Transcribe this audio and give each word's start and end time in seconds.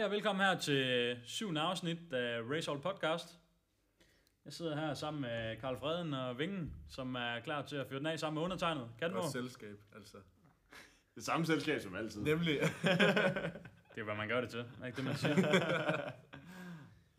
Hej 0.00 0.06
og 0.06 0.12
velkommen 0.12 0.46
her 0.46 0.58
til 0.58 1.16
syvende 1.24 1.60
afsnit 1.60 2.12
af 2.12 2.40
Race 2.50 2.70
All 2.70 2.80
Podcast. 2.80 3.38
Jeg 4.44 4.52
sidder 4.52 4.76
her 4.76 4.94
sammen 4.94 5.20
med 5.20 5.56
Karl 5.56 5.78
Freden 5.78 6.14
og 6.14 6.38
Vingen, 6.38 6.74
som 6.88 7.14
er 7.14 7.40
klar 7.44 7.62
til 7.62 7.76
at 7.76 7.86
fyre 7.86 7.98
den 7.98 8.06
af 8.06 8.18
sammen 8.18 8.34
med 8.34 8.42
undertegnet. 8.42 8.88
Kan 8.98 9.10
Godt 9.10 9.32
selskab, 9.32 9.76
altså. 9.94 10.16
Det 11.14 11.24
samme 11.24 11.46
selskab 11.46 11.80
som 11.80 11.94
altid. 11.94 12.22
Nemlig. 12.22 12.60
Det 13.94 14.00
er, 14.00 14.04
hvad 14.04 14.14
man 14.14 14.28
gør 14.28 14.40
det 14.40 14.50
til. 14.50 14.64
Er 14.82 14.86
ikke 14.86 14.96
det, 14.96 15.04
man 15.04 15.16
siger? 15.16 15.34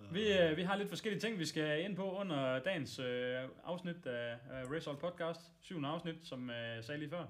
vi, 0.13 0.33
øh, 0.37 0.57
vi 0.57 0.63
har 0.63 0.75
lidt 0.75 0.89
forskellige 0.89 1.21
ting, 1.21 1.39
vi 1.39 1.45
skal 1.45 1.83
ind 1.83 1.95
på 1.95 2.11
under 2.11 2.59
dagens 2.59 2.99
øh, 2.99 3.35
afsnit 3.63 4.05
af, 4.05 4.37
af 4.51 4.71
Race 4.71 4.89
All 4.89 4.99
Podcast. 4.99 5.41
Syvende 5.59 5.89
afsnit, 5.89 6.15
som 6.23 6.49
øh, 6.49 6.75
jeg 6.75 6.83
sagde 6.83 6.99
lige 6.99 7.09
før. 7.09 7.25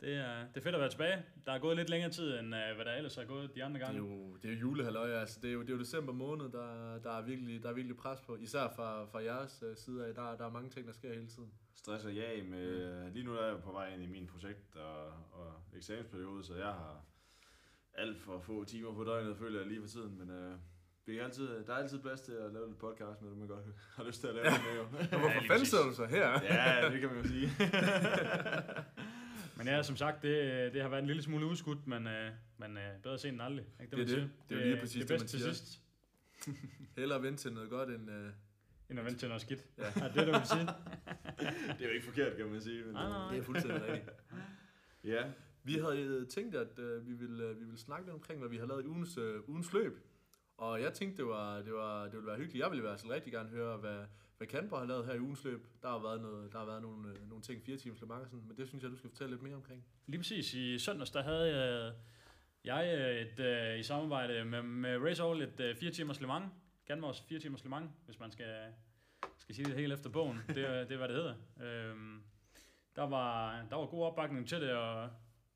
Det 0.00 0.14
er, 0.14 0.38
det 0.48 0.56
er 0.56 0.60
fedt 0.60 0.74
at 0.74 0.80
være 0.80 0.90
tilbage. 0.90 1.22
Der 1.46 1.52
er 1.52 1.58
gået 1.58 1.76
lidt 1.76 1.90
længere 1.90 2.10
tid, 2.10 2.38
end 2.38 2.54
øh, 2.54 2.74
hvad 2.76 2.84
der 2.84 2.92
ellers 2.92 3.14
har 3.16 3.24
gået 3.24 3.54
de 3.54 3.64
andre 3.64 3.80
Det 3.80 3.86
er 3.86 3.92
gange. 3.92 4.08
jo, 4.10 4.36
det 4.36 4.48
er 4.50 4.54
jo 4.54 4.60
julehalløj, 4.60 5.10
altså. 5.10 5.40
Det 5.42 5.48
er 5.48 5.54
jo, 5.54 5.60
det 5.60 5.68
er 5.70 5.72
jo 5.72 5.78
december 5.80 6.12
måned, 6.12 6.48
der, 6.52 6.98
der, 6.98 7.18
er 7.18 7.22
virkelig, 7.22 7.62
der 7.62 7.68
er 7.68 7.72
virkelig 7.72 7.96
pres 7.96 8.20
på. 8.20 8.36
Især 8.36 8.68
fra, 8.76 9.04
fra 9.04 9.22
jeres 9.24 9.62
øh, 9.70 9.76
side 9.76 10.06
af. 10.06 10.14
Der, 10.14 10.36
der 10.36 10.46
er 10.46 10.50
mange 10.50 10.70
ting, 10.70 10.86
der 10.86 10.92
sker 10.92 11.08
hele 11.14 11.26
tiden. 11.26 11.50
Stress 11.74 12.04
og 12.04 12.16
jag 12.16 12.44
med... 12.44 13.10
Lige 13.12 13.24
nu 13.24 13.34
er 13.36 13.46
jeg 13.46 13.62
på 13.62 13.72
vej 13.72 13.94
ind 13.94 14.02
i 14.02 14.06
min 14.06 14.26
projekt 14.26 14.76
og, 14.76 15.06
og 15.32 15.52
eksamensperiode, 15.76 16.44
så 16.44 16.54
jeg 16.54 16.66
har 16.66 17.04
alt 17.94 18.18
for 18.18 18.40
få 18.40 18.64
timer 18.64 18.94
på 18.94 19.04
døgnet, 19.04 19.36
føler 19.36 19.58
jeg 19.58 19.68
lige 19.68 19.80
for 19.80 19.88
tiden. 19.88 20.18
Men 20.18 20.30
øh, 20.30 20.52
vi 21.06 21.18
er 21.18 21.24
altid, 21.24 21.64
der 21.66 21.72
er 21.72 21.76
altid 21.76 21.98
plads 22.02 22.20
til 22.20 22.32
at 22.32 22.52
lave 22.52 22.66
lidt 22.66 22.78
podcast 22.78 23.22
med, 23.22 23.30
det 23.30 23.38
man 23.38 23.48
godt 23.48 23.64
har 23.96 24.04
lyst 24.04 24.20
til 24.20 24.28
at 24.28 24.34
lave 24.34 24.46
det 24.46 24.60
med. 24.68 24.76
Jo. 24.76 24.82
Og 25.12 25.20
hvorfor 25.20 25.38
lige 25.40 25.48
fanden 25.48 25.66
sidder 25.66 25.84
du 25.84 25.94
så 25.94 26.06
her? 26.06 26.28
ja, 26.42 26.90
det 26.90 27.00
kan 27.00 27.08
man 27.08 27.18
jo 27.22 27.28
sige. 27.28 27.50
Men 29.56 29.66
ja, 29.66 29.82
som 29.82 29.96
sagt, 29.96 30.22
det, 30.22 30.72
det 30.72 30.82
har 30.82 30.88
været 30.88 31.00
en 31.00 31.06
lille 31.06 31.22
smule 31.22 31.46
udskudt, 31.46 31.86
men, 31.86 32.06
øh, 32.06 32.30
men 32.58 32.76
øh, 32.76 33.02
bedre 33.02 33.18
sent 33.18 33.32
end 33.32 33.42
aldrig. 33.42 33.66
Ikke 33.80 33.90
Det 33.90 33.92
er 33.92 33.96
man 33.96 34.06
det. 34.06 34.08
siger? 34.14 34.28
Det 34.48 34.56
er 34.56 34.60
jo 34.60 34.66
lige 34.70 34.80
præcis 34.80 35.00
det, 35.00 35.08
det, 35.08 35.14
er 35.14 35.18
man 35.18 35.20
bedst 35.20 35.30
til 35.30 35.40
sidst, 35.54 35.80
Hellere 36.96 37.22
vente 37.22 37.42
til 37.42 37.52
noget 37.52 37.70
godt, 37.70 37.88
end... 37.90 38.10
Øh, 38.10 38.30
end 38.90 38.98
at 38.98 39.04
vente 39.04 39.18
til 39.18 39.28
noget 39.28 39.42
skidt. 39.42 39.64
Ja. 39.78 39.84
Ja. 39.84 39.90
Er 40.04 40.12
det, 40.12 40.26
du 40.26 40.32
vil 40.32 40.46
sige? 40.46 40.60
det 41.78 41.80
er 41.84 41.88
jo 41.88 41.90
ikke 41.94 42.04
forkert, 42.06 42.36
kan 42.36 42.46
man 42.46 42.60
sige. 42.60 42.84
Men, 42.84 42.92
Nej, 42.92 43.08
nej. 43.08 43.30
det 43.32 43.38
er 43.38 43.42
fuldstændig 43.42 43.82
rigtigt. 43.82 44.10
øh, 44.32 44.38
Ja, 45.12 45.24
Vi 45.62 45.74
havde 45.74 45.98
øh, 45.98 46.26
tænkt, 46.28 46.54
at 46.54 46.78
øh, 46.78 47.06
vi, 47.08 47.12
ville, 47.12 47.44
øh, 47.44 47.60
vi 47.60 47.64
ville 47.64 47.78
snakke 47.78 48.06
lidt 48.06 48.14
omkring, 48.14 48.40
hvad 48.40 48.50
vi 48.50 48.56
har 48.56 48.66
lavet 48.66 48.84
i 48.84 48.86
ugens, 48.86 49.18
øh, 49.18 49.48
ugens 49.48 49.72
løb. 49.72 49.98
Og 50.58 50.80
jeg 50.82 50.92
tænkte, 50.92 51.16
det, 51.22 51.26
var, 51.26 51.62
det, 51.62 51.72
var, 51.72 52.04
det 52.04 52.12
ville 52.12 52.26
være 52.26 52.36
hyggeligt. 52.36 52.62
Jeg 52.62 52.70
ville 52.70 52.80
i 52.84 52.86
hvert 52.86 53.00
fald 53.00 53.12
rigtig 53.12 53.32
gerne 53.32 53.48
høre, 53.48 53.76
hvad, 53.76 54.04
hvad 54.38 54.46
Kanber 54.46 54.78
har 54.78 54.86
lavet 54.86 55.06
her 55.06 55.14
i 55.14 55.20
ugens 55.20 55.44
løb. 55.44 55.66
Der 55.82 55.88
har 55.88 55.98
været, 55.98 56.20
noget, 56.20 56.52
der 56.52 56.58
har 56.58 56.66
været 56.66 56.82
nogle, 56.82 57.08
øh, 57.08 57.28
nogle 57.28 57.42
ting, 57.42 57.62
fire 57.62 57.76
timers 57.76 58.00
Le 58.00 58.06
Mans 58.06 58.30
sådan, 58.30 58.44
men 58.46 58.56
det 58.56 58.68
synes 58.68 58.82
jeg, 58.82 58.90
du 58.90 58.96
skal 58.96 59.10
fortælle 59.10 59.32
lidt 59.32 59.42
mere 59.42 59.54
omkring. 59.54 59.84
Lige 60.06 60.18
præcis. 60.18 60.54
I 60.54 60.78
søndags, 60.78 61.10
der 61.10 61.22
havde 61.22 61.56
jeg, 61.56 61.94
jeg 62.64 63.20
et, 63.20 63.40
øh, 63.40 63.78
i 63.78 63.82
samarbejde 63.82 64.44
med, 64.44 64.62
med 64.62 64.98
Race 64.98 65.22
All 65.22 65.42
et 65.42 65.60
øh, 65.60 65.76
4 65.76 65.90
timers 65.90 66.20
Le 66.20 66.26
Mans. 66.26 66.52
Ganmors 66.86 67.20
4 67.28 67.38
timers 67.38 67.64
Le 67.64 67.70
Mans, 67.70 67.90
hvis 68.04 68.20
man 68.20 68.30
skal, 68.30 68.72
skal 69.38 69.54
sige 69.54 69.64
det 69.64 69.74
helt 69.74 69.92
efter 69.92 70.10
bogen. 70.10 70.40
Det, 70.48 70.56
det 70.56 70.92
er, 70.92 70.96
hvad 70.96 71.08
det 71.08 71.16
hedder. 71.16 71.34
Øhm, 71.60 72.22
der, 72.96 73.02
var, 73.02 73.62
der 73.70 73.76
var 73.76 73.86
god 73.86 74.04
opbakning 74.04 74.48
til 74.48 74.60
det, 74.60 74.72
og 74.72 75.10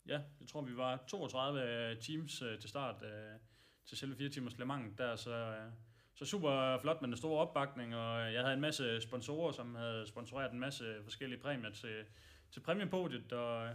ja, 0.07 0.21
jeg 0.41 0.49
tror, 0.49 0.63
vi 0.63 0.77
var 0.77 1.05
32 1.09 1.63
øh, 1.63 1.97
teams 2.01 2.43
øh, 2.43 2.59
til 2.59 2.69
start 2.69 3.03
øh, 3.03 3.39
til 3.87 3.99
selve 3.99 4.17
4 4.17 4.29
timers 4.29 4.59
Le 4.59 4.65
Mans. 4.65 4.97
Der, 4.99 5.17
så, 5.17 5.35
øh, 5.35 5.73
så 6.21 6.27
super 6.27 6.79
flot 6.79 7.01
med 7.01 7.09
den 7.09 7.17
store 7.17 7.41
opbakning, 7.41 7.97
og 7.97 8.33
jeg 8.33 8.41
havde 8.41 8.55
en 8.55 8.61
masse 8.61 9.01
sponsorer, 9.01 9.53
som 9.53 9.75
havde 9.75 10.07
sponsoreret 10.07 10.53
en 10.53 10.61
masse 10.61 10.85
forskellige 11.03 11.41
præmier 11.41 11.71
til, 11.71 12.05
til 12.53 12.61
præmiepodiet, 12.61 13.33
og 13.33 13.69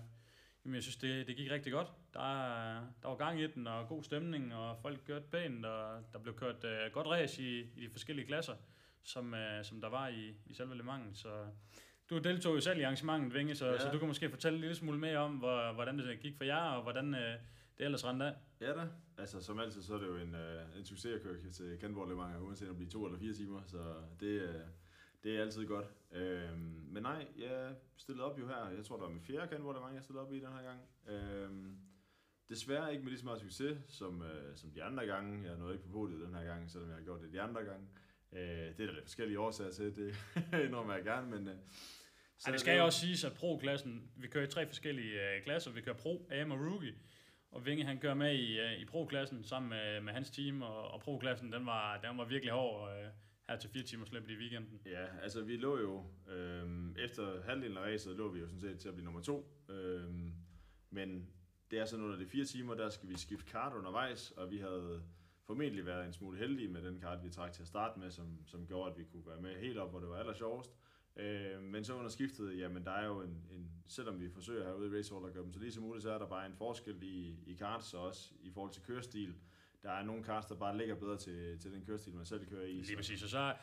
Jamen, 0.66 0.75
jeg 0.75 0.83
synes, 0.83 0.95
det, 0.95 1.27
det 1.27 1.35
gik 1.35 1.51
rigtig 1.51 1.73
godt. 1.73 1.88
Der, 2.13 2.21
der 3.01 3.07
var 3.07 3.16
gang 3.16 3.41
i 3.41 3.47
den, 3.47 3.67
og 3.67 3.88
god 3.88 4.03
stemning, 4.03 4.55
og 4.55 4.77
folk 4.81 4.99
kørte 5.07 5.25
pænt, 5.31 5.66
og 5.66 6.03
der 6.13 6.19
blev 6.19 6.35
kørt 6.35 6.63
uh, 6.63 6.93
godt 6.93 7.07
race 7.07 7.41
i, 7.41 7.59
i 7.59 7.85
de 7.85 7.89
forskellige 7.89 8.28
klasser, 8.28 8.53
som, 9.03 9.33
uh, 9.33 9.63
som 9.63 9.81
der 9.81 9.89
var 9.89 10.07
i, 10.07 10.33
i 10.45 10.53
selve 10.53 10.77
Le 10.77 10.83
Mans. 10.83 11.19
Så 11.19 11.45
du 12.09 12.17
deltog 12.17 12.56
jo 12.56 12.59
selv 12.59 12.79
i 12.79 12.81
arrangementet, 12.81 13.33
Vinge, 13.33 13.56
så, 13.56 13.66
ja. 13.66 13.72
Ja. 13.72 13.79
så 13.79 13.89
du 13.91 14.00
kan 14.00 14.07
måske 14.07 14.29
fortælle 14.29 14.56
en 14.56 14.62
lille 14.62 14.75
smule 14.75 15.00
mere 15.00 15.17
om, 15.17 15.35
hvor, 15.35 15.73
hvordan 15.73 16.00
det 16.00 16.19
gik 16.19 16.38
for 16.38 16.44
jer, 16.44 16.62
og 16.62 16.83
hvordan 16.83 17.13
uh, 17.13 17.19
det 17.78 17.86
ellers 17.86 18.06
rendte 18.06 18.25
af. 18.25 18.34
Ja 18.62 18.74
da. 18.74 18.88
Altså 19.18 19.41
som 19.41 19.59
altid, 19.59 19.81
så 19.81 19.94
er 19.94 20.00
det 20.00 20.08
jo 20.08 20.16
en, 20.18 20.36
øh, 20.36 20.78
en 20.78 20.86
succes 20.86 21.16
at 21.16 21.22
køre 21.22 21.52
til 21.52 21.78
Kanborg 21.80 22.08
Le 22.09 22.16
Mans, 22.16 22.41
uanset 22.41 22.69
om 22.69 22.75
det 22.75 22.78
bliver 22.78 22.91
to 22.91 23.06
eller 23.06 23.19
fire 23.19 23.34
timer, 23.34 23.62
så 23.66 23.78
det, 24.19 24.41
øh, 24.41 24.56
det 25.24 25.38
er 25.38 25.41
altid 25.41 25.66
godt. 25.66 25.86
Øhm, 26.12 26.59
men 26.88 27.03
nej, 27.03 27.28
jeg 27.38 27.75
stillede 27.97 28.25
op 28.25 28.40
jo 28.40 28.47
her, 28.47 28.69
jeg 28.69 28.86
tror 28.86 28.96
det 28.96 29.03
var 29.03 29.09
min 29.09 29.22
fjerde 29.22 29.47
Kanborg 29.47 29.74
Le 29.74 29.80
Mans, 29.80 29.96
jeg 29.96 30.03
stillede 30.03 30.25
op 30.25 30.34
i 30.34 30.40
den 30.40 30.52
her 30.53 30.63
gang. 30.63 30.80
Øhm, 31.08 31.78
desværre 32.50 32.91
ikke 32.91 33.03
med 33.03 33.12
lige 33.12 33.19
så 33.19 33.25
meget 33.25 33.40
succes 33.41 33.78
som, 33.88 34.22
øh, 34.22 34.56
som 34.57 34.72
de 34.72 34.84
andre 34.84 35.06
gange. 35.06 35.50
Jeg 35.50 35.57
nåede 35.57 35.74
ikke 35.74 35.86
på 35.86 35.92
podiet 35.92 36.22
den 36.28 36.36
her 36.36 36.44
gang, 36.44 36.72
selvom 36.72 36.90
jeg 36.90 36.97
har 36.97 37.03
gjort 37.03 37.22
det 37.22 37.34
de 37.34 37.42
andre 37.42 37.63
gange. 37.63 37.88
Øh, 38.31 38.40
det 38.78 38.80
er 38.80 38.86
der 38.86 38.94
lidt 38.94 39.06
forskellige 39.06 39.40
årsager 39.40 39.72
til, 39.72 39.96
det 39.96 40.16
indrømmer 40.68 40.94
jeg 40.94 41.03
gerne, 41.03 41.30
men... 41.30 41.47
Øh, 41.47 41.56
Så 42.38 42.52
det 42.52 42.59
skal 42.59 42.78
jo 42.78 42.86
også 42.86 43.00
siges, 43.00 43.24
at 43.24 43.34
Pro-klassen, 43.34 44.12
vi 44.16 44.28
kører 44.28 44.44
i 44.44 44.50
tre 44.50 44.68
forskellige 44.68 45.13
uh, 45.13 45.44
klasser. 45.44 45.72
Vi 45.72 45.81
kører 45.81 45.96
Pro, 45.96 46.28
AM 46.31 46.52
og 46.52 46.59
Rookie. 46.59 46.96
Og 47.55 47.66
Vinge 47.66 47.85
han 47.85 47.99
kører 47.99 48.13
med 48.13 48.33
i, 48.33 48.59
øh, 48.59 48.81
i 48.81 48.85
Pro-klassen 48.85 49.43
sammen 49.43 49.69
med, 49.69 50.01
med 50.01 50.13
hans 50.13 50.29
team, 50.29 50.61
og, 50.61 50.91
og 50.91 50.99
Pro-klassen 50.99 51.51
den 51.51 51.66
var, 51.66 51.97
den 52.01 52.17
var 52.17 52.25
virkelig 52.25 52.53
hård 52.53 52.89
uh, 52.89 53.11
her 53.49 53.57
til 53.57 53.69
fire 53.69 53.83
timer 53.83 54.05
løb 54.11 54.29
i 54.29 54.35
weekenden. 54.35 54.81
Ja, 54.85 55.05
altså 55.21 55.43
vi 55.43 55.57
lå 55.57 55.79
jo, 55.79 56.03
øhm, 56.33 56.95
efter 56.99 57.44
halvdelen 57.44 57.77
af 57.77 57.81
racet, 57.81 58.15
lå 58.15 58.31
vi 58.31 58.39
jo 58.39 58.47
sådan 58.47 58.59
set 58.59 58.79
til 58.79 58.88
at 58.88 58.94
blive 58.94 59.05
nummer 59.05 59.21
to. 59.21 59.65
Øhm, 59.69 60.33
men 60.89 61.27
det 61.71 61.79
er 61.79 61.85
sådan 61.85 62.05
under 62.05 62.17
de 62.17 62.25
fire 62.25 62.45
timer, 62.45 62.73
der 62.73 62.89
skal 62.89 63.09
vi 63.09 63.17
skifte 63.17 63.51
kart 63.51 63.73
undervejs, 63.73 64.31
og 64.31 64.51
vi 64.51 64.57
havde 64.57 65.03
formentlig 65.44 65.85
været 65.85 66.05
en 66.05 66.13
smule 66.13 66.38
heldige 66.38 66.67
med 66.67 66.81
den 66.83 66.99
kart, 66.99 67.23
vi 67.23 67.29
trak 67.29 67.53
til 67.53 67.61
at 67.61 67.67
starte 67.67 67.99
med, 67.99 68.11
som, 68.11 68.45
som 68.45 68.67
gjorde, 68.67 68.91
at 68.91 68.97
vi 68.97 69.03
kunne 69.03 69.27
være 69.27 69.41
med 69.41 69.55
helt 69.55 69.77
op, 69.77 69.89
hvor 69.89 69.99
det 69.99 70.09
var 70.09 70.15
aller 70.15 70.33
sjovest. 70.33 70.71
Øh, 70.71 70.94
men 71.61 71.83
så 71.83 71.93
under 71.93 72.09
skiftet, 72.09 72.59
jamen 72.59 72.85
der 72.85 72.91
er 72.91 73.05
jo 73.05 73.21
en, 73.21 73.29
en 73.51 73.71
selvom 73.87 74.19
vi 74.21 74.29
forsøger 74.29 74.63
herude 74.63 74.87
i 74.95 74.97
Racehall 74.97 75.25
at 75.27 75.33
gøre 75.33 75.43
dem 75.43 75.53
så 75.53 75.59
lige 75.59 75.71
som 75.71 75.83
muligt, 75.83 76.03
så 76.03 76.11
er 76.11 76.17
der 76.17 76.27
bare 76.27 76.45
en 76.45 76.55
forskel 76.57 77.03
i, 77.03 77.35
i 77.47 77.53
karts 77.53 77.93
og 77.93 78.01
også 78.01 78.31
i 78.43 78.51
forhold 78.51 78.71
til 78.73 78.81
kørestil. 78.83 79.33
Der 79.83 79.91
er 79.91 80.03
nogle 80.03 80.23
karts, 80.23 80.45
der 80.45 80.55
bare 80.55 80.77
ligger 80.77 80.95
bedre 80.95 81.17
til, 81.17 81.59
til 81.59 81.71
den 81.73 81.85
kørestil, 81.85 82.13
man 82.13 82.25
selv 82.25 82.45
kører 82.45 82.65
i. 82.65 82.71
Lige 82.71 82.87
så- 82.87 82.95
præcis, 82.95 83.23
og 83.23 83.29
så 83.29 83.53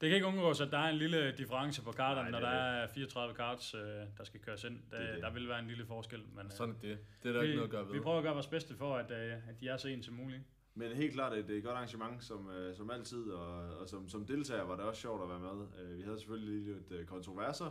det 0.00 0.08
kan 0.08 0.14
ikke 0.16 0.26
undgås, 0.26 0.60
at 0.60 0.70
der 0.70 0.78
er 0.78 0.88
en 0.90 0.96
lille 0.96 1.32
difference 1.36 1.82
på 1.82 1.92
karterne, 1.92 2.30
når 2.30 2.40
der 2.40 2.48
er 2.48 2.82
er 2.82 2.86
34 2.88 3.34
karts, 3.34 3.74
øh, 3.74 3.80
der 4.18 4.24
skal 4.24 4.40
køres 4.40 4.64
ind. 4.64 4.78
Der, 4.90 4.98
Det 5.00 5.14
det. 5.14 5.22
der 5.22 5.30
vil 5.32 5.48
være 5.48 5.58
en 5.58 5.66
lille 5.66 5.86
forskel, 5.86 6.22
men 6.34 6.46
øh, 6.46 6.50
Sådan 6.52 6.74
er 6.74 6.78
det. 6.78 6.98
Det 7.22 7.28
er 7.28 7.32
der 7.32 7.42
ikke 7.42 7.54
noget 7.54 7.68
at 7.68 7.70
gøre 7.70 7.84
vi, 7.84 7.88
ved. 7.92 7.98
vi 7.98 8.02
prøver 8.02 8.18
at 8.18 8.22
gøre 8.24 8.32
vores 8.34 8.46
bedste 8.46 8.74
for, 8.76 8.96
at, 8.96 9.10
øh, 9.10 9.48
at 9.48 9.60
de 9.60 9.68
er 9.68 9.76
så 9.76 9.88
ens 9.88 10.06
som 10.06 10.14
muligt. 10.14 10.42
Men 10.74 10.92
helt 10.92 11.12
klart 11.14 11.32
et, 11.32 11.50
et 11.50 11.62
godt 11.64 11.74
arrangement, 11.76 12.24
som, 12.24 12.50
øh, 12.50 12.74
som 12.76 12.90
altid, 12.90 13.30
og, 13.30 13.78
og 13.78 13.88
som, 13.88 14.08
som 14.08 14.26
deltager 14.26 14.62
var 14.64 14.76
det 14.76 14.84
også 14.84 15.00
sjovt 15.00 15.22
at 15.22 15.28
være 15.28 15.38
med. 15.54 15.66
Øh, 15.82 15.98
vi 15.98 16.02
havde 16.02 16.18
selvfølgelig 16.18 16.54
lige 16.62 16.74
lidt 16.74 16.92
øh, 17.00 17.06
kontroverser 17.06 17.70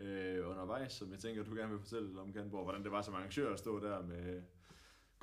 øh, 0.00 0.48
undervejs, 0.50 0.92
som 0.92 1.10
jeg 1.10 1.18
tænker, 1.18 1.44
du 1.44 1.54
gerne 1.54 1.70
vil 1.70 1.78
fortælle 1.80 2.20
om, 2.20 2.32
Kanborg, 2.32 2.64
hvordan 2.64 2.82
det 2.84 2.92
var 2.92 3.02
som 3.02 3.14
arrangør 3.14 3.52
at 3.52 3.58
stå 3.58 3.80
der 3.80 4.02
med, 4.02 4.42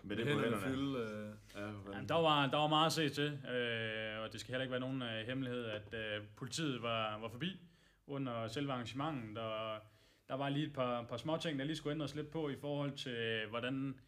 med 0.03 0.15
det 0.15 0.25
på 0.25 0.29
hænderne 0.29 0.43
hænderne. 0.55 0.75
fylde, 0.75 0.99
øh, 0.99 1.61
Ja, 1.61 1.67
hvordan- 1.67 1.93
Jamen, 1.93 2.09
der, 2.09 2.15
var, 2.15 2.47
der 2.47 2.57
var 2.57 2.67
meget 2.67 2.85
at 2.85 2.91
se 2.93 3.09
til, 3.09 3.25
øh, 3.55 4.21
og 4.23 4.33
det 4.33 4.39
skal 4.39 4.51
heller 4.51 4.63
ikke 4.63 4.71
være 4.71 4.79
nogen 4.79 5.01
øh, 5.01 5.25
hemmelighed, 5.27 5.65
at 5.65 5.93
øh, 5.93 6.23
politiet 6.35 6.81
var, 6.81 7.19
var 7.19 7.29
forbi 7.29 7.59
under 8.07 8.47
selve 8.47 8.71
arrangementet, 8.71 9.37
og 9.37 9.79
der 10.27 10.35
var 10.35 10.49
lige 10.49 10.67
et 10.67 10.73
par, 10.73 11.03
par 11.03 11.17
små 11.17 11.37
ting, 11.37 11.59
der 11.59 11.65
lige 11.65 11.75
skulle 11.75 11.93
ændres 11.93 12.15
lidt 12.15 12.31
på 12.31 12.49
i 12.49 12.55
forhold 12.55 12.91
til, 12.91 13.47
hvordan 13.49 13.99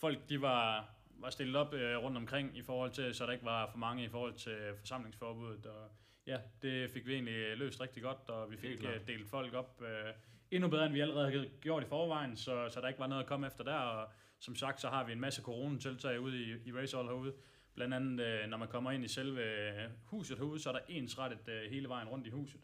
folk 0.00 0.28
de 0.28 0.40
var, 0.40 0.93
var 1.18 1.30
stillet 1.30 1.56
op 1.56 1.74
øh, 1.74 1.96
rundt 1.96 2.16
omkring, 2.16 2.58
i 2.58 2.62
forhold 2.62 2.90
til, 2.90 3.14
så 3.14 3.26
der 3.26 3.32
ikke 3.32 3.44
var 3.44 3.70
for 3.70 3.78
mange 3.78 4.04
i 4.04 4.08
forhold 4.08 4.34
til 4.34 4.58
forsamlingsforbuddet. 4.78 5.66
Og 5.66 5.90
ja, 6.26 6.38
det 6.62 6.90
fik 6.90 7.06
vi 7.06 7.12
egentlig 7.12 7.56
løst 7.56 7.80
rigtig 7.80 8.02
godt, 8.02 8.28
og 8.28 8.50
vi 8.50 8.56
fik 8.56 8.84
øh, 8.84 9.06
delt 9.06 9.30
folk 9.30 9.54
op 9.54 9.82
øh, 9.82 10.12
endnu 10.50 10.68
bedre, 10.68 10.86
end 10.86 10.94
vi 10.94 11.00
allerede 11.00 11.30
havde 11.30 11.50
gjort 11.60 11.82
i 11.82 11.86
forvejen, 11.86 12.36
så, 12.36 12.68
så 12.68 12.80
der 12.80 12.88
ikke 12.88 13.00
var 13.00 13.06
noget 13.06 13.22
at 13.22 13.28
komme 13.28 13.46
efter 13.46 13.64
der, 13.64 13.74
og 13.78 14.08
som 14.40 14.56
sagt, 14.56 14.80
så 14.80 14.88
har 14.88 15.04
vi 15.04 15.12
en 15.12 15.20
masse 15.20 15.42
coronatiltag 15.42 16.20
ude 16.20 16.42
i, 16.42 16.68
i 16.68 16.72
Race 16.72 16.96
Hall 16.96 17.08
herude. 17.08 17.32
Blandt 17.74 17.94
andet, 17.94 18.24
øh, 18.24 18.48
når 18.48 18.56
man 18.56 18.68
kommer 18.68 18.90
ind 18.90 19.04
i 19.04 19.08
selve 19.08 19.42
øh, 19.42 19.90
huset 20.04 20.38
herude, 20.38 20.60
så 20.60 20.68
er 20.68 20.72
der 20.72 20.80
ensrettet 20.88 21.48
øh, 21.48 21.70
hele 21.70 21.88
vejen 21.88 22.08
rundt 22.08 22.26
i 22.26 22.30
huset. 22.30 22.60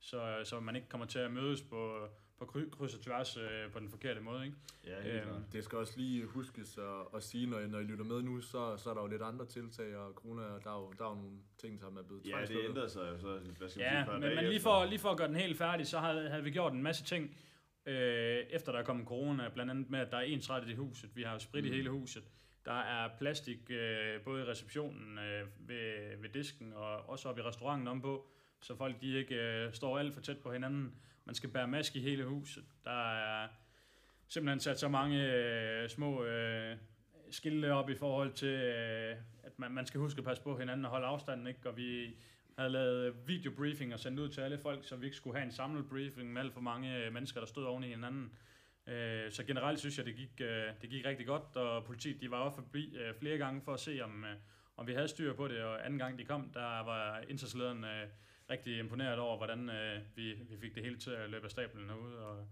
Så, 0.00 0.40
så 0.44 0.60
man 0.60 0.76
ikke 0.76 0.88
kommer 0.88 1.06
til 1.06 1.18
at 1.18 1.30
mødes 1.30 1.62
på, 1.62 2.08
på 2.38 2.44
kry- 2.44 2.70
kryds 2.70 2.94
og 2.94 3.00
tværs 3.00 3.36
øh, 3.36 3.70
på 3.72 3.78
den 3.78 3.88
forkerte 3.88 4.20
måde. 4.20 4.44
Ikke? 4.44 4.56
ja, 4.86 5.00
helt 5.02 5.14
øhm. 5.14 5.44
Det 5.52 5.64
skal 5.64 5.78
også 5.78 5.94
lige 5.96 6.24
huskes 6.26 6.78
at, 6.78 7.16
at 7.16 7.22
sige, 7.22 7.46
når 7.46 7.58
I, 7.58 7.66
når 7.66 7.78
I 7.78 7.82
lytter 7.82 8.04
med 8.04 8.22
nu, 8.22 8.40
så, 8.40 8.76
så 8.76 8.90
er 8.90 8.94
der 8.94 9.00
jo 9.00 9.06
lidt 9.06 9.22
andre 9.22 9.46
tiltag, 9.46 9.96
og 9.96 10.12
corona, 10.12 10.42
der 10.42 10.70
er 10.70 10.80
jo, 10.80 10.92
der 10.98 11.04
er 11.04 11.08
jo 11.08 11.14
nogle 11.14 11.38
ting, 11.58 11.80
som 11.80 11.96
er 11.96 12.02
blevet 12.02 12.26
Ja, 12.26 12.40
det 12.46 12.64
ændrede 12.68 12.88
sig 12.88 13.00
jo 13.00 13.18
så, 13.18 13.38
hvad 13.38 13.54
skal 13.54 13.70
sige, 13.70 13.98
Ja, 13.98 14.04
par 14.04 14.18
men, 14.18 14.34
men 14.34 14.44
lige, 14.44 14.60
for, 14.60 14.84
lige 14.84 14.98
for 14.98 15.10
at 15.10 15.16
gøre 15.16 15.28
den 15.28 15.36
helt 15.36 15.58
færdig, 15.58 15.86
så 15.86 15.98
havde, 15.98 16.28
havde 16.28 16.44
vi 16.44 16.50
gjort 16.50 16.72
en 16.72 16.82
masse 16.82 17.04
ting, 17.04 17.36
øh, 17.86 18.38
efter 18.50 18.72
der 18.72 18.78
er 18.78 18.84
kommet 18.84 19.06
corona, 19.06 19.48
blandt 19.48 19.70
andet 19.70 19.90
med, 19.90 19.98
at 19.98 20.10
der 20.10 20.16
er 20.16 20.22
ensrettet 20.22 20.70
i 20.70 20.74
huset. 20.74 21.10
Vi 21.16 21.22
har 21.22 21.32
jo 21.32 21.38
sprit 21.38 21.64
mm. 21.64 21.70
i 21.70 21.72
hele 21.76 21.90
huset. 21.90 22.24
Der 22.64 22.80
er 22.80 23.08
plastik 23.18 23.70
øh, 23.70 24.20
både 24.20 24.42
i 24.42 24.44
receptionen 24.44 25.18
øh, 25.18 25.46
ved, 25.58 26.16
ved 26.20 26.28
disken 26.28 26.72
og 26.72 27.08
også 27.08 27.28
oppe 27.28 27.40
i 27.40 27.44
restauranten 27.44 27.88
om 27.88 28.00
på, 28.00 28.26
så 28.62 28.76
folk 28.76 29.00
de 29.00 29.18
ikke 29.18 29.34
øh, 29.34 29.72
står 29.72 29.98
alt 29.98 30.14
for 30.14 30.20
tæt 30.20 30.38
på 30.38 30.52
hinanden. 30.52 30.94
Man 31.24 31.34
skal 31.34 31.50
bære 31.50 31.68
maske 31.68 31.98
i 31.98 32.02
hele 32.02 32.24
huset. 32.24 32.64
Der 32.84 33.12
er 33.12 33.48
simpelthen 34.28 34.60
sat 34.60 34.80
så 34.80 34.88
mange 34.88 35.32
øh, 35.32 35.88
små 35.88 36.24
øh, 36.24 36.76
skilte 37.30 37.72
op 37.72 37.90
i 37.90 37.94
forhold 37.94 38.32
til, 38.32 38.48
øh, 38.48 39.16
at 39.42 39.58
man, 39.58 39.70
man 39.70 39.86
skal 39.86 40.00
huske 40.00 40.18
at 40.18 40.24
passe 40.24 40.42
på 40.42 40.58
hinanden 40.58 40.84
og 40.84 40.90
holde 40.90 41.06
afstanden, 41.06 41.46
ikke? 41.46 41.68
Og 41.68 41.76
vi 41.76 42.16
havde 42.58 42.70
lavet 42.70 43.14
videobriefing 43.26 43.94
og 43.94 44.00
sendt 44.00 44.20
ud 44.20 44.28
til 44.28 44.40
alle 44.40 44.58
folk, 44.58 44.84
så 44.84 44.96
vi 44.96 45.04
ikke 45.04 45.16
skulle 45.16 45.36
have 45.36 45.46
en 45.46 45.52
samlet 45.52 45.88
briefing 45.88 46.32
med 46.32 46.42
alt 46.42 46.52
for 46.52 46.60
mange 46.60 46.96
øh, 46.96 47.12
mennesker, 47.12 47.40
der 47.40 47.46
stod 47.46 47.64
oven 47.64 47.84
i 47.84 47.88
hinanden. 47.88 48.32
Øh, 48.86 49.32
så 49.32 49.44
generelt 49.44 49.78
synes 49.78 49.98
jeg, 49.98 50.06
det 50.06 50.16
gik, 50.16 50.40
øh, 50.40 50.66
det 50.82 50.90
gik 50.90 51.06
rigtig 51.06 51.26
godt, 51.26 51.56
og 51.56 51.84
politiet 51.84 52.20
de 52.20 52.30
var 52.30 52.36
også 52.36 52.56
forbi 52.56 52.96
øh, 52.96 53.14
flere 53.14 53.38
gange 53.38 53.62
for 53.62 53.74
at 53.74 53.80
se, 53.80 54.00
om, 54.02 54.24
øh, 54.24 54.36
om 54.76 54.86
vi 54.86 54.92
havde 54.92 55.08
styr 55.08 55.32
på 55.32 55.48
det, 55.48 55.62
og 55.62 55.84
anden 55.84 55.98
gang 55.98 56.18
de 56.18 56.24
kom, 56.24 56.50
der 56.54 56.84
var 56.84 57.20
indsatslederen 57.28 57.84
øh, 57.84 58.08
rigtig 58.50 58.78
imponeret 58.78 59.18
over, 59.18 59.36
hvordan 59.36 59.68
øh, 59.70 60.00
vi, 60.16 60.32
vi 60.34 60.56
fik 60.60 60.74
det 60.74 60.82
hele 60.82 60.98
til 60.98 61.10
at 61.10 61.30
løbe 61.30 61.44
af 61.44 61.50
stablen 61.50 61.88
herude, 61.88 62.18
og, 62.26 62.46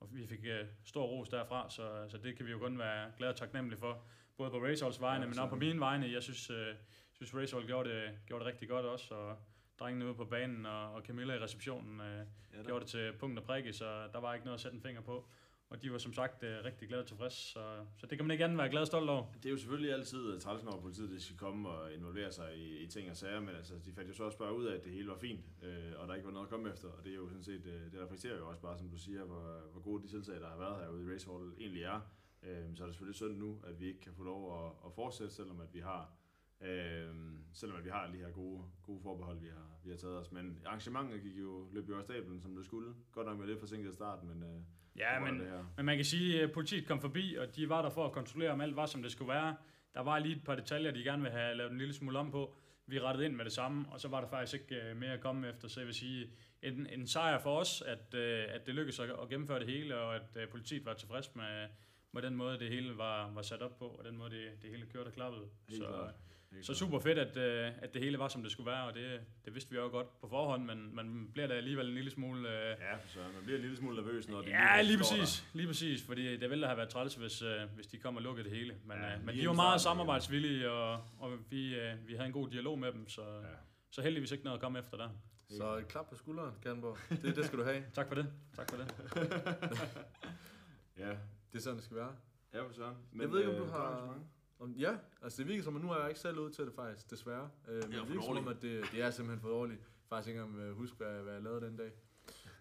og 0.00 0.08
vi 0.14 0.26
fik 0.26 0.40
øh, 0.44 0.66
stor 0.84 1.04
ros 1.06 1.28
derfra, 1.28 1.70
så, 1.70 2.06
så 2.08 2.18
det 2.18 2.36
kan 2.36 2.46
vi 2.46 2.50
jo 2.50 2.58
kun 2.58 2.78
være 2.78 3.12
glade 3.18 3.30
og 3.32 3.36
taknemmelige 3.36 3.78
for, 3.80 4.04
både 4.36 4.50
på 4.50 4.64
Raceholds 4.64 5.00
vegne, 5.00 5.20
Ja, 5.22 5.26
men 5.26 5.34
så- 5.34 5.40
også 5.40 5.50
på 5.50 5.56
mine 5.56 5.80
vegne. 5.80 6.12
Jeg 6.12 6.22
synes, 6.22 6.50
øh, 6.50 6.74
synes 7.12 7.34
Racehold 7.34 7.66
gjorde 7.66 7.90
det, 7.90 8.18
gjorde 8.26 8.44
det 8.44 8.52
rigtig 8.52 8.68
godt 8.68 8.86
også, 8.86 9.14
og 9.14 9.38
drengene 9.78 10.06
ude 10.06 10.14
på 10.14 10.24
banen 10.24 10.66
og, 10.66 10.92
og 10.94 11.02
Camilla 11.02 11.34
i 11.34 11.38
receptionen 11.38 12.00
øh, 12.00 12.26
Ja, 12.54 12.62
gjorde 12.62 12.80
det 12.80 12.90
til 12.90 13.12
punkt 13.18 13.38
og 13.38 13.44
prikke, 13.44 13.72
så 13.72 14.08
der 14.12 14.20
var 14.20 14.34
ikke 14.34 14.46
noget 14.46 14.54
at 14.56 14.60
sætte 14.60 14.74
en 14.76 14.82
finger 14.82 15.00
på. 15.02 15.28
Og 15.70 15.82
de 15.82 15.92
var 15.92 15.98
som 15.98 16.12
sagt 16.12 16.42
øh, 16.42 16.64
rigtig 16.64 16.88
glade 16.88 17.02
og 17.02 17.06
tilfredse, 17.06 17.36
så, 17.36 17.86
så 17.96 18.06
det 18.06 18.18
kan 18.18 18.26
man 18.26 18.30
ikke 18.30 18.44
andet 18.44 18.58
være 18.58 18.68
glad 18.68 18.80
og 18.80 18.86
stolt 18.86 19.10
over. 19.10 19.32
Det 19.32 19.46
er 19.46 19.50
jo 19.50 19.56
selvfølgelig 19.56 19.92
altid 19.92 20.34
øh, 20.34 20.40
træls, 20.40 20.64
når 20.64 20.80
politiet 20.80 21.10
det 21.10 21.22
skal 21.22 21.36
komme 21.36 21.68
og 21.68 21.92
involvere 21.92 22.32
sig 22.32 22.56
i, 22.56 22.78
i 22.78 22.86
ting 22.86 23.10
og 23.10 23.16
sager, 23.16 23.40
men 23.40 23.54
altså, 23.56 23.74
de 23.84 23.92
fandt 23.92 24.08
jo 24.08 24.14
så 24.14 24.24
også 24.24 24.38
bare 24.38 24.56
ud 24.56 24.64
af, 24.64 24.74
at 24.74 24.84
det 24.84 24.92
hele 24.92 25.08
var 25.08 25.16
fint, 25.16 25.44
øh, 25.62 25.92
og 25.96 26.08
der 26.08 26.14
ikke 26.14 26.26
var 26.26 26.32
noget 26.32 26.46
at 26.46 26.50
komme 26.50 26.70
efter, 26.70 26.88
og 26.88 27.04
det 27.04 27.12
er 27.12 27.16
jo 27.16 27.28
sådan 27.28 27.44
set, 27.44 27.66
øh, 27.66 27.92
det 27.92 28.00
reflekterer 28.02 28.36
jo 28.36 28.48
også 28.48 28.60
bare, 28.60 28.78
som 28.78 28.90
du 28.90 28.98
siger, 28.98 29.24
hvor, 29.24 29.60
hvor 29.72 29.80
gode 29.80 30.02
de 30.02 30.08
tiltag, 30.08 30.40
der 30.40 30.48
har 30.48 30.58
været 30.58 30.84
herude 30.84 31.04
i 31.04 31.14
Racehall 31.14 31.52
egentlig 31.58 31.82
er. 31.82 32.00
Øh, 32.42 32.76
så 32.76 32.82
er 32.82 32.86
det 32.86 32.94
selvfølgelig 32.94 33.16
synd 33.16 33.36
nu, 33.36 33.60
at 33.66 33.80
vi 33.80 33.86
ikke 33.86 34.00
kan 34.00 34.14
få 34.14 34.22
lov 34.22 34.66
at, 34.66 34.72
at 34.86 34.92
fortsætte, 34.92 35.34
selvom 35.34 35.60
at 35.60 35.74
vi 35.74 35.80
har 35.80 36.12
Øh, 36.60 37.14
selvom 37.52 37.78
at 37.78 37.84
vi 37.84 37.90
har 37.90 38.06
de 38.12 38.18
her 38.18 38.30
gode, 38.30 38.62
gode 38.82 39.00
forbehold, 39.02 39.38
vi 39.40 39.48
har, 39.48 39.78
vi 39.84 39.90
har 39.90 39.96
taget 39.96 40.18
os. 40.18 40.32
Men 40.32 40.58
arrangementet 40.66 41.22
gik 41.22 41.38
jo, 41.38 41.68
løb 41.72 41.88
jo 41.88 41.98
af 41.98 42.02
stablen, 42.04 42.40
som 42.40 42.56
det 42.56 42.64
skulle. 42.64 42.94
Godt 43.12 43.26
nok 43.26 43.38
med 43.38 43.46
lidt 43.46 43.60
forsinket 43.60 43.90
i 43.90 43.94
starten, 43.94 44.28
men 44.28 44.42
øh, 44.42 44.60
Ja, 44.96 45.20
men, 45.20 45.40
det 45.40 45.48
her. 45.48 45.64
men 45.76 45.86
man 45.86 45.96
kan 45.96 46.04
sige, 46.04 46.42
at 46.42 46.52
politiet 46.52 46.86
kom 46.86 47.00
forbi, 47.00 47.36
og 47.40 47.56
de 47.56 47.68
var 47.68 47.82
der 47.82 47.90
for 47.90 48.06
at 48.06 48.12
kontrollere, 48.12 48.50
om 48.50 48.60
alt 48.60 48.76
var, 48.76 48.86
som 48.86 49.02
det 49.02 49.12
skulle 49.12 49.28
være. 49.28 49.56
Der 49.94 50.00
var 50.00 50.18
lige 50.18 50.36
et 50.36 50.44
par 50.44 50.54
detaljer, 50.54 50.90
de 50.90 51.02
gerne 51.04 51.22
ville 51.22 51.38
have 51.38 51.54
lavet 51.54 51.72
en 51.72 51.78
lille 51.78 51.94
smule 51.94 52.18
om 52.18 52.30
på. 52.30 52.54
Vi 52.86 53.00
rettede 53.00 53.26
ind 53.26 53.34
med 53.34 53.44
det 53.44 53.52
samme, 53.52 53.86
og 53.90 54.00
så 54.00 54.08
var 54.08 54.20
der 54.20 54.28
faktisk 54.28 54.54
ikke 54.54 54.90
øh, 54.90 54.96
mere 54.96 55.12
at 55.12 55.20
komme 55.20 55.48
efter. 55.48 55.68
Så 55.68 55.80
jeg 55.80 55.86
vil 55.86 55.94
sige, 55.94 56.30
en, 56.62 56.86
en 56.86 57.06
sejr 57.06 57.38
for 57.38 57.58
os, 57.58 57.82
at, 57.82 58.14
øh, 58.14 58.44
at 58.48 58.66
det 58.66 58.74
lykkedes 58.74 59.00
at, 59.00 59.28
gennemføre 59.28 59.58
det 59.58 59.66
hele, 59.68 59.98
og 59.98 60.14
at 60.16 60.36
øh, 60.36 60.48
politiet 60.48 60.84
var 60.84 60.94
tilfreds 60.94 61.36
med, 61.36 61.68
med 62.12 62.22
den 62.22 62.36
måde, 62.36 62.58
det 62.58 62.68
hele 62.68 62.96
var, 62.98 63.30
var 63.30 63.42
sat 63.42 63.62
op 63.62 63.78
på, 63.78 63.84
og 63.88 64.04
den 64.04 64.16
måde, 64.16 64.30
det, 64.30 64.62
det 64.62 64.70
hele 64.70 64.86
kørte 64.86 65.08
og 65.08 65.12
klappede. 65.12 65.42
Helt 65.68 65.82
Så, 65.82 65.88
klart. 65.88 66.14
Så 66.62 66.74
super 66.74 66.98
fedt, 66.98 67.18
at, 67.18 67.36
øh, 67.36 67.72
at 67.82 67.94
det 67.94 68.02
hele 68.02 68.18
var, 68.18 68.28
som 68.28 68.42
det 68.42 68.52
skulle 68.52 68.70
være, 68.70 68.84
og 68.84 68.94
det, 68.94 69.20
det 69.44 69.54
vidste 69.54 69.70
vi 69.70 69.76
jo 69.76 69.82
godt 69.88 70.20
på 70.20 70.28
forhånd, 70.28 70.64
men 70.64 70.94
man 70.96 71.28
bliver 71.32 71.46
da 71.46 71.54
alligevel 71.54 71.88
en 71.88 71.94
lille 71.94 72.10
smule... 72.10 72.48
Øh, 72.48 72.76
Ja, 72.80 72.96
for 72.96 73.08
så 73.08 73.18
man 73.18 73.42
bliver 73.44 73.56
en 73.56 73.62
lille 73.62 73.76
smule 73.76 73.96
nervøs, 73.96 74.28
når 74.28 74.42
det 74.42 74.48
Ja, 74.50 74.82
lige 74.82 75.04
står 75.04 75.16
præcis. 75.16 75.46
Lige 75.52 75.66
præcis, 75.66 76.02
fordi 76.06 76.36
det 76.36 76.50
ville 76.50 76.62
da 76.62 76.66
have 76.66 76.76
været 76.76 76.88
træls, 76.88 77.14
hvis, 77.14 77.42
øh, 77.42 77.60
hvis 77.74 77.86
de 77.86 77.98
kom 77.98 78.16
og 78.16 78.22
lukkede 78.22 78.48
det 78.48 78.56
hele. 78.56 78.74
Men, 78.84 78.96
Ja, 78.96 79.14
øh, 79.14 79.24
men 79.24 79.34
lige 79.34 79.42
de 79.42 79.48
var 79.48 79.54
meget 79.54 79.80
samarbejdsvillige, 79.80 80.70
og, 80.70 81.04
og 81.18 81.32
vi, 81.50 81.74
øh, 81.74 82.08
vi 82.08 82.14
havde 82.14 82.26
en 82.26 82.32
god 82.32 82.48
dialog 82.50 82.78
med 82.78 82.92
dem, 82.92 83.08
så, 83.08 83.20
Der. 83.22 83.40
ja. 83.40 83.46
Så 83.90 84.02
heldigvis 84.02 84.32
ikke 84.32 84.44
noget 84.44 84.56
at 84.58 84.62
komme 84.62 84.78
efter 84.78 84.96
der. 84.96 85.08
Så 85.50 85.76
et 85.76 85.88
klap 85.88 86.08
på 86.08 86.14
skulderen, 86.16 86.54
Kernborg. 86.62 86.98
Det, 87.22 87.36
det 87.36 87.44
skal 87.46 87.58
du 87.58 87.64
have. 87.64 87.84
Tak 87.94 88.08
for 88.08 88.14
det. 88.14 88.26
Tak 88.56 88.70
for 88.70 88.76
det. 88.76 88.86
ja, 90.98 91.08
Det 91.52 91.58
er 91.58 91.62
sådan, 91.62 91.76
det 91.76 91.84
skal 91.84 91.96
være. 91.96 92.12
ja 92.54 92.60
for 92.62 92.72
søren. 92.72 92.96
Jeg 93.20 93.30
ved 93.32 93.38
ikke, 93.38 93.52
om 93.60 93.66
du 93.66 93.70
har-. 93.72 94.18
Om, 94.64 94.72
ja, 94.72 94.92
altså 95.22 95.42
det 95.42 95.48
virker 95.48 95.62
som, 95.62 95.76
at 95.76 95.82
nu 95.82 95.90
er 95.90 95.98
jeg 95.98 96.08
ikke 96.08 96.20
selv 96.20 96.38
ud 96.38 96.50
til 96.50 96.64
det 96.64 96.74
faktisk, 96.74 97.10
desværre. 97.10 97.50
Øh, 97.68 97.74
men 97.74 97.82
for 97.82 97.88
det 97.88 98.08
virker 98.08 98.22
som 98.22 98.36
om, 98.36 98.48
at 98.48 98.62
det, 98.62 98.84
det 98.92 99.02
er 99.02 99.10
simpelthen 99.10 99.40
for 99.40 99.48
dårligt. 99.48 99.80
Faktisk 100.08 100.28
ikke 100.28 100.40
engang 100.40 100.62
øh, 100.62 100.76
huske, 100.76 100.96
hvad, 100.96 101.22
hvad 101.22 101.32
jeg 101.32 101.42
lavede 101.42 101.66
den 101.66 101.76
dag. 101.76 101.90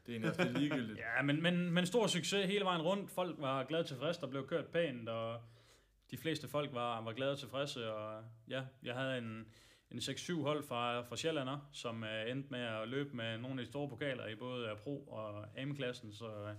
Det 0.06 0.16
er 0.16 0.20
lidt 0.20 0.58
ligegyldigt. 0.60 1.00
Ja, 1.00 1.22
men, 1.22 1.42
men, 1.42 1.72
men 1.72 1.86
stor 1.86 2.08
succes 2.08 2.46
hele 2.46 2.66
vejen 2.66 2.82
rundt. 2.82 3.12
Folk 3.12 3.36
var 3.40 3.64
glade 3.64 3.82
og 3.82 3.88
tilfredse, 3.88 4.22
der 4.22 4.28
blev 4.28 4.48
kørt 4.48 4.66
pænt, 4.66 5.10
og 5.10 5.42
de 6.12 6.18
fleste 6.18 6.48
folk 6.48 6.74
var, 6.74 7.02
var 7.02 7.14
glade 7.14 7.32
og 7.32 7.40
tilfredse. 7.40 7.94
Og 7.94 8.24
ja, 8.48 8.64
jeg 8.84 8.96
havde 8.96 9.18
en, 9.18 9.48
en 9.92 9.98
6-7 9.98 10.42
hold 10.42 10.64
fra, 10.64 11.02
fra 11.02 11.16
Sjællander, 11.16 11.70
som 11.72 12.04
uh, 12.04 12.32
endte 12.32 12.50
med 12.50 12.60
at 12.60 12.88
løbe 12.88 13.16
med 13.16 13.38
nogle 13.38 13.62
af 13.62 13.66
de 13.66 13.72
store 13.72 13.90
pokaler 13.90 14.28
i 14.28 14.36
både 14.36 14.70
øh, 14.70 14.78
Pro 14.78 15.04
og 15.04 15.46
AM-klassen. 15.58 16.14
Så, 16.14 16.28
øh, 16.28 16.56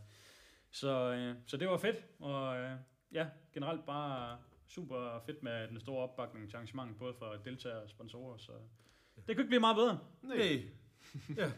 så, 0.71 1.13
uh, 1.31 1.43
så 1.47 1.57
det 1.57 1.69
var 1.69 1.79
fedt, 1.79 2.05
og 2.21 2.63
uh, 2.63 2.71
ja, 3.13 3.27
generelt 3.53 3.87
bare 3.87 4.39
super 4.69 5.23
fedt 5.27 5.43
med 5.43 5.69
den 5.69 5.81
store 5.81 6.03
opbakning 6.03 6.49
til 6.51 6.57
arrangementet, 6.57 6.99
både 6.99 7.15
for 7.19 7.37
deltagere 7.45 7.83
og 7.83 7.91
sponsorer. 7.91 8.39
Så 8.39 8.53
det 9.17 9.25
kunne 9.27 9.43
ikke 9.43 9.45
blive 9.49 9.61
meget 9.61 9.77
bedre. 9.77 9.99
Nej. 10.23 10.63
Ja. 11.37 11.51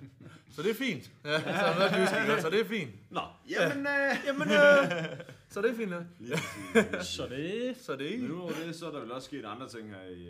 Så 0.50 0.62
det 0.62 0.70
er 0.70 0.74
fint. 0.74 1.10
Ja, 1.24 1.40
så, 1.40 1.48
er 1.48 2.34
det 2.34 2.42
så 2.42 2.50
det 2.50 2.60
er 2.60 2.64
fint. 2.64 2.90
Nå, 3.10 3.20
jamen, 3.48 3.86
øh, 3.86 4.16
Jamen, 4.26 4.48
øh, 4.48 5.18
så 5.52 5.62
det 5.62 5.70
er 5.70 5.74
fint, 5.74 5.92
ja. 5.92 6.36
Så 7.02 7.26
det 7.28 7.76
Så 7.76 7.96
det 7.96 8.06
er 8.06 8.10
ikke. 8.10 8.34
udover 8.34 8.52
det, 8.52 8.74
så 8.76 8.86
er 8.86 8.90
der 8.92 9.00
vel 9.00 9.12
også 9.12 9.26
sket 9.26 9.44
andre 9.44 9.68
ting 9.68 9.90
her 9.90 10.02
i, 10.02 10.22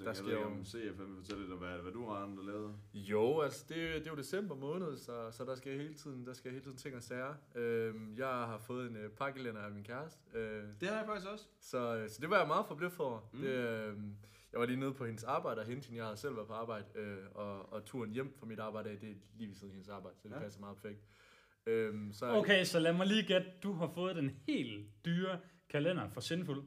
ugen. 0.00 0.06
Der 0.06 0.12
sker 0.22 0.28
jeg 0.28 0.36
ved 0.38 0.46
ikke, 0.46 0.58
om 0.58 0.64
CFM 0.64 1.06
vil 1.06 1.16
fortælle 1.16 1.42
lidt 1.42 1.52
om, 1.52 1.58
hvad, 1.58 1.78
hvad 1.78 1.92
du 1.92 2.06
har 2.08 2.14
andre 2.16 2.46
lavet. 2.46 2.74
Jo, 2.94 3.40
altså 3.40 3.64
det, 3.68 3.76
er- 3.88 3.98
det 3.98 4.06
er 4.06 4.10
jo 4.10 4.16
december 4.16 4.54
måned, 4.54 4.96
så, 4.96 5.30
så 5.30 5.44
der 5.44 5.54
skal 5.54 5.72
hele 5.80 5.94
tiden, 5.94 6.26
der 6.26 6.32
skal 6.32 6.50
hele 6.50 6.64
tiden 6.64 6.76
ting 6.76 6.96
og 6.96 7.02
sager. 7.02 7.34
Øhm, 7.54 8.14
jeg 8.16 8.26
har 8.28 8.58
fået 8.58 8.90
en 8.90 8.96
øh, 8.96 9.10
pakkelænder 9.10 9.60
af 9.62 9.70
min 9.70 9.84
kæreste. 9.84 10.20
Øh, 10.34 10.64
Det 10.80 10.88
har 10.88 10.96
jeg 10.96 11.06
faktisk 11.06 11.26
også. 11.32 11.44
Så, 11.60 11.96
øh, 11.96 12.08
så 12.08 12.18
det 12.20 12.30
var 12.30 12.38
jeg 12.38 12.46
meget 12.46 12.66
forbløffet 12.66 13.00
over. 13.00 13.20
Mm. 13.32 13.40
Det, 13.40 13.48
øh, 13.48 13.96
jeg 14.52 14.60
var 14.60 14.66
lige 14.66 14.80
nede 14.80 14.94
på 14.94 15.06
hendes 15.06 15.24
arbejde 15.24 15.60
og 15.60 15.66
hente 15.66 15.86
hende. 15.86 15.98
Jeg 15.98 16.06
havde 16.06 16.16
selv 16.16 16.36
været 16.36 16.48
på 16.48 16.54
arbejde, 16.54 16.84
øh, 16.94 17.18
og, 17.34 17.72
og 17.72 17.84
turen 17.84 18.10
hjem 18.10 18.34
fra 18.38 18.46
mit 18.46 18.58
arbejde, 18.60 18.90
af, 18.90 18.98
det 18.98 19.10
er 19.10 19.14
lige 19.38 19.48
ved 19.48 19.54
siden 19.54 19.70
af 19.70 19.74
hendes 19.74 19.88
arbejde, 19.88 20.16
så 20.18 20.28
det 20.28 20.34
Ja. 20.34 20.40
passer 20.40 20.60
meget 20.60 20.76
perfekt. 20.76 21.00
Øhm, 21.66 22.12
så, 22.12 22.26
Okay, 22.26 22.64
så 22.64 22.78
lad 22.78 22.92
mig 22.92 23.06
lige 23.06 23.22
gætte. 23.26 23.46
Du 23.62 23.72
har 23.72 23.88
fået 23.94 24.16
den 24.16 24.30
helt 24.46 24.86
dyre 25.04 25.38
kalender 25.70 26.08
for 26.08 26.20
Sinful. 26.20 26.62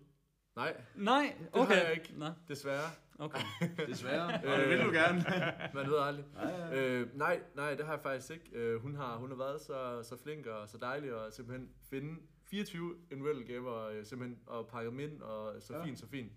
Nej, 0.56 0.82
Nej, 0.96 1.36
har 1.54 1.62
okay. 1.62 1.84
jeg 1.84 1.92
ikke. 1.94 2.14
Nå, 2.18 2.26
desværre. 2.48 2.90
Okay. 3.20 3.40
Desværre. 3.88 4.26
Og 4.54 4.60
det 4.60 4.70
vil 4.70 4.80
du 4.86 4.92
gerne. 4.92 5.24
Man 5.76 5.88
ved 5.90 5.98
aldrig. 6.00 6.26
Ja. 6.36 6.82
Øh, 6.82 7.18
nej, 7.18 7.42
nej, 7.56 7.76
det 7.76 7.86
har 7.86 7.94
jeg 7.94 8.02
faktisk 8.04 8.32
ikke. 8.32 8.50
Øh, 8.54 8.82
hun, 8.82 8.96
har, 8.96 9.18
hun 9.18 9.30
har 9.30 9.38
været 9.38 9.62
så, 9.62 10.00
så 10.04 10.18
flink 10.24 10.46
og 10.46 10.70
så 10.70 10.78
dejlig 10.78 11.26
at 11.26 11.34
simpelthen 11.34 11.70
finde 11.90 12.16
24 12.50 12.96
individuelle 13.12 13.44
gaver, 13.44 13.88
øh, 13.90 14.06
simpelthen, 14.06 14.40
og 14.48 14.68
pakke 14.68 14.90
dem 14.90 15.00
ind, 15.00 15.22
og 15.22 15.54
så 15.60 15.74
Ja. 15.78 15.84
fint, 15.86 16.00
så 16.00 16.08
fint. 16.08 16.32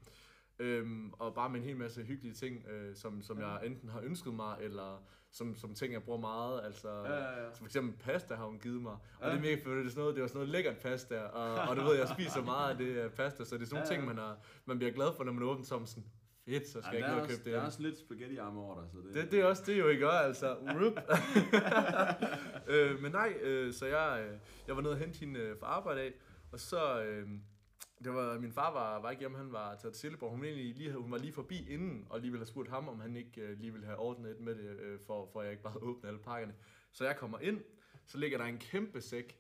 Øhm, 0.58 1.12
og 1.12 1.34
bare 1.34 1.50
med 1.50 1.60
en 1.60 1.66
hel 1.66 1.76
masse 1.76 2.02
hyggelige 2.02 2.34
ting, 2.34 2.66
øh, 2.68 2.96
som, 2.96 3.22
som 3.22 3.38
Ja. 3.38 3.48
jeg 3.48 3.66
enten 3.66 3.88
har 3.88 4.00
ønsket 4.00 4.34
mig, 4.34 4.56
eller 4.60 5.02
som, 5.32 5.56
som 5.56 5.74
ting, 5.74 5.92
jeg 5.92 6.02
bruger 6.02 6.20
meget. 6.20 6.60
Altså, 6.64 6.88
Ja, 6.88 7.12
ja, 7.14 7.44
ja. 7.44 7.52
Så 7.52 7.58
for 7.58 7.64
eksempel 7.64 7.98
pasta 7.98 8.34
har 8.34 8.44
hun 8.46 8.58
givet 8.58 8.82
mig. 8.82 8.92
Og 8.92 9.00
Ja. 9.22 9.26
det 9.30 9.36
er 9.36 9.40
mega 9.40 9.54
fedt, 9.54 9.64
det 9.66 9.86
er 9.86 9.88
sådan 9.90 10.00
noget, 10.00 10.14
det 10.14 10.22
var 10.22 10.28
sådan 10.28 10.38
noget 10.38 10.48
lækkert 10.48 10.76
pasta. 10.78 11.20
Og, 11.20 11.68
og 11.68 11.76
du 11.76 11.82
ved, 11.82 11.94
jeg 11.98 12.08
spiser 12.08 12.42
meget 12.44 12.70
af 12.70 12.76
det 12.78 12.86
øh, 12.86 13.10
pasta, 13.10 13.44
så 13.44 13.56
det 13.56 13.62
er 13.62 13.66
sådan 13.66 13.74
nogle 13.76 13.88
Ja, 13.88 13.94
ja. 13.94 13.98
ting, 14.00 14.06
man, 14.06 14.18
har, 14.18 14.36
man 14.64 14.78
bliver 14.78 14.92
glad 14.92 15.08
for, 15.16 15.24
når 15.24 15.32
man 15.32 15.42
åbner 15.42 15.64
som 15.64 15.86
sådan, 15.86 16.04
fedt, 16.46 16.68
så 16.68 16.82
skal 16.82 16.84
Ej, 16.84 16.90
jeg 16.90 16.98
ikke 16.98 17.08
ned 17.10 17.22
og 17.22 17.28
købe 17.28 17.38
det. 17.38 17.44
der 17.46 17.52
er 17.52 17.56
ind." 17.56 17.66
også 17.66 17.82
lidt 17.82 17.98
spaghetti 17.98 18.36
arme 18.36 18.60
over 18.60 18.80
dig. 18.80 18.90
Så 18.92 18.98
det, 18.98 19.14
Det, 19.14 19.30
det 19.32 19.40
er 19.40 19.44
også 19.44 19.62
det, 19.66 19.78
jo 19.78 19.88
ikke 19.88 20.00
gør, 20.02 20.10
altså. 20.10 20.54
Rup. 20.54 20.98
øh, 22.74 23.02
men 23.02 23.12
nej, 23.12 23.34
øh, 23.42 23.72
så 23.74 23.86
jeg, 23.86 24.26
øh, 24.28 24.38
jeg 24.66 24.76
var 24.76 24.82
nede 24.82 24.92
og 24.92 24.98
hente 24.98 25.18
hende 25.18 25.40
øh, 25.40 25.58
fra 25.58 25.66
arbejde 25.66 26.00
af, 26.00 26.12
og 26.52 26.60
så, 26.60 27.02
øh, 27.02 27.28
det 28.04 28.14
var, 28.14 28.38
min 28.38 28.52
far 28.52 28.72
var, 28.72 29.00
var 29.00 29.10
ikke 29.10 29.20
hjemme, 29.20 29.36
han 29.36 29.52
var 29.52 29.74
taget 29.74 29.94
til 29.94 30.00
Silkeborg. 30.00 30.30
Hun, 30.30 30.44
egentlig 30.44 30.74
lige, 30.74 30.92
hun 30.92 31.10
var 31.12 31.18
lige 31.18 31.32
forbi 31.32 31.70
inden, 31.70 32.06
og 32.10 32.20
lige 32.20 32.30
ville 32.30 32.40
have 32.40 32.46
spurgt 32.46 32.68
ham, 32.70 32.88
om 32.88 33.00
han 33.00 33.16
ikke 33.16 33.40
øh, 33.40 33.58
lige 33.58 33.72
ville 33.72 33.86
have 33.86 33.98
ordnet 33.98 34.30
et 34.30 34.40
med 34.40 34.54
det, 34.54 34.80
øh, 34.80 34.98
for, 35.06 35.28
for 35.32 35.42
jeg 35.42 35.50
ikke 35.50 35.62
bare 35.62 35.76
åbnet 35.88 36.08
alle 36.08 36.20
pakkerne. 36.20 36.54
Så 36.92 37.04
jeg 37.04 37.16
kommer 37.16 37.38
ind, 37.38 37.60
så 38.06 38.18
ligger 38.18 38.38
der 38.38 38.44
en 38.44 38.58
kæmpe 38.58 39.00
sæk 39.00 39.38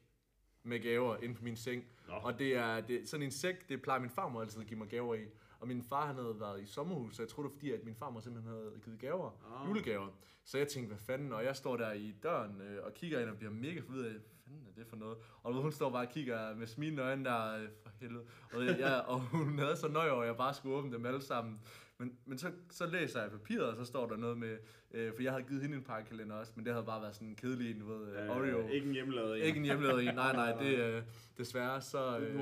med 0.62 0.80
gaver 0.80 1.16
inde 1.22 1.34
på 1.34 1.44
min 1.44 1.56
seng. 1.56 1.84
Nå. 2.08 2.14
Og 2.14 2.38
det 2.38 2.56
er 2.56 2.80
det, 2.80 3.08
sådan 3.08 3.22
en 3.26 3.30
sæk, 3.30 3.68
det 3.68 3.82
plejer 3.82 4.00
min 4.00 4.10
farmor 4.10 4.40
altid 4.40 4.60
at 4.60 4.66
give 4.66 4.78
mig 4.78 4.88
gaver 4.88 5.14
i. 5.14 5.24
Og 5.66 5.68
min 5.68 5.82
far 5.82 6.06
han 6.06 6.16
havde 6.16 6.40
været 6.40 6.62
i 6.62 6.66
sommerhus, 6.66 7.16
så 7.16 7.22
jeg 7.22 7.28
tror 7.28 7.42
det 7.42 7.50
var 7.50 7.54
fordi, 7.54 7.72
at 7.72 7.84
min 7.84 7.94
farmor 7.94 8.20
simpelthen 8.20 8.52
havde 8.52 8.72
givet 8.84 8.98
gaver, 8.98 9.30
oh. 9.60 9.68
julegaver. 9.68 10.08
Så 10.44 10.58
jeg 10.58 10.68
tænkte, 10.68 10.88
hvad 10.88 10.98
fanden, 10.98 11.32
og 11.32 11.44
jeg 11.44 11.56
står 11.56 11.76
der 11.76 11.92
i 11.92 12.14
døren 12.22 12.60
øh, 12.60 12.84
og 12.84 12.94
kigger 12.94 13.20
ind 13.20 13.30
og 13.30 13.36
bliver 13.36 13.52
mega 13.52 13.80
forvirret 13.80 14.04
af, 14.04 14.10
hvad 14.10 14.20
fanden 14.44 14.66
er 14.66 14.72
det 14.76 14.86
for 14.86 14.96
noget? 14.96 15.16
Og 15.42 15.54
hun 15.54 15.72
står 15.72 15.90
bare 15.90 16.06
og 16.06 16.12
kigger 16.12 16.54
med 16.54 16.66
smilende 16.66 17.02
øjne 17.02 17.24
der, 17.24 17.56
øh, 17.56 17.68
for 17.82 17.90
helvede. 18.00 18.24
Og, 18.52 18.66
jeg, 18.66 18.78
jeg, 18.78 19.04
og 19.06 19.20
hun 19.20 19.58
havde 19.58 19.76
så 19.76 19.88
nøje 19.88 20.10
over, 20.10 20.22
at 20.22 20.28
jeg 20.28 20.36
bare 20.36 20.54
skulle 20.54 20.76
åbne 20.76 20.92
dem 20.92 21.06
alle 21.06 21.22
sammen. 21.22 21.60
Men, 21.98 22.18
men 22.24 22.38
så, 22.38 22.52
så 22.70 22.86
læser 22.86 23.22
jeg 23.22 23.30
papiret, 23.30 23.64
og 23.64 23.76
så 23.76 23.84
står 23.84 24.08
der 24.08 24.16
noget 24.16 24.38
med, 24.38 24.58
øh, 24.90 25.14
for 25.14 25.22
jeg 25.22 25.32
havde 25.32 25.44
givet 25.44 25.62
hende 25.62 25.76
en 25.76 25.82
pakkekalender 25.82 26.36
også, 26.36 26.52
men 26.56 26.64
det 26.64 26.72
havde 26.72 26.86
bare 26.86 27.02
været 27.02 27.14
sådan 27.14 27.28
en 27.28 27.36
kedelig 27.36 27.80
du 27.80 27.86
ved, 27.86 28.16
øh, 28.16 28.36
Oreo. 28.36 28.68
Ikke 28.68 28.86
en 28.86 28.92
hjemmelavet 28.92 29.38
en. 29.38 29.42
Ikke 29.42 29.58
en 29.58 29.64
hjemmelavet 29.64 30.08
en, 30.08 30.14
nej, 30.14 30.32
nej, 30.32 30.56
det 30.62 30.84
er 30.84 30.96
øh, 30.96 31.02
desværre 31.38 31.80
så... 31.80 32.18
Øh, 32.18 32.40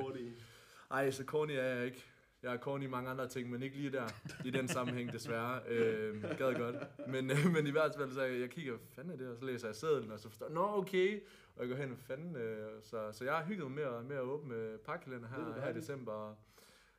ej, 0.91 1.11
så 1.11 1.25
corny 1.25 1.53
er 1.53 1.63
jeg 1.63 1.85
ikke. 1.85 2.14
Jeg 2.45 2.53
er 2.55 2.59
corny 2.59 2.85
i 2.85 2.87
mange 2.87 3.11
andre 3.11 3.29
ting, 3.29 3.51
men 3.51 3.63
ikke 3.63 3.77
lige 3.77 3.91
der. 3.93 4.07
I 4.45 4.51
den 4.51 4.69
sammenhæng, 4.69 5.13
desværre. 5.13 5.61
Øh, 5.69 6.23
gad 6.39 6.55
godt. 6.55 6.77
Men, 7.09 7.31
øh, 7.31 7.37
men 7.55 7.67
i 7.67 7.71
hvert 7.71 7.95
fald, 7.99 8.11
så 8.13 8.23
jeg, 8.23 8.41
jeg 8.41 8.51
kigger, 8.51 8.73
hvad 8.73 8.87
fanden 8.95 9.13
er 9.13 9.17
det? 9.17 9.29
Og 9.29 9.37
så 9.37 9.45
læser 9.45 9.69
jeg 9.69 9.75
sedlen, 9.75 10.11
og 10.11 10.21
så 10.21 10.29
forstår 10.29 10.49
nå 10.49 10.77
okay. 10.79 11.21
Og 11.57 11.61
jeg 11.61 11.69
går 11.69 11.77
hen, 11.77 11.97
fanden. 11.97 12.37
Øh, 12.37 12.69
så, 12.83 13.13
så 13.13 13.25
jeg 13.25 13.35
har 13.35 13.45
hygget 13.45 13.71
mig 13.71 13.75
med 13.75 13.83
at, 13.99 14.05
med 14.05 14.17
at 14.17 14.23
åbne 14.23 14.79
pakkelænder 14.85 15.29
Det 15.29 15.39
er 15.49 15.55
her, 15.55 15.61
her 15.63 15.71
i 15.71 15.75
december. 15.81 16.13
Og 16.13 16.37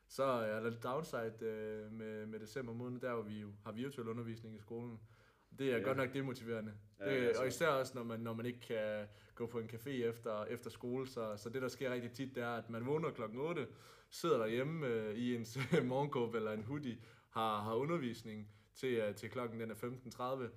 Så 0.08 0.24
er 0.24 0.60
der 0.60 0.70
lidt 0.70 0.84
downside 0.84 1.34
øh, 1.42 1.92
med, 1.92 2.26
med 2.26 2.40
december 2.40 2.74
måned, 2.74 3.02
der 3.02 3.14
hvor 3.14 3.24
vi 3.24 3.40
jo 3.40 3.48
har 3.66 3.72
virtuel 3.72 4.08
undervisning 4.08 4.56
i 4.56 4.60
skolen. 4.60 5.00
Det 5.60 5.72
er 5.74 5.78
Ja. 5.78 5.84
godt 5.84 5.98
nok 5.98 6.14
demotiverende. 6.14 6.74
Ja, 7.00 7.28
det 7.28 7.38
og 7.38 7.48
især 7.48 7.68
også, 7.68 7.92
når 7.96 8.04
man, 8.04 8.20
når 8.20 8.34
man 8.34 8.46
ikke 8.46 8.60
kan 8.60 9.06
gå 9.36 9.46
på 9.48 9.60
en 9.60 9.70
café 9.74 9.90
efter, 9.90 10.46
efter 10.46 10.70
skole. 10.70 11.08
Så, 11.08 11.34
så 11.38 11.50
det, 11.50 11.62
der 11.62 11.68
sker 11.68 11.94
rigtig 11.94 12.12
tit, 12.12 12.36
det 12.36 12.44
er, 12.44 12.50
at 12.50 12.70
man 12.70 12.86
vågner 12.86 13.10
klokken 13.10 13.40
8, 13.40 13.68
sidder 14.10 14.38
derhjemme 14.38 14.88
øh, 14.88 15.16
i 15.16 15.36
en 15.36 15.46
morgenkåb 15.88 16.36
eller 16.36 16.52
en 16.52 16.64
hoodie, 16.64 16.98
har, 17.30 17.62
har 17.62 17.74
undervisning 17.76 18.48
til, 18.76 18.94
øh, 18.94 19.16
til 19.16 19.30
klokken 19.30 19.60
den 19.60 19.72
er 19.72 19.76
15.30, 19.76 20.50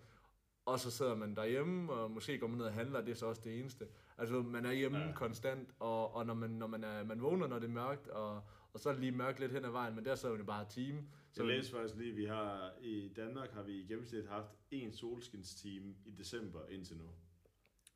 og 0.67 0.81
så 0.81 0.91
sidder 0.91 1.15
man 1.15 1.37
derhjemme, 1.37 1.93
og 1.93 2.11
måske 2.11 2.39
går 2.39 2.47
man 2.47 2.59
ned 2.59 2.67
og 2.67 2.73
handler, 2.73 3.01
det 3.01 3.11
er 3.11 3.15
så 3.15 3.27
også 3.27 3.43
det 3.45 3.59
eneste. 3.61 3.89
Altså, 4.19 4.43
man 4.43 4.67
er 4.67 4.73
hjemme 4.73 4.99
Ja. 4.99 5.13
konstant, 5.15 5.69
og, 5.79 6.15
og 6.15 6.27
når, 6.27 6.35
man, 6.35 6.51
når 6.51 6.67
man, 6.67 6.85
er, 6.85 7.05
man 7.05 7.23
vågner, 7.23 7.47
når 7.47 7.59
det 7.59 7.67
er 7.69 7.73
mørkt, 7.73 8.09
og, 8.09 8.43
og 8.73 8.81
så 8.81 8.89
er 8.89 8.93
det 8.93 9.01
lige 9.01 9.13
mørkt 9.13 9.41
lidt 9.41 9.53
hen 9.53 9.65
ad 9.65 9.71
vejen, 9.71 9.95
men 9.95 10.05
der 10.05 10.15
sidder 10.15 10.35
man 10.35 10.41
jo 10.41 10.47
bare 10.47 10.61
en 10.63 10.69
time. 10.71 11.03
Så 11.33 11.43
Jeg 11.43 11.57
læste 11.57 11.73
faktisk 11.73 11.95
lige, 11.97 12.13
vi 12.15 12.25
har 12.25 12.73
i 12.81 13.09
Danmark 13.17 13.53
har 13.53 13.63
vi 13.63 13.73
i 13.73 13.87
gennemsnit 13.87 14.27
haft 14.29 14.51
en 14.71 14.93
solskinsteam 14.93 15.95
i 16.05 16.11
december 16.11 16.61
indtil 16.71 16.97
nu. 16.97 17.05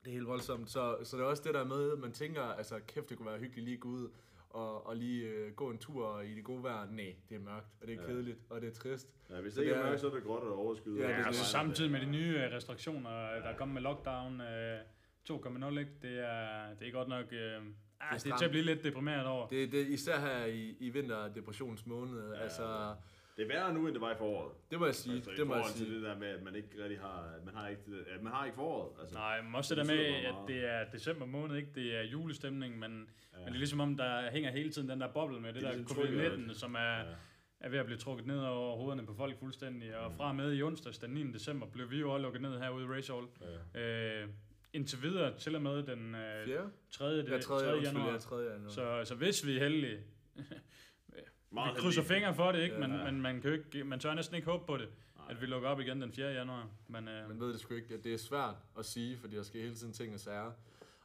Det 0.04 0.09
er 0.09 0.12
helt 0.14 0.26
voldsomt. 0.26 0.71
Så, 0.71 0.99
så 1.02 1.16
det 1.16 1.23
er 1.23 1.26
også 1.26 1.42
det 1.42 1.54
der 1.54 1.64
med, 1.64 1.92
at 1.92 1.99
man 1.99 2.12
tænker, 2.12 2.42
altså 2.42 2.80
kæft, 2.87 3.09
det 3.09 3.16
kunne 3.16 3.26
være 3.30 3.38
hyggeligt 3.38 3.64
lige 3.64 3.75
at 3.75 3.80
gå 3.80 3.88
ud 3.88 4.11
og, 4.54 4.87
og 4.87 4.97
lige 4.97 5.25
øh, 5.28 5.52
gå 5.52 5.71
en 5.71 5.78
tur 5.78 6.21
i 6.21 6.35
det 6.35 6.44
gode 6.44 6.62
vejr. 6.62 6.87
Nej, 6.90 7.14
det 7.28 7.35
er 7.35 7.38
mørkt, 7.40 7.66
og 7.80 7.87
det 7.87 7.97
er 7.97 8.00
Ja. 8.02 8.06
kedeligt, 8.09 8.38
og 8.50 8.61
det 8.61 8.68
er 8.68 8.73
trist. 8.75 9.09
Ja, 9.30 9.40
hvis 9.40 9.54
det 9.54 9.61
ikke 9.61 9.73
det 9.73 9.78
er 9.78 9.82
er- 9.85 9.88
mørkt, 9.88 10.00
så 10.00 10.11
er 10.11 10.14
det 10.14 10.23
gråt 10.23 10.42
og 10.42 10.59
overskyet. 10.59 10.97
Ja, 10.97 11.02
det 11.02 11.11
er 11.11 11.11
Ja, 11.12 11.18
det. 11.18 11.26
og 11.26 11.35
så 11.35 11.40
regner 11.56 11.68
samtidig 11.68 11.90
med 11.90 12.00
de 12.00 12.04
det. 12.06 12.12
nye 12.14 12.37
øh, 12.44 12.52
restriktioner, 12.52 13.37
øh, 13.37 13.42
der 13.42 13.56
kommer 13.56 13.73
med 13.73 13.82
lockdown 13.82 14.40
øh, 14.40 14.78
2.0, 15.25 15.78
ikke? 15.78 15.90
Det 16.02 16.18
er, 16.18 16.75
det 16.80 16.88
er 16.88 16.92
godt 16.92 17.09
nok... 17.09 17.25
Øh, 17.32 17.38
ah, 17.40 17.61
det, 17.61 17.64
er 18.14 18.18
stramt. 18.18 18.38
til 18.38 18.44
at 18.44 18.50
blive 18.50 18.64
lidt 18.64 18.85
deprimeret 18.85 19.26
over. 19.26 19.47
Det, 19.49 19.73
det 19.73 19.87
især 19.88 20.21
her 20.21 20.44
i, 20.44 20.76
i 20.80 20.90
vinterdepressionsmåned. 20.90 22.28
Ja. 22.30 22.37
Ja. 22.37 22.42
Altså, 22.42 22.94
Det 23.49 23.50
er 23.54 23.61
værre 23.61 23.75
nu, 23.75 23.87
end 23.87 23.94
det 23.94 24.00
var 24.00 24.12
i 24.12 24.16
foråret. 24.18 24.52
det 24.70 24.78
må 24.78 24.87
jeg 24.87 24.94
sige. 24.94 25.14
Altså, 25.16 25.30
i 25.30 25.34
det 25.34 25.46
må 25.46 25.54
jeg 25.56 25.64
sige. 25.66 25.94
det 25.94 26.02
der 26.02 26.18
med, 26.18 26.28
at 26.28 26.42
man 26.42 26.54
ikke 26.54 26.68
rigtig 26.82 26.99
har, 27.00 27.34
man 27.44 27.54
har 27.54 27.68
ikke, 27.68 27.82
det, 27.87 28.04
at 28.14 28.22
man 28.22 28.32
har 28.32 28.44
ikke 28.44 28.54
foråret. 28.54 28.90
Altså, 29.00 29.14
Nej, 29.14 29.42
men 29.42 29.54
også 29.54 29.75
Det 29.75 29.84
det 29.84 29.90
der 29.90 29.96
med, 29.96 30.04
at 30.25 30.34
det 30.49 30.64
er 30.70 30.84
december 30.92 31.26
måned, 31.26 31.56
ikke? 31.56 31.68
Det 31.75 31.96
er 31.99 32.02
julestemning, 32.02 32.78
men, 32.78 33.08
ja. 33.32 33.38
men 33.38 33.46
det 33.46 33.54
er 33.54 33.58
ligesom 33.58 33.80
om, 33.80 33.96
der 33.96 34.30
hænger 34.30 34.50
hele 34.50 34.70
tiden 34.70 34.88
den 34.88 35.00
der 35.00 35.08
boble 35.12 35.40
med 35.40 35.49
det, 35.52 35.54
Det 35.54 35.64
er 35.64 35.68
der 35.70 35.76
ligesom 35.76 35.96
trykket, 35.96 36.32
covid-19, 36.50 36.54
som 36.58 36.75
er, 36.75 36.78
ja. 36.99 37.04
er 37.61 37.68
ved 37.68 37.78
at 37.78 37.84
blive 37.87 37.99
trukket 37.99 38.26
ned 38.26 38.38
over 38.40 38.76
hovederne 38.76 39.06
på 39.06 39.14
folk 39.14 39.38
fuldstændig. 39.38 39.96
Og 39.96 40.11
Mm. 40.11 40.16
fra 40.16 40.28
og 40.28 40.37
med 40.37 40.54
i 40.56 40.62
onsdags, 40.62 40.99
den 40.99 41.11
9. 41.11 41.32
december, 41.32 41.66
blev 41.66 41.90
vi 41.90 42.00
jo 42.00 42.11
også 42.12 42.22
lukket 42.22 42.42
ned 42.42 42.58
herude 42.58 42.84
i 42.84 42.88
Race 42.88 43.12
Hall. 43.12 43.26
Ja. 43.75 43.80
Øh, 44.22 44.28
indtil 44.72 45.02
videre, 45.02 45.38
til 45.38 45.54
og 45.56 45.62
med 45.62 45.82
den 45.82 46.14
øh, 46.14 46.46
Fjerde? 46.46 46.70
3. 46.90 47.04
Ja, 47.04 47.11
tredje, 47.38 47.40
3. 47.40 47.76
undskyld, 47.76 47.82
januar. 47.99 48.12
ja, 48.12 48.18
tredje 48.18 48.52
januar. 48.52 48.68
Så, 48.70 49.00
så 49.04 49.14
hvis 49.14 49.46
vi 49.46 49.56
er 49.56 49.61
heldige, 49.64 49.99
Meget 51.52 51.75
vi 51.76 51.80
krydser 51.80 52.02
heldig. 52.02 52.16
fingre 52.16 52.35
for 52.35 52.52
det, 52.52 52.62
ikke? 52.62 52.75
Ja. 52.80 52.87
Men, 52.87 53.04
men 53.04 53.21
man, 53.23 53.40
kan 53.40 53.50
jo 53.50 53.56
ikke, 53.56 53.85
man 53.85 54.00
tør 54.00 54.14
næsten 54.14 54.37
ikke 54.37 54.50
håbe 54.50 54.64
på 54.66 54.76
det, 54.76 54.88
Nej. 55.16 55.26
at 55.30 55.40
vi 55.40 55.47
lukker 55.47 55.68
op 55.68 55.80
igen 55.80 56.02
den 56.02 56.12
4. 56.12 56.26
januar. 56.32 56.68
Men, 56.88 57.09
øh, 57.09 57.28
Man 57.28 57.40
ved 57.40 57.52
det 57.52 57.61
sgu 57.61 57.75
ikke. 57.75 57.97
Det 57.99 58.14
er 58.14 58.18
svært 58.18 58.54
at 58.78 58.85
sige, 58.85 59.16
fordi 59.18 59.37
der 59.37 59.42
sker 59.42 59.61
hele 59.62 59.75
tiden 59.75 59.92
ting 59.92 60.14
og 60.14 60.21
sager. 60.21 60.52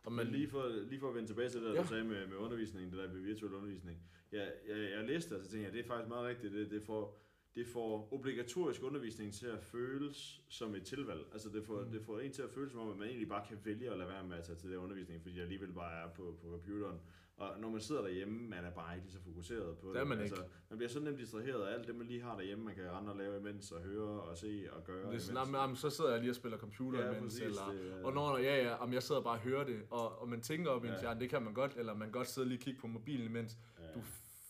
Og 0.05 0.11
Men 0.11 0.15
man, 0.15 0.27
lige 0.27 0.49
for, 0.49 0.67
lige 0.89 0.99
for 0.99 1.09
at 1.09 1.15
vende 1.15 1.29
tilbage 1.29 1.49
til 1.49 1.59
det, 1.61 1.67
der 1.69 1.75
Ja. 1.75 1.81
du 1.81 1.87
sagde 1.87 2.03
med, 2.03 2.27
med 2.27 2.37
undervisningen, 2.37 2.91
det 2.91 2.99
der 2.99 3.13
med 3.13 3.21
virtuel 3.21 3.53
undervisning. 3.53 3.97
Jeg, 4.31 4.51
jeg, 4.69 4.77
jeg 4.97 5.03
læste 5.07 5.29
det, 5.29 5.37
og 5.37 5.45
så 5.45 5.51
tænkte 5.51 5.65
jeg, 5.65 5.73
det 5.73 5.83
er 5.83 5.87
faktisk 5.87 6.07
meget 6.09 6.27
rigtigt. 6.27 6.53
Det, 6.53 6.71
det, 6.71 6.83
får, 6.83 7.19
det 7.55 7.67
får 7.67 8.13
obligatorisk 8.13 8.83
undervisning 8.83 9.33
til 9.33 9.47
at 9.47 9.63
føles 9.63 10.41
som 10.49 10.75
et 10.75 10.83
tilvalg. 10.83 11.21
Altså 11.33 11.49
det 11.49 11.63
får, 11.65 11.81
Mm. 11.83 11.91
det 11.91 12.01
får 12.01 12.19
en 12.19 12.31
til 12.31 12.41
at 12.41 12.49
føles 12.49 12.71
som 12.71 12.79
om, 12.81 12.89
at 12.91 12.97
man 12.97 13.07
egentlig 13.07 13.29
bare 13.29 13.45
kan 13.49 13.57
vælge 13.63 13.91
at 13.91 13.97
lade 13.97 14.09
være 14.09 14.23
med 14.23 14.37
at 14.37 14.43
tage 14.43 14.55
til 14.57 14.69
den 14.69 14.77
undervisning, 14.77 15.21
fordi 15.21 15.35
jeg 15.35 15.43
alligevel 15.43 15.71
bare 15.71 16.03
er 16.03 16.07
på, 16.09 16.37
på 16.41 16.47
computeren. 16.51 16.99
Og 17.37 17.59
når 17.59 17.69
man 17.69 17.81
sidder 17.81 18.01
derhjemme, 18.01 18.49
man 18.49 18.65
er 18.65 18.71
bare 18.71 18.95
ikke 18.95 19.05
lige 19.07 19.13
så 19.13 19.23
fokuseret 19.23 19.77
på 19.77 19.93
Det 19.93 19.99
er 20.01 20.05
man 20.05 20.19
altså, 20.19 20.43
man 20.69 20.77
bliver 20.77 20.89
så 20.89 20.99
nemt 20.99 21.19
distraheret 21.19 21.61
af 21.61 21.73
alt 21.73 21.87
det, 21.87 21.95
man 21.95 22.07
lige 22.07 22.21
har 22.21 22.35
derhjemme, 22.35 22.65
man 22.65 22.75
kan 22.75 22.91
rende 22.91 23.11
og 23.11 23.17
lave 23.17 23.37
imens, 23.37 23.71
og 23.71 23.81
høre 23.81 24.21
og 24.21 24.37
se 24.37 24.67
og 24.71 24.83
gøre. 24.83 24.97
det 24.97 25.03
er 25.03 25.07
imens. 25.09 25.23
sådan, 25.23 25.37
jamen, 25.41 25.55
jamen, 25.55 25.75
så 25.75 25.89
sidder 25.89 26.11
jeg 26.11 26.19
lige 26.19 26.31
og 26.31 26.35
spiller 26.35 26.57
computer 26.57 26.99
ja, 26.99 27.11
imens, 27.11 27.23
præcis, 27.23 27.41
eller, 27.41 27.71
det, 27.71 28.03
Og 28.03 28.13
når, 28.13 28.37
ja, 28.37 28.63
ja, 28.63 28.75
om 28.75 28.93
jeg 28.93 29.03
sidder 29.03 29.21
bare 29.21 29.33
og 29.33 29.39
hører 29.39 29.63
det, 29.63 29.79
og, 29.91 30.21
og 30.21 30.29
man 30.29 30.41
tænker 30.41 30.71
op 30.71 30.85
i 30.85 30.87
en 30.87 30.93
Ja. 31.03 31.13
det 31.13 31.29
kan 31.29 31.43
man 31.43 31.53
godt, 31.53 31.73
eller 31.77 31.93
man 31.93 32.07
kan 32.07 32.11
godt 32.11 32.27
sidde 32.27 32.45
og 32.45 32.49
lige 32.49 32.61
kigge 32.61 32.79
på 32.81 32.87
mobilen 32.87 33.25
imens. 33.25 33.57
ja. 33.79 33.99
Du 33.99 34.01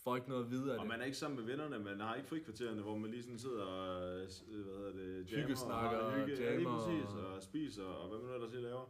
får 0.04 0.16
ikke 0.16 0.28
noget 0.28 0.50
videre 0.50 0.74
af 0.74 0.78
Og 0.78 0.82
det. 0.84 0.88
man 0.88 1.00
er 1.00 1.04
ikke 1.04 1.16
sammen 1.18 1.36
med 1.40 1.46
vennerne, 1.46 1.78
man 1.84 2.00
har 2.00 2.14
ikke 2.14 2.28
frikvartererne, 2.28 2.82
hvor 2.82 2.96
man 2.98 3.10
lige 3.10 3.22
sådan 3.22 3.38
sidder 3.38 3.62
og, 3.64 4.02
øh, 4.20 4.26
hvad 4.64 4.76
hedder 4.76 4.92
det, 4.92 5.32
jammer 5.32 5.46
Hyggesnakker 5.46 5.98
og, 5.98 6.06
og 6.06 6.12
hygge, 6.12 6.42
ja, 6.44 6.56
lige 6.56 6.70
jammer 6.70 6.78
præcis, 6.86 7.14
og- 7.14 7.26
og 7.34 7.42
spiser, 7.42 7.84
og 7.84 8.08
hvad 8.08 8.18
man 8.18 8.28
nu 8.28 8.34
ellers 8.34 8.50
lige 8.52 8.62
laver. 8.62 8.86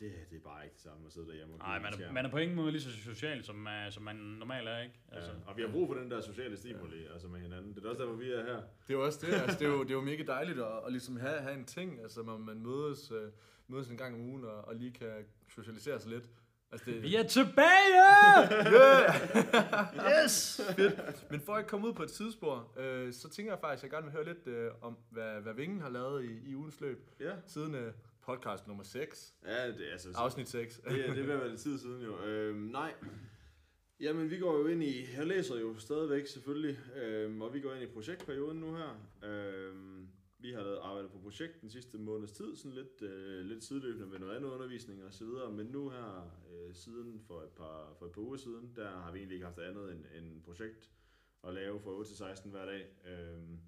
Det, 0.00 0.12
det 0.30 0.36
er 0.36 0.40
bare 0.40 0.64
ikke 0.64 0.74
det 0.74 0.82
samme 0.82 1.06
at 1.06 1.12
sidde 1.12 1.26
derhjemme 1.26 1.54
og 1.54 1.58
nej, 1.58 1.78
man 1.78 2.02
er, 2.02 2.12
man 2.12 2.26
er 2.26 2.30
på 2.30 2.38
ingen 2.38 2.56
måde 2.56 2.72
lige 2.72 2.82
så 2.82 2.90
social, 2.90 3.44
som, 3.44 3.66
uh, 3.66 3.92
som 3.92 4.02
man 4.02 4.16
normalt 4.16 4.68
er, 4.68 4.80
ikke? 4.80 4.94
Altså, 5.12 5.30
ja. 5.30 5.36
Og 5.46 5.56
vi 5.56 5.62
har 5.62 5.68
brug 5.68 5.88
for 5.88 5.94
den 5.94 6.10
der 6.10 6.20
sociale 6.20 6.56
stimuli, 6.56 7.02
ja. 7.02 7.12
altså 7.12 7.28
med 7.28 7.40
hinanden. 7.40 7.74
Det 7.74 7.84
er 7.84 7.88
også 7.88 8.02
derfor, 8.02 8.14
vi 8.14 8.32
er 8.32 8.44
her. 8.44 8.56
Det 8.56 8.90
er 8.90 8.94
jo 8.94 9.04
også 9.04 9.26
det, 9.26 9.32
altså 9.34 9.58
det 9.58 9.64
er 9.64 9.70
jo, 9.70 9.82
det 9.82 9.90
er 9.90 9.94
jo 9.94 10.00
mega 10.00 10.22
dejligt 10.22 10.58
at, 10.58 10.86
at 10.86 10.92
ligesom 10.92 11.16
have, 11.16 11.40
have 11.40 11.54
en 11.54 11.64
ting, 11.64 12.00
altså 12.02 12.22
man, 12.22 12.40
man 12.40 12.62
mødes, 12.62 13.10
øh, 13.10 13.30
mødes 13.68 13.88
en 13.88 13.96
gang 13.96 14.14
om 14.14 14.20
ugen 14.20 14.44
og, 14.44 14.68
og 14.68 14.74
lige 14.74 14.92
kan 14.92 15.26
socialisere 15.48 16.00
sig 16.00 16.10
lidt. 16.10 16.28
Altså 16.72 16.90
det, 16.90 17.02
Vi 17.02 17.16
er 17.16 17.22
tilbage! 17.22 18.04
yes! 20.24 20.60
Men 21.30 21.40
for 21.40 21.54
at 21.54 21.66
komme 21.66 21.88
ud 21.88 21.92
på 21.92 22.02
et 22.02 22.10
tidsspor, 22.10 22.72
øh, 22.78 23.12
så 23.12 23.28
tænker 23.30 23.52
jeg 23.52 23.60
faktisk, 23.60 23.78
at 23.80 23.82
jeg 23.82 23.90
gerne 23.90 24.04
vil 24.04 24.12
høre 24.12 24.24
lidt 24.24 24.46
øh, 24.46 24.70
om, 24.80 24.96
hvad, 25.10 25.40
hvad 25.40 25.54
Vingen 25.54 25.80
har 25.80 25.88
lavet 25.90 26.24
i, 26.24 26.50
i 26.50 26.54
ugens 26.54 26.80
løb, 26.80 27.10
Ja, 27.20 27.32
siden 27.46 27.74
øh, 27.74 27.92
podcast 28.26 28.66
nummer 28.66 28.82
6, 28.84 29.34
ja 29.46 29.68
det, 29.68 29.88
er 29.88 29.92
altså, 29.92 30.08
afsnit 30.14 30.48
6. 30.48 30.76
det, 30.88 31.08
er- 31.08 31.14
det 31.14 31.22
at 31.22 31.28
være 31.28 31.48
lidt 31.48 31.60
tid 31.60 31.78
siden 31.78 32.02
jo. 32.02 32.24
Øhm, 32.24 32.56
nej, 32.58 32.94
Jamen, 34.00 34.30
vi 34.30 34.38
går 34.38 34.58
jo 34.58 34.66
ind 34.66 34.82
i, 34.82 35.12
jeg 35.16 35.26
læser 35.26 35.60
jo 35.60 35.78
stadigvæk 35.78 36.26
selvfølgelig, 36.26 36.78
øhm, 36.96 37.42
og 37.42 37.54
vi 37.54 37.60
går 37.60 37.72
ind 37.72 37.82
i 37.82 37.92
projektperioden 37.92 38.60
nu 38.60 38.74
her. 38.76 39.06
Øhm, 39.24 40.08
vi 40.38 40.52
har 40.52 40.62
lavet 40.62 40.78
arbejdet 40.82 41.10
på 41.10 41.18
projekt 41.18 41.60
den 41.60 41.70
sidste 41.70 41.98
måneds 41.98 42.32
tid, 42.32 42.56
sådan 42.56 42.72
lidt, 42.72 43.02
øh, 43.02 43.44
lidt 43.44 43.64
sideløbende 43.64 44.06
med 44.06 44.18
noget 44.18 44.36
andet 44.36 44.48
undervisning 44.48 45.04
og 45.04 45.14
så 45.14 45.24
videre, 45.24 45.52
men 45.52 45.66
nu 45.66 45.88
her, 45.88 46.30
øh, 46.52 46.74
siden 46.74 47.20
for 47.26 47.40
et, 47.40 47.48
par, 47.56 47.94
for 47.98 48.06
et 48.06 48.12
par 48.12 48.20
uger 48.20 48.36
siden, 48.36 48.72
der 48.76 48.88
har 48.90 49.12
vi 49.12 49.18
egentlig 49.18 49.34
ikke 49.34 49.46
haft 49.46 49.58
andet 49.58 49.92
end, 49.92 50.04
end 50.18 50.42
projekt 50.42 50.90
at 51.46 51.54
lave 51.54 51.80
fra 51.80 51.90
8 51.90 52.10
til 52.10 52.16
16 52.16 52.50
hver 52.50 52.64
dag. 52.66 52.86
Øhm, 53.06 53.58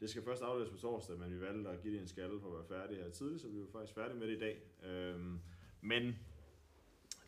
det 0.00 0.10
skal 0.10 0.22
først 0.22 0.42
afleveres 0.42 0.70
på 0.70 0.76
torsdag, 0.76 1.18
men 1.18 1.34
vi 1.34 1.40
valgte 1.40 1.70
at 1.70 1.82
give 1.82 1.94
det 1.94 2.00
en 2.00 2.08
skalle 2.08 2.40
for 2.40 2.48
at 2.48 2.54
være 2.54 2.80
færdige 2.80 3.02
her 3.02 3.10
tidligt, 3.10 3.42
så 3.42 3.48
vi 3.48 3.60
er 3.60 3.66
faktisk 3.72 3.94
færdige 3.94 4.18
med 4.18 4.28
det 4.28 4.36
i 4.36 4.38
dag. 4.38 4.62
Øhm, 4.84 5.40
men 5.80 6.16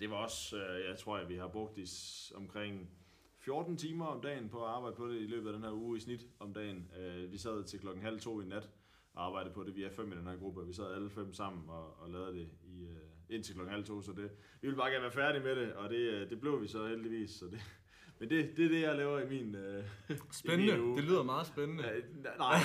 det 0.01 0.11
var 0.11 0.17
også, 0.17 0.57
øh, 0.57 0.89
jeg 0.89 0.99
tror, 0.99 1.17
at 1.17 1.29
vi 1.29 1.37
har 1.37 1.49
brugt 1.49 1.79
i 1.79 1.87
omkring 2.35 2.91
14 3.39 3.77
timer 3.77 4.07
om 4.07 4.21
dagen 4.21 4.49
på 4.49 4.65
at 4.65 4.71
arbejde 4.71 4.97
på 4.97 5.09
det 5.09 5.21
i 5.21 5.27
løbet 5.27 5.47
af 5.47 5.53
den 5.53 5.63
her 5.63 5.73
uge 5.73 5.97
i 5.97 6.01
snit 6.01 6.27
om 6.39 6.55
dagen. 6.55 6.91
Øh, 6.99 7.33
vi 7.33 7.39
sad 7.39 7.65
til 7.65 7.81
klokken 7.81 8.03
halv 8.03 8.21
to 8.21 8.41
i 8.41 8.45
nat 8.45 8.71
og 9.15 9.27
arbejdede 9.27 9.55
på 9.55 9.65
det. 9.65 9.77
Vi 9.77 9.85
er 9.85 9.91
fem 9.91 10.13
i 10.13 10.17
den 10.17 10.27
her 10.27 10.37
gruppe, 10.37 10.61
og 10.61 10.69
vi 10.69 10.73
sad 10.73 10.95
alle 10.95 11.11
fem 11.11 11.33
sammen 11.33 11.69
og, 11.69 12.01
og 12.01 12.11
lavede 12.11 12.33
det 12.33 12.49
i, 12.65 12.83
øh, 12.83 12.97
indtil 13.29 13.55
klokken 13.55 13.73
halv 13.73 13.85
to, 13.85 14.03
så 14.03 14.13
det, 14.13 14.31
vi 14.61 14.67
ville 14.69 14.77
bare 14.77 14.91
gerne 14.91 15.03
være 15.03 15.13
færdige 15.13 15.43
med 15.43 15.57
det, 15.57 15.73
og 15.73 15.91
det, 15.91 15.97
øh, 15.97 16.31
det 16.31 16.41
blev 16.41 16.63
vi 16.63 16.67
så 16.67 16.87
heldigvis. 16.87 17.31
Så 17.31 17.47
det, 17.47 17.61
men 18.23 18.31
det, 18.31 18.57
det 18.57 18.65
er 18.65 18.69
det, 18.69 18.83
jeg 18.83 18.97
laver 18.97 19.21
i 19.21 19.29
min, 19.29 19.55
øh, 19.55 19.85
Spændende, 20.33 20.73
i 20.73 20.77
min 20.77 20.81
uge. 20.87 20.97
det 20.97 21.05
lyder 21.05 21.23
meget 21.23 21.47
spændende. 21.47 21.85
Ja, 21.85 21.91
nej, 22.39 22.59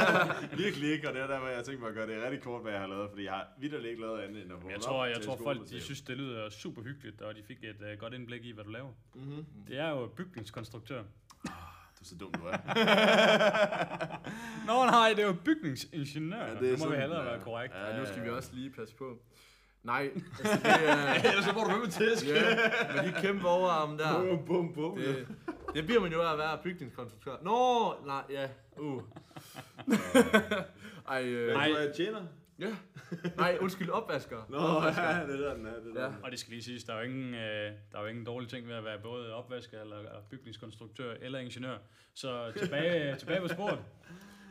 virkelig 0.64 0.92
ikke, 0.92 1.08
og 1.08 1.14
det 1.14 1.22
er 1.22 1.26
der, 1.26 1.38
hvor 1.38 1.48
jeg 1.48 1.64
tænker 1.64 1.80
mig 1.80 1.88
at 1.88 1.94
gøre 1.94 2.06
det 2.06 2.22
rigtig 2.22 2.42
kort, 2.42 2.62
hvad 2.62 2.72
jeg 2.72 2.80
har 2.80 2.88
lavet, 2.88 3.10
fordi 3.10 3.24
jeg 3.24 3.32
har 3.32 3.46
vidderligt 3.60 3.90
ikke 3.90 4.02
lavet 4.02 4.20
andet 4.20 4.42
end 4.42 4.52
at 4.52 4.56
vågne 4.56 4.68
Jeg 4.68 4.76
op 4.76 4.82
tror, 4.82 5.06
jeg 5.06 5.16
til 5.16 5.24
tror 5.24 5.38
folk 5.44 5.68
de 5.68 5.80
synes, 5.80 6.00
det 6.00 6.16
lyder 6.16 6.50
super 6.50 6.82
hyggeligt, 6.82 7.20
og 7.20 7.34
de 7.34 7.42
fik 7.42 7.64
et 7.64 7.76
uh, 7.92 7.98
godt 7.98 8.14
indblik 8.14 8.44
i, 8.44 8.52
hvad 8.52 8.64
du 8.64 8.70
laver. 8.70 8.90
Mhm. 9.14 9.44
Det 9.68 9.78
er 9.78 9.88
jo 9.88 10.06
bygningskonstruktør. 10.06 11.02
Du 11.02 12.00
er 12.00 12.04
så 12.04 12.14
dum, 12.14 12.32
du 12.32 12.46
er. 12.46 12.56
Nå 14.66 14.84
nej, 14.84 15.08
det 15.16 15.22
er 15.22 15.26
jo 15.26 15.36
bygningsingeniør. 15.44 16.38
Ja, 16.38 16.50
det 16.50 16.56
er 16.56 16.60
det 16.60 16.70
må 16.70 16.74
vi 16.74 16.78
sådan, 16.78 17.00
hellere 17.00 17.22
ja. 17.22 17.30
være 17.30 17.40
korrekt. 17.40 17.74
Ja, 17.74 17.98
nu 17.98 18.06
skal 18.06 18.24
vi 18.24 18.30
også 18.30 18.50
lige 18.54 18.70
passe 18.70 18.94
på. 18.94 19.18
Nej, 19.82 20.10
altså 20.38 20.60
det 20.64 20.88
er... 20.88 21.14
Ellers 21.14 21.44
så 21.44 21.52
får 21.52 21.64
du 21.64 21.70
med 21.70 21.78
med 21.78 21.88
tæsk. 21.88 22.26
Ja, 22.26 22.56
med 22.94 23.12
de 23.12 23.20
kæmpe 23.20 23.48
overarme 23.48 23.98
der. 23.98 24.20
Bum, 24.22 24.44
bum, 24.46 24.74
bum. 24.74 24.98
Det, 24.98 25.28
det 25.74 25.86
bliver 25.86 26.00
man 26.00 26.12
jo 26.12 26.22
af 26.22 26.32
at 26.32 26.38
være 26.38 26.58
bygningskonstruktør. 26.62 27.36
Nå, 27.42 27.94
nej, 28.06 28.22
ja. 28.30 28.48
Uh. 28.76 29.02
Ej, 31.08 31.24
øh, 31.24 31.54
Nej. 31.54 31.68
Du 31.68 31.74
er 31.74 31.92
tjener? 31.92 32.26
ja. 32.58 32.76
Nej, 33.36 33.58
undskyld, 33.60 33.90
opvasker. 33.90 34.36
Nå, 34.48 34.58
ja, 34.58 35.26
det 35.26 35.34
er 35.34 35.48
der, 35.48 35.54
den 35.54 35.66
er. 35.66 35.80
Det 35.80 35.96
er 35.96 36.00
der. 36.00 36.02
Ja. 36.02 36.12
Og 36.22 36.30
det 36.30 36.38
skal 36.38 36.50
lige 36.50 36.62
siges, 36.62 36.84
der 36.84 36.94
er 36.94 36.98
jo 36.98 37.04
ingen, 37.04 37.34
øh, 37.34 37.72
der 37.92 37.98
er 37.98 38.00
jo 38.00 38.06
ingen 38.06 38.24
dårlige 38.24 38.50
ting 38.50 38.68
ved 38.68 38.74
at 38.74 38.84
være 38.84 38.98
både 39.02 39.34
opvasker 39.34 39.80
eller 39.80 39.96
bygningskonstruktør 40.30 41.14
eller 41.20 41.38
ingeniør. 41.38 41.78
Så 42.14 42.52
tilbage, 42.56 43.16
tilbage 43.18 43.40
på 43.40 43.48
sporet. 43.48 43.78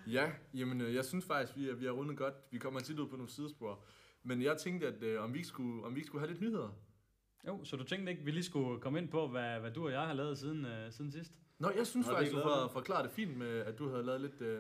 Ja, 0.08 0.32
jamen 0.54 0.82
øh, 0.82 0.96
jeg 0.96 1.06
synes 1.06 1.26
faktisk, 1.26 1.58
vi 1.58 1.70
er, 1.70 1.76
vi 1.76 1.86
er 1.86 1.92
rundet 1.92 2.18
godt. 2.18 2.34
Vi 2.52 2.58
kommer 2.58 2.80
tit 2.80 3.00
ud 3.00 3.08
på 3.08 3.16
nogle 3.16 3.32
sidespor. 3.32 3.80
Men 4.28 4.42
jeg 4.42 4.58
tænkte, 4.58 4.88
at 4.88 5.04
øh, 5.04 5.24
om, 5.24 5.34
vi 5.34 5.38
ikke 5.38 5.48
skulle, 5.48 5.86
om 5.86 5.96
vi 5.96 6.00
ikke 6.00 6.08
skulle 6.08 6.22
have 6.22 6.30
lidt 6.32 6.42
nyheder. 6.42 6.70
Jo, 7.48 7.64
så 7.64 7.76
du 7.76 7.84
tænkte 7.84 8.12
ikke, 8.12 8.24
vi 8.26 8.32
lige 8.32 8.44
skulle 8.44 8.82
komme 8.82 9.00
ind 9.00 9.10
på, 9.10 9.28
hvad, 9.28 9.60
hvad 9.60 9.72
du 9.72 9.86
og 9.86 9.92
jeg 9.92 10.02
har 10.02 10.14
lavet 10.14 10.38
siden, 10.38 10.66
øh, 10.66 10.92
siden 10.92 11.12
sidst? 11.12 11.32
Nå, 11.60 11.72
jeg 11.78 11.88
synes 11.88 12.08
Har 12.08 12.14
faktisk, 12.14 12.32
du 12.34 12.38
lavet 12.38 12.52
for, 12.62 12.68
forklarede 12.80 13.08
det 13.08 13.16
fint 13.16 13.38
med, 13.38 13.60
at 13.60 13.80
du 13.80 13.90
havde 13.90 14.04
lavet 14.04 14.22
lidt... 14.22 14.42
Øh, 14.42 14.60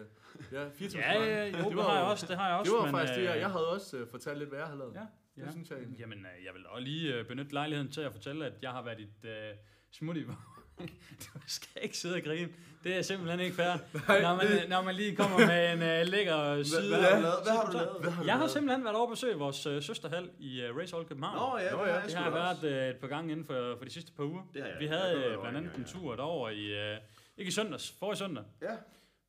ja, 0.52 0.70
24 0.80 1.02
Ja, 1.04 1.24
ja, 1.24 1.46
jo, 1.46 1.52
det, 1.70 1.78
var 1.78 1.84
har 1.84 1.96
jeg 1.98 2.06
jo- 2.06 2.10
også. 2.12 2.26
Det 2.28 2.38
har 2.38 2.50
jeg 2.50 2.58
også. 2.60 2.72
Det 2.72 2.78
var 2.80 2.86
men, 2.86 2.92
faktisk 2.96 3.14
det, 3.18 3.24
jeg, 3.24 3.36
øh, 3.36 3.40
jeg 3.42 3.52
havde 3.52 3.68
også 3.72 3.98
øh, 3.98 4.08
fortalt 4.08 4.38
lidt, 4.38 4.50
hvad 4.50 4.60
jeg 4.60 4.68
havde 4.68 4.80
lavet. 4.80 4.94
Ja, 4.96 5.06
Det 5.36 5.46
ja. 5.46 5.52
synes 5.52 5.70
jeg 5.70 5.78
egentlig. 5.78 6.00
Jamen, 6.00 6.18
øh, 6.20 6.46
jeg 6.46 6.54
vil 6.54 6.68
også 6.68 6.84
lige 6.84 7.16
øh, 7.16 7.28
benytte 7.28 7.54
lejligheden 7.54 7.92
til 7.92 8.02
at 8.02 8.12
fortælle, 8.12 8.46
at 8.46 8.54
jeg 8.62 8.72
har 8.72 8.84
været 8.84 9.00
et 9.00 9.26
øh, 9.30 9.56
smut 9.92 10.18
i, 10.18 10.24
du 11.24 11.40
skal 11.48 11.82
ikke 11.84 11.98
sidde 11.98 12.16
og 12.16 12.22
grine. 12.22 12.50
Det 12.84 12.98
er 12.98 13.02
simpelthen 13.02 13.40
ikke 13.40 13.56
fair. 13.56 13.74
Nej, 14.08 14.22
når, 14.22 14.36
man, 14.36 14.48
det- 14.48 14.70
når 14.70 14.82
man 14.82 14.96
lige 14.96 15.16
kommer 15.16 15.38
med 15.38 15.74
en 15.74 15.80
uh, 15.80 16.12
lækker 16.12 16.64
side. 16.64 16.88
hvad 16.90 17.00
har 17.04 17.16
du 17.16 17.22
lavet? 17.22 17.36
Hvad 17.44 17.54
har 17.54 17.66
du 17.66 17.72
lavet? 17.78 17.90
Hvad 18.02 18.12
har 18.12 18.22
du 18.24 18.28
Jeg 18.28 18.38
har 18.38 18.48
simpelthen 18.48 18.84
været 18.84 18.96
over 18.96 19.06
at 19.06 19.12
besøge 19.12 19.36
vores 19.36 19.68
uh, 19.68 19.82
søsterhal 19.82 20.30
i 20.40 20.64
uh, 20.70 20.78
Race 20.78 20.96
Hall 20.96 21.08
København. 21.08 21.36
Nå 21.36 21.58
ja, 21.64 21.72
Nå, 21.72 21.86
ja. 21.86 22.02
det 22.06 22.14
har 22.14 22.24
jeg 22.24 22.34
været 22.34 22.64
uh, 22.64 22.90
et 22.90 22.96
par 22.96 23.08
gange 23.08 23.32
inden 23.32 23.46
for, 23.46 23.76
for 23.78 23.86
de 23.86 23.92
sidste 23.92 24.12
par 24.12 24.24
uger. 24.24 24.42
Det 24.54 24.62
har 24.62 24.70
jeg. 24.70 24.78
Vi 24.80 24.86
havde 24.86 25.16
øh, 25.16 25.22
være 25.32 25.40
blandt 25.42 25.58
andet 25.58 25.76
en 25.76 25.84
tur 25.86 26.16
derover 26.16 26.50
i, 26.50 26.94
uh, 26.94 26.98
ikke 27.38 27.50
i 27.50 27.52
søndags, 27.52 27.96
forrige 28.00 28.18
søndag, 28.18 28.44
Ja, 28.62 28.76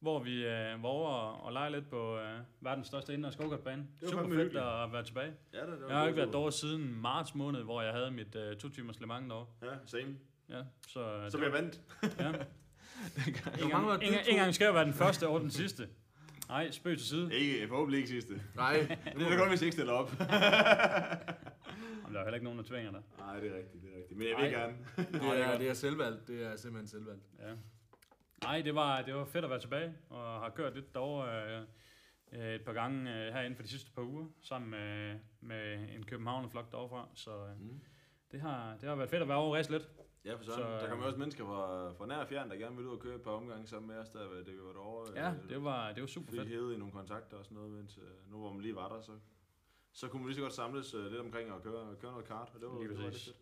hvor 0.00 0.19
vi 0.19 0.45
uh, 0.47 0.83
var 0.83 0.88
over 0.88 1.09
og 1.47 1.52
lege 1.52 1.71
lidt 1.73 1.90
på 1.90 2.14
uh, 2.14 2.21
verdens 2.61 2.87
største 2.87 3.12
indendørs 3.12 3.37
go-kartbane. 3.37 3.87
Super 4.05 4.23
fedt 4.23 4.28
hyggeligt. 4.35 4.64
at 4.64 4.93
være 4.93 5.05
tilbage. 5.05 5.33
ja 5.55 5.61
det, 5.61 5.67
det 5.69 5.81
var 5.83 5.88
Jeg 5.88 5.97
har 5.99 6.07
ikke 6.07 6.17
været 6.17 6.33
derovre 6.33 6.52
siden 6.52 6.95
marts 7.02 7.35
måned, 7.35 7.62
hvor 7.62 7.83
jeg 7.83 7.93
havde 7.93 8.11
mit 8.11 8.37
uh, 8.37 8.57
to 8.59 8.69
timers 8.69 9.00
Le 9.00 9.07
Mans 9.07 9.28
derovre. 9.28 9.47
Ja, 9.62 9.69
same. 9.87 10.17
Ja, 10.49 10.62
så, 10.88 11.25
uh, 11.25 11.31
Så 11.31 11.38
bliver 11.38 11.55
jeg 11.55 11.62
vandt. 11.62 11.81
Ja. 12.21 12.33
Hvor 13.61 13.69
mange 13.73 13.87
var 13.88 13.95
En 13.95 14.00
det, 14.00 14.11
gang, 14.12 14.25
to? 14.25 14.31
en 14.31 14.37
gang 14.37 14.55
skal 14.55 14.64
jeg 14.64 14.75
være 14.75 14.85
den 14.85 14.95
første 14.95 15.28
og 15.28 15.40
den 15.40 15.50
sidste. 15.50 15.88
Nej, 16.49 16.71
spøg 16.71 16.99
til 16.99 17.07
side. 17.07 17.35
Ikke, 17.35 17.69
forhåbentlig 17.69 17.99
ikke 17.99 18.09
sidste. 18.09 18.43
Nej, 18.57 18.73
Det 19.17 19.23
er 19.26 19.28
da 19.31 19.35
godt, 19.37 19.49
hvis 19.49 19.61
jeg 19.61 19.67
ikke 19.67 19.73
stiller 19.73 19.93
op. 19.93 20.11
Jamen, 22.02 22.14
der 22.14 22.21
er 22.21 22.25
heller 22.25 22.35
ikke 22.35 22.45
nogen, 22.45 22.59
der 22.59 22.64
tvinger 22.64 22.90
dig. 22.90 23.02
Nej, 23.19 23.40
det 23.40 23.50
er 23.52 23.57
rigtigt, 23.57 23.83
det 23.83 23.93
er 23.93 23.97
rigtigt. 23.97 24.19
Men 24.19 24.28
jeg 24.28 24.37
vil 24.37 24.50
Nej. 24.50 24.61
gerne. 24.61 24.76
det 25.33 25.40
er, 25.47 25.59
det 25.59 25.69
er 25.69 25.75
selvvalgt. 25.75 26.28
Det 26.28 26.43
er 26.47 26.57
simpelthen 26.57 26.88
selvvalgt. 26.88 27.23
Ja. 27.38 27.55
Nej, 28.43 28.61
det 28.62 28.75
var, 28.75 29.02
det 29.02 29.14
var 29.14 29.25
fedt 29.25 29.45
at 29.45 29.50
være 29.50 29.61
tilbage, 29.61 29.95
og 30.11 30.40
har 30.40 30.52
kørt 30.57 30.75
lidt 30.75 30.95
derovre 30.95 31.57
øh, 31.57 31.62
øh, 32.33 32.55
et 32.55 32.62
par 32.64 32.73
gange 32.73 33.14
øh, 33.26 33.33
herinde 33.33 33.57
for 33.57 33.62
de 33.62 33.69
sidste 33.69 33.90
par 33.95 34.02
uger, 34.02 34.26
sammen 34.43 34.71
med, 34.71 35.19
med 35.40 35.88
en 35.97 36.02
Københavner-flok 36.07 36.71
derovre 36.73 37.07
så 37.14 37.31
øh, 37.31 37.61
Mm. 37.61 37.81
det, 38.33 38.40
har, 38.40 38.76
det 38.81 38.88
har 38.88 38.97
været 38.97 39.11
fedt 39.11 39.23
at 39.23 39.28
være 39.28 39.37
over 39.38 39.59
og 39.59 39.64
lidt. 39.71 39.88
Ja, 40.25 40.35
for 40.35 40.45
Så, 40.45 40.51
sådan. 40.51 40.67
Der 40.67 40.83
øh, 40.85 40.89
kommer 40.91 41.05
også 41.07 41.19
mennesker 41.19 41.45
fra, 41.45 41.93
fra 41.93 42.07
nær 42.07 42.17
og 42.17 42.29
fjern, 42.29 42.51
der 42.51 42.57
gerne 42.57 42.77
vil 42.77 42.87
ud 42.87 42.93
og 42.93 43.01
køre 43.01 43.15
et 43.15 43.23
par 43.23 43.31
omgange 43.31 43.67
sammen 43.67 43.89
med 43.89 43.97
os, 43.97 44.09
der, 44.09 44.19
da 44.45 44.51
vi 44.51 44.59
var 44.63 44.73
derovre. 44.73 45.13
Ja, 45.25 45.31
Øh, 45.31 45.49
det 45.49 45.65
var, 45.65 45.93
det 45.93 46.01
var 46.01 46.07
super 46.07 46.33
fedt. 46.33 46.49
hævet 46.49 46.75
i 46.75 46.79
nogle 46.79 46.93
kontakter 46.93 47.37
og 47.37 47.45
sådan 47.45 47.57
noget, 47.57 47.71
mens 47.73 47.99
øh, 47.99 48.31
nu 48.33 48.39
hvor 48.39 48.53
man 48.53 48.63
lige 48.63 48.75
var 48.75 48.89
der, 48.89 49.01
så, 49.01 49.13
så 49.93 50.09
kunne 50.09 50.23
man 50.23 50.29
lige 50.29 50.37
så 50.37 50.43
godt 50.43 50.53
samles 50.55 50.93
lidt 50.95 51.21
omkring 51.21 51.53
og 51.53 51.63
køre, 51.63 51.97
køre 52.01 52.11
noget 52.13 52.27
kart, 52.27 52.51
og 52.55 52.61
det 52.61 52.69
var, 52.69 52.79
Lige 52.79 52.89
det 52.89 52.99
var 52.99 53.05
lidt 53.05 53.25
fedt. 53.25 53.37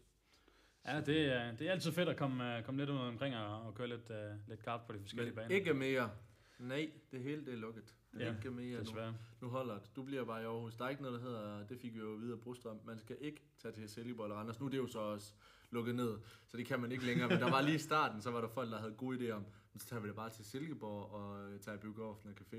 Ja, 0.86 1.00
det, 1.00 1.26
er- 1.32 1.56
det 1.56 1.68
er 1.68 1.72
altid 1.72 1.92
fedt 1.92 2.08
at 2.08 2.16
komme, 2.16 2.62
komme 2.64 2.80
lidt 2.80 2.90
ud 2.90 2.96
omkring 2.98 3.36
og, 3.36 3.62
og 3.62 3.74
køre 3.74 3.88
lidt, 3.88 4.10
uh, 4.10 4.48
lidt 4.48 4.62
kart 4.62 4.80
på 4.86 4.92
de 4.92 5.00
forskellige 5.00 5.30
Men 5.34 5.36
baner. 5.36 5.54
ikke 5.54 5.74
mere. 5.74 6.10
Nej, 6.58 6.90
det 7.12 7.20
hele 7.20 7.44
det 7.46 7.52
er 7.54 7.56
lukket. 7.58 7.96
Ja, 8.18 8.34
ikke 8.36 8.50
mere 8.50 8.74
nu. 8.78 8.80
Desværre. 8.80 9.14
Nu 9.40 9.48
holder 9.48 9.74
det. 9.78 9.96
Du 9.96 10.02
bliver 10.02 10.24
bare 10.24 10.42
i 10.42 10.44
Aarhus. 10.44 10.74
Der 10.74 10.84
er 10.84 10.88
ikke 10.88 11.02
noget, 11.02 11.20
der 11.20 11.26
hedder, 11.28 11.66
det 11.66 11.78
fik 11.80 11.94
vi 11.94 11.98
jo 11.98 12.06
videre 12.06 12.38
Brostrøm. 12.38 12.80
Man 12.84 12.98
skal 12.98 13.16
ikke 13.20 13.42
tage 13.58 13.72
til 13.72 13.88
Silkeborg 13.88 14.24
eller 14.26 14.36
Randers. 14.36 14.60
Nu 14.60 14.66
er 14.66 14.70
det 14.70 14.78
jo 14.78 14.86
så 14.86 14.98
også 14.98 15.32
lukket 15.70 15.94
ned, 15.94 16.18
så 16.46 16.56
det 16.56 16.66
kan 16.66 16.80
man 16.80 16.92
ikke 16.92 17.06
længere. 17.06 17.28
Men 17.28 17.38
der 17.40 17.50
var 17.50 17.60
lige 17.60 17.74
i 17.74 17.78
starten, 17.78 18.20
så 18.22 18.30
var 18.30 18.40
der 18.40 18.48
folk, 18.48 18.70
der 18.70 18.78
havde 18.78 18.92
gode 18.92 19.18
idéer 19.18 19.32
om, 19.32 19.42
"Men 19.72 19.80
så 19.80 19.86
tager 19.86 20.00
vi 20.00 20.08
det 20.08 20.16
bare 20.16 20.30
til 20.30 20.44
Silkeborg 20.44 21.10
og 21.12 21.52
øh, 21.52 21.60
tager 21.60 21.76
i 21.78 21.80
biografen 21.80 22.30
og 22.30 22.34
café. 22.40 22.56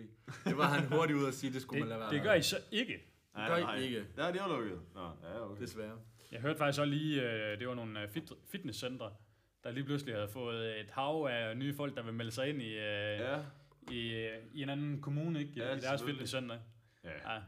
Det 0.50 0.58
var 0.58 0.64
han 0.68 0.88
hurtigt 0.98 1.20
ud 1.20 1.28
at 1.28 1.34
sige, 1.34 1.54
det 1.54 1.62
skulle 1.62 1.80
man 1.80 1.90
lade 1.90 2.00
Det, 2.00 2.06
være. 2.12 2.16
det 2.16 2.24
gør 2.24 2.34
I 2.34 2.42
så 2.42 2.58
ikke. 2.72 3.00
gør 3.36 3.74
I 3.74 3.84
ikke. 3.84 4.06
Ja, 4.18 4.28
det 4.32 4.42
er 4.42 4.48
lukket. 4.48 4.82
Nå, 4.96 5.02
ja, 5.24 5.50
okay. 5.52 5.62
Desværre. 5.62 5.98
Jeg 6.32 6.42
hørte 6.42 6.58
faktisk 6.58 6.80
også 6.82 6.90
lige, 6.92 7.22
øh, 7.32 7.60
det 7.60 7.68
var 7.68 7.74
nogle 7.76 8.02
øh, 8.02 8.10
fit, 8.10 8.32
fitnesscentre, 8.52 9.14
der 9.64 9.72
lige 9.72 9.84
pludselig 9.84 10.16
havde 10.16 10.28
fået 10.30 10.80
et 10.80 10.92
hav 10.92 11.28
af 11.32 11.58
nye 11.58 11.74
folk, 11.74 11.96
der 11.96 12.04
vil 12.04 12.14
melde 12.14 12.32
sig 12.32 12.50
ind 12.50 12.62
i, 12.62 12.74
Ja, 12.74 13.40
i, 13.92 14.30
i 14.54 14.62
en 14.64 14.70
anden 14.70 15.02
kommune, 15.02 15.40
ikke? 15.40 15.52
I, 15.56 15.60
Ja, 15.60 15.76
i 15.76 15.80
deres 15.80 16.04
fitnesscenter. 16.04 16.60
ja. 17.04 17.10
Ja, 17.34 17.42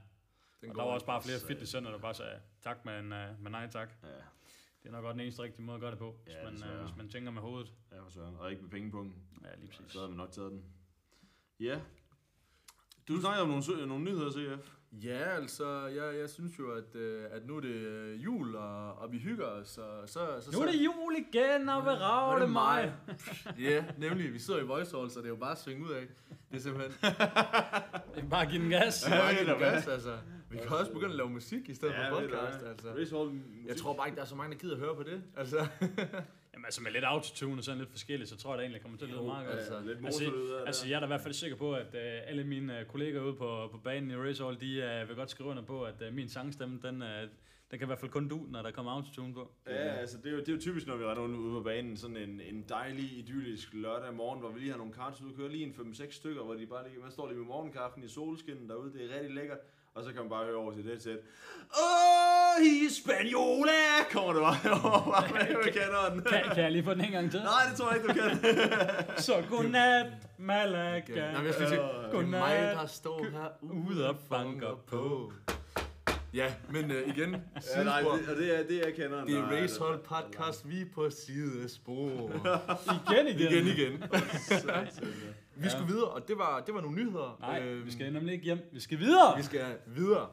Den 0.61 0.69
og 0.69 0.75
der 0.75 0.83
var 0.83 0.91
også 0.91 1.05
bare 1.05 1.21
flere 1.21 1.39
fitnesscenter, 1.47 1.91
der 1.91 1.97
bare 1.99 2.13
sagde 2.13 2.39
tak, 2.61 2.85
men, 2.85 3.09
men 3.39 3.51
nej 3.51 3.67
tak. 3.67 3.89
ja. 4.03 4.09
Det 4.83 4.89
er 4.89 4.91
nok 4.91 5.01
godt 5.03 5.13
den 5.13 5.21
eneste 5.21 5.41
rigtige 5.43 5.61
måde 5.65 5.75
at 5.75 5.81
gøre 5.81 5.91
det 5.91 5.99
på, 5.99 6.15
hvis, 6.23 6.33
Ja, 6.35 6.43
man, 6.43 6.53
desværre. 6.53 6.73
øh, 6.75 6.81
hvis 6.85 6.97
man 6.97 7.09
tænker 7.09 7.31
med 7.31 7.41
hovedet. 7.41 7.73
Ja, 7.91 7.99
for 8.03 8.09
søren. 8.09 8.35
Og 8.39 8.49
ikke 8.51 8.61
med 8.61 8.69
pengepungen. 8.71 9.15
Ja, 9.43 9.47
lige 9.59 9.67
præcis. 9.67 9.91
Så 9.91 9.97
havde 9.99 10.09
man 10.09 10.17
nok 10.17 10.31
taget 10.31 10.51
den. 10.51 10.63
Ja. 11.59 11.79
Du 13.07 13.19
snakker 13.21 13.41
om 13.41 13.47
nogle, 13.49 13.87
nogle 13.87 14.03
nyheder, 14.03 14.31
CF. 14.31 14.75
Ja, 14.91 15.17
altså, 15.17 15.85
jeg, 15.85 16.19
jeg 16.19 16.29
synes 16.29 16.59
jo, 16.59 16.71
at, 16.71 16.95
øh, 16.95 17.25
at 17.31 17.45
nu 17.45 17.57
er 17.57 17.61
det 17.61 17.67
øh, 17.69 18.23
jul, 18.23 18.55
og, 18.55 18.95
og 18.95 19.11
vi 19.11 19.17
hygger 19.17 19.45
os. 19.45 19.67
Så, 19.67 20.01
så, 20.05 20.41
så, 20.41 20.51
Nu 20.53 20.59
er 20.59 20.71
det 20.71 20.85
jul 20.85 21.15
igen, 21.15 21.69
og 21.69 21.83
beravle 21.83 22.47
mig. 22.47 22.93
Ja, 23.59 23.85
nemlig. 23.97 24.33
Vi 24.33 24.39
sidder 24.39 24.59
i 24.59 24.63
voice 24.63 24.97
hall, 24.97 25.11
så 25.11 25.19
det 25.19 25.25
er 25.25 25.29
jo 25.29 25.35
bare 25.35 25.51
at 25.51 25.57
svinge 25.57 25.85
ud 25.85 25.91
af. 25.91 26.07
Det 26.51 26.57
er 26.57 26.61
simpelthen 26.61 26.93
Bare 28.29 28.45
giv 28.45 28.59
den 28.61 28.69
gas. 28.69 29.01
det 29.01 29.13
er 29.13 29.19
bare 29.19 29.53
du 29.53 29.57
hvad? 29.57 29.71
gas, 29.71 29.87
altså. 29.87 30.17
Vi 30.51 30.57
kan 30.57 30.77
også 30.77 30.91
begynde 30.93 31.11
at 31.11 31.17
lave 31.17 31.29
musik 31.29 31.69
i 31.69 31.73
stedet 31.73 31.95
for 31.95 32.19
ved 32.19 32.27
du 32.27 32.35
podcast, 32.35 32.65
altså. 32.65 32.87
Jeg 33.67 33.77
tror 33.77 33.93
bare 33.93 34.07
ikke, 34.07 34.15
der 34.15 34.21
er 34.21 34.27
så 34.27 34.35
mange, 34.35 34.53
der 34.53 34.59
gider 34.59 34.73
at 34.73 34.79
høre 34.79 34.95
på 34.95 35.03
det. 35.03 35.23
Altså, 35.37 35.57
Jamen 36.53 36.65
altså 36.65 36.81
med 36.83 36.91
lidt 36.91 37.03
autotune 37.03 37.59
og 37.59 37.63
sådan 37.63 37.77
lidt 37.79 37.89
forskelligt, 37.91 38.29
så 38.29 38.37
tror 38.37 38.51
jeg 38.51 38.57
da 38.57 38.63
egentlig 38.63 38.81
kommer 38.81 38.97
til 38.97 39.05
at 39.05 39.11
lyde 39.11 39.23
meget 39.23 39.47
godt. 39.47 39.57
altså. 39.59 39.73
Ja, 39.75 39.81
lidt 39.81 40.05
Altså, 40.05 40.23
Altså, 40.65 40.83
der. 40.83 40.89
jeg 40.89 40.95
er 40.95 40.99
da 40.99 41.05
i 41.05 41.07
hvert 41.07 41.21
fald 41.21 41.33
sikker 41.33 41.57
på, 41.57 41.73
at 41.73 41.87
uh, 41.87 42.29
alle 42.29 42.43
mine 42.43 42.79
uh, 42.81 42.87
kollegaer 42.91 43.21
ude 43.21 43.33
på, 43.33 43.67
på 43.71 43.77
banen 43.77 44.11
i 44.11 44.15
Race 44.15 44.43
Hall, 44.43 44.59
de 44.61 44.99
uh, 45.03 45.07
vil 45.09 45.15
godt 45.15 45.29
skrive 45.31 45.49
under 45.49 45.63
på, 45.63 45.83
at 45.83 46.01
uh, 46.07 46.13
min 46.13 46.29
sangstemme, 46.29 46.79
den, 46.83 47.01
uh, 47.01 47.07
den 47.71 47.79
kan 47.79 47.81
i 47.81 47.85
hvert 47.85 47.99
fald 47.99 48.11
kun 48.11 48.27
du, 48.27 48.45
når 48.49 48.61
der 48.61 48.71
kommer 48.71 48.91
autotune 48.91 49.33
på. 49.33 49.51
Ja, 49.67 49.73
altså 49.73 50.17
det 50.17 50.25
er, 50.25 50.31
jo, 50.31 50.39
det 50.39 50.49
er 50.49 50.53
jo 50.53 50.59
typisk, 50.59 50.87
når 50.87 50.97
vi 50.97 51.03
render 51.05 51.23
ude 51.23 51.51
på 51.53 51.63
banen, 51.63 51.97
sådan 51.97 52.17
en, 52.17 52.41
en 52.41 52.65
dejlig, 52.69 53.17
idyllisk 53.17 53.73
lørdag 53.73 54.13
morgen, 54.13 54.39
hvor 54.39 54.49
vi 54.51 54.59
lige 54.59 54.71
har 54.71 54.77
nogle 54.77 54.93
karts 54.93 55.21
ude 55.21 55.31
og 55.31 55.37
køre 55.37 55.49
lige 55.49 55.63
en 55.63 55.71
5-6 55.93 56.11
stykker, 56.11 56.43
hvor 56.43 56.53
de 56.53 56.65
bare 56.65 56.89
lige, 56.89 57.01
man 57.01 57.11
står 57.11 57.27
lige 57.27 57.37
med 57.37 57.47
morgenkaffen 57.47 58.03
i 58.03 58.07
solskinnen 58.07 58.69
derude, 58.69 58.93
det 58.93 59.11
er 59.11 59.15
rigtig 59.15 59.35
lækkert. 59.35 59.57
Og 59.99 60.05
så 60.05 60.11
kan 60.11 60.21
man 60.21 60.29
bare 60.29 60.45
høre 60.45 60.55
over 60.55 60.73
til 60.73 60.85
det 60.85 61.03
sæt. 61.03 61.17
Åh, 61.83 62.63
Hispaniola! 62.63 63.81
Kommer 64.11 64.33
det 64.33 64.41
bare 64.41 64.71
over 64.83 65.11
bare 65.13 65.53
med 65.63 65.73
kanonen. 65.73 66.23
Kan, 66.23 66.41
kan 66.53 66.63
jeg 66.63 66.71
lige 66.71 66.83
få 66.83 66.93
den 66.93 67.05
en 67.05 67.11
gang 67.11 67.31
til? 67.31 67.39
Nej, 67.39 67.61
det 67.69 67.77
tror 67.77 67.91
jeg 67.91 67.97
ikke, 67.97 68.07
du 68.07 68.13
kan. 68.13 68.39
Så 69.27 69.43
godnat, 69.49 70.05
Malaga. 70.37 71.15
Nej, 71.15 71.37
men 71.37 71.45
jeg 71.45 71.53
skal 71.53 71.67
sige, 71.67 71.81
Åh, 71.81 72.11
det 72.11 72.19
er 72.19 72.27
mig, 72.27 72.55
der 72.81 72.85
står 72.85 73.23
her 73.23 73.47
Ude 73.61 74.09
og 74.09 74.15
banker 74.29 74.83
på. 74.87 75.31
Ja, 76.33 76.53
men 76.69 76.85
uh, 76.85 76.97
igen, 76.97 77.35
Ja, 77.75 77.83
nej, 77.83 78.01
det, 78.01 78.07
og 78.09 78.35
det 78.37 78.59
er, 78.59 78.63
det 78.63 78.87
er 78.87 78.91
kanonen. 78.95 79.27
Det 79.27 79.37
er 79.37 79.61
Race 79.61 79.79
Hall 79.83 79.97
podcast, 79.97 80.69
vi 80.69 80.81
er 80.81 80.85
på 80.95 81.09
sidespor. 81.09 82.31
Igen, 83.11 83.27
igen. 83.27 83.51
igen, 83.51 83.67
igen. 83.67 84.03
Vi 85.63 85.69
skulle 85.69 85.87
videre, 85.87 86.07
og 86.09 86.27
det 86.27 86.37
var, 86.37 86.59
det 86.65 86.73
var 86.73 86.81
nogle 86.81 87.03
nyheder. 87.03 87.37
Nej, 87.39 87.63
Øhm, 87.63 87.85
vi 87.85 87.91
skal 87.91 88.13
nemlig 88.13 88.33
ikke 88.33 88.45
hjem. 88.45 88.59
Vi 88.71 88.79
skal 88.79 88.99
videre. 88.99 89.37
Vi 89.37 89.43
skal 89.43 89.77
videre. 89.87 90.27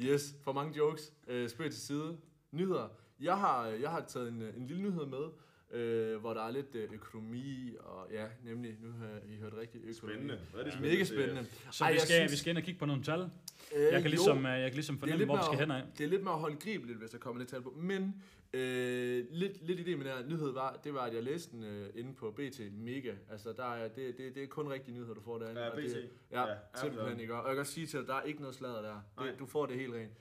Yes, 0.00 0.34
for 0.44 0.52
mange 0.52 0.76
jokes. 0.76 1.12
Øh, 1.28 1.48
spøg 1.48 1.70
til 1.70 1.80
side. 1.80 2.16
Nyheder. 2.52 2.88
Jeg 3.20 3.38
har, 3.38 3.66
jeg 3.66 3.90
har 3.90 4.00
taget 4.00 4.28
en, 4.28 4.42
en 4.56 4.66
lille 4.66 4.82
nyhed 4.82 5.06
med, 5.06 5.24
øh, 5.70 6.16
hvor 6.16 6.34
der 6.34 6.42
er 6.42 6.50
lidt 6.50 6.74
øh, 6.74 6.88
økonomi, 6.92 7.74
og 7.78 8.06
ja, 8.12 8.26
nemlig, 8.44 8.76
nu 8.80 8.88
har 8.90 9.08
I 9.28 9.36
hørt 9.40 9.54
rigtigt, 9.54 9.84
økonomi. 9.84 10.14
Spændende. 10.14 10.38
Hvad 10.52 10.60
er 10.60 10.64
det 10.64 10.70
Ja, 10.72 10.76
spændende, 10.76 10.94
Mega 10.96 11.04
spændende. 11.04 11.46
Så 11.70 11.84
Ej, 11.84 11.92
vi 11.92 11.98
skal, 11.98 12.14
synes- 12.14 12.32
vi 12.32 12.36
skal 12.36 12.50
ind 12.50 12.58
og 12.58 12.64
kigge 12.64 12.78
på 12.78 12.86
nogle 12.86 13.02
tal. 13.02 13.20
Øh, 13.20 13.82
Jeg 13.82 13.92
kan 13.92 14.02
jo, 14.02 14.08
ligesom, 14.08 14.38
øh, 14.46 14.52
jeg 14.52 14.70
kan 14.70 14.74
ligesom 14.74 14.94
det 14.94 15.00
fornemme, 15.00 15.24
hvor 15.24 15.36
vi 15.36 15.42
skal 15.46 15.58
hen 15.58 15.70
af. 15.70 15.82
Det 15.98 16.04
er 16.04 16.08
lidt 16.08 16.22
mere 16.22 16.34
håndgribeligt, 16.38 16.98
hvis 16.98 17.10
der 17.10 17.18
kommer 17.18 17.38
lidt 17.38 17.50
tal 17.50 17.62
på. 17.62 17.70
Men 17.76 18.22
øh, 18.52 19.24
lidt, 19.30 19.66
lidt 19.66 19.80
idé 19.80 19.96
med 19.96 20.04
den 20.04 20.12
her 20.12 20.26
nyhed 20.26 20.52
var, 20.52 20.80
det 20.84 20.94
var, 20.94 21.00
at 21.00 21.14
jeg 21.14 21.22
læste 21.22 21.52
den 21.56 21.64
øh, 21.64 21.88
inde 21.94 22.14
på 22.14 22.30
BT 22.30 22.60
Mega. 22.72 23.12
Altså, 23.30 23.52
der 23.56 23.74
er, 23.74 23.88
det, 23.88 24.18
det, 24.18 24.34
det 24.34 24.42
er 24.42 24.46
kun 24.46 24.68
rigtige 24.68 24.94
nyheder, 24.94 25.14
du 25.14 25.20
får 25.20 25.38
derinde. 25.38 25.64
Ja, 25.64 25.70
BT. 25.70 25.76
Det, 25.76 26.08
ja, 26.30 26.40
Ja, 26.40 26.54
simpelthen 26.74 27.00
absolut. 27.02 27.20
ikke. 27.20 27.34
Og 27.34 27.46
jeg 27.48 27.54
kan 27.54 27.60
også 27.60 27.72
sige 27.72 27.86
til 27.86 27.98
dig, 28.00 28.08
der 28.08 28.14
er 28.14 28.22
ikke 28.22 28.40
noget 28.40 28.56
sladder 28.56 28.82
der. 28.82 29.00
Nej. 29.16 29.26
Det, 29.30 29.38
du 29.38 29.46
får 29.46 29.66
det 29.66 29.76
helt 29.76 29.94
rent. 29.94 30.12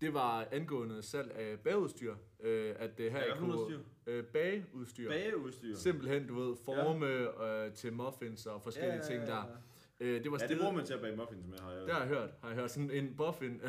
Det 0.00 0.14
var 0.14 0.46
angående 0.52 1.02
salg 1.02 1.32
af 1.32 1.58
bagudstyr. 1.60 2.14
Øh, 2.42 2.74
at 2.78 2.98
det 2.98 3.12
her 3.12 3.18
Ja, 3.34 3.40
noget 3.40 3.54
udstyr? 3.54 3.78
Øh, 4.06 4.24
bageudstyr. 4.24 5.08
Bageudstyr. 5.08 5.74
Simpelthen, 5.76 6.26
du 6.26 6.40
ved, 6.40 6.56
forme 6.64 7.06
øh, 7.66 7.72
til 7.74 7.92
muffins 7.92 8.46
og 8.46 8.62
forskellige 8.62 8.94
ja, 8.94 9.02
ting 9.02 9.26
der. 9.26 9.42
Øh, 10.00 10.24
det 10.24 10.32
var 10.32 10.38
Ja, 10.42 10.46
det 10.46 10.58
bruger 10.58 10.72
man 10.72 10.86
til 10.86 10.94
at 10.94 11.00
bage 11.00 11.16
muffins 11.16 11.46
med, 11.46 11.58
har 11.58 11.70
jeg. 11.72 11.82
det 11.82 11.90
har 11.92 11.98
jeg 12.00 12.08
hørt. 12.08 12.30
Har 12.40 12.48
jeg 12.48 12.56
hørt 12.58 12.70
sådan 12.70 12.90
en 12.90 13.14
muffin. 13.18 13.50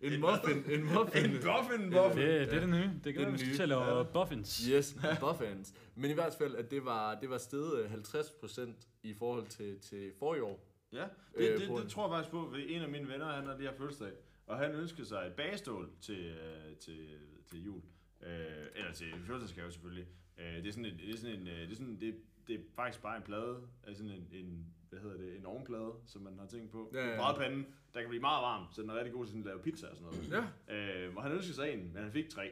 en 0.00 0.20
muffin. 0.20 0.70
En 0.70 0.84
muffin. 0.94 1.24
En 1.24 1.32
muffin, 1.32 1.90
muffin. 1.90 2.22
Det, 2.22 2.48
det 2.50 2.56
er 2.56 2.60
det 2.60 2.68
nye. 2.68 2.76
Det 2.82 3.00
Det 3.04 3.10
er 3.10 3.12
kan 3.12 3.22
være, 3.22 3.30
vi 3.30 3.36
det 3.36 3.40
skal 3.40 3.54
til 3.56 3.62
at 3.62 3.68
lave 3.68 3.96
Ja. 3.96 4.02
buffins. 4.02 4.64
Yes, 4.72 4.96
muffins. 5.22 5.74
Men 5.94 6.10
i 6.10 6.14
hvert 6.14 6.34
fald, 6.38 6.54
at 6.56 6.70
det 6.70 6.84
var, 6.84 7.14
det 7.20 7.30
var 7.30 7.38
steget 7.38 7.78
øh, 7.84 7.92
50% 7.92 8.60
i 9.02 9.14
forhold 9.14 9.46
til, 9.46 9.78
til 9.80 10.12
forrige 10.18 10.42
år. 10.44 10.66
Ja, 10.92 10.98
det, 10.98 11.08
Øh, 11.34 11.52
det, 11.60 11.60
det, 11.60 11.82
en- 11.82 11.88
tror 11.88 12.02
jeg 12.08 12.10
faktisk 12.18 12.30
på, 12.30 12.48
fordi 12.50 12.72
en 12.74 12.82
af 12.82 12.88
mine 12.88 13.08
venner, 13.08 13.26
han 13.32 13.46
har 13.46 13.56
lige 13.56 13.66
haft 13.66 13.78
fødselsdag, 13.78 14.12
og 14.46 14.56
han 14.58 14.74
ønskede 14.74 15.06
sig 15.06 15.26
et 15.26 15.32
bagestål 15.32 15.90
til, 16.00 16.26
øh, 16.26 16.76
til, 16.80 17.08
til 17.50 17.64
jul. 17.64 17.80
Øh, 18.26 18.66
eller 18.76 18.92
til 18.92 19.06
fødselsdagsgave 19.26 19.72
selvfølgelig. 19.72 20.06
Øh, 20.38 20.56
det 20.62 20.66
er 20.66 20.72
sådan 20.72 20.84
en, 20.86 20.96
det 20.98 21.10
er 21.14 21.16
sådan 21.16 21.40
en, 21.40 21.48
øh, 21.48 21.60
det 21.60 21.70
er 21.70 21.76
sådan, 21.76 22.00
det, 22.00 22.14
det 22.46 22.54
er 22.54 22.60
faktisk 22.76 23.02
bare 23.02 23.16
en 23.16 23.22
plade, 23.22 23.56
altså 23.86 24.02
sådan 24.02 24.16
en, 24.18 24.28
en 24.32 24.66
hvad 24.90 25.00
hedder 25.02 25.16
det, 25.16 25.36
en 25.36 25.46
ovnplade, 25.46 25.92
som 26.06 26.22
man 26.22 26.38
har 26.38 26.46
tænkt 26.46 26.70
på. 26.72 26.90
Ja, 26.94 26.98
ja, 27.00 27.06
ja. 27.06 27.12
En 27.12 27.18
brædpande, 27.18 27.64
der 27.94 28.00
kan 28.00 28.08
blive 28.08 28.20
meget 28.20 28.42
varm, 28.42 28.66
så 28.72 28.82
den 28.82 28.90
er 28.90 28.94
rigtig 28.94 29.12
god 29.12 29.24
til 29.24 29.30
sådan 29.32 29.42
at 29.42 29.46
lave 29.46 29.58
pizza 29.62 29.86
og 29.86 29.96
sådan 29.96 30.28
noget. 30.30 30.44
Ja, 30.68 30.74
Øh, 30.74 31.16
og 31.16 31.22
han 31.22 31.32
ønskede 31.32 31.54
sig 31.54 31.72
en, 31.72 31.90
men 31.94 32.02
han 32.02 32.12
fik 32.12 32.28
tre. 32.28 32.50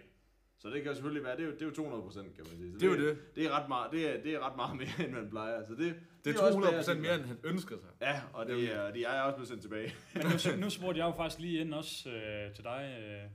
Så 0.59 0.69
det 0.71 0.77
kan 0.83 0.87
jo 0.87 0.95
selvfølgelig 0.95 1.25
være, 1.25 1.37
det 1.37 1.43
er 1.43 1.47
jo, 1.47 1.53
det 1.53 1.63
er 1.63 1.67
jo 1.67 1.73
200 1.73 2.03
procent, 2.03 2.35
kan 2.35 2.45
man 2.49 2.57
sige. 2.57 2.73
Så 2.73 2.79
det 2.79 2.87
er 2.87 2.91
jo 2.91 3.09
det. 3.09 3.19
Det 3.37 3.45
er 3.45 3.51
ret 3.61 3.69
meget, 3.69 3.93
det 3.93 4.09
er, 4.17 4.23
det 4.23 4.35
er 4.35 4.41
ret 4.49 4.57
meget 4.57 4.77
mere, 4.81 5.07
end 5.07 5.13
man 5.15 5.31
plejer. 5.31 5.65
Så 5.65 5.75
det, 5.75 5.95
Det 6.25 6.37
er 6.37 6.43
også 6.43 6.59
200% 6.59 6.63
bæredygtigt. 6.71 7.01
mere, 7.01 7.15
end 7.15 7.25
han 7.25 7.39
ønsker 7.45 7.77
sig. 7.79 7.89
Ja, 8.01 8.23
og 8.33 8.47
det 8.47 8.75
er, 8.75 8.93
de 8.93 9.05
er 9.05 9.21
også 9.23 9.35
blevet 9.37 9.49
sendt 9.49 9.63
tilbage. 9.63 9.95
Men 10.15 10.23
nu, 10.25 10.61
nu 10.65 10.71
spurgte 10.71 10.99
jeg 11.01 11.07
jo 11.07 11.13
faktisk 11.17 11.41
lige 11.41 11.61
ind 11.61 11.75
også 11.75 12.11
øh, 12.11 12.55
til 12.55 12.65
dig, 12.65 12.97
øh, 13.03 13.31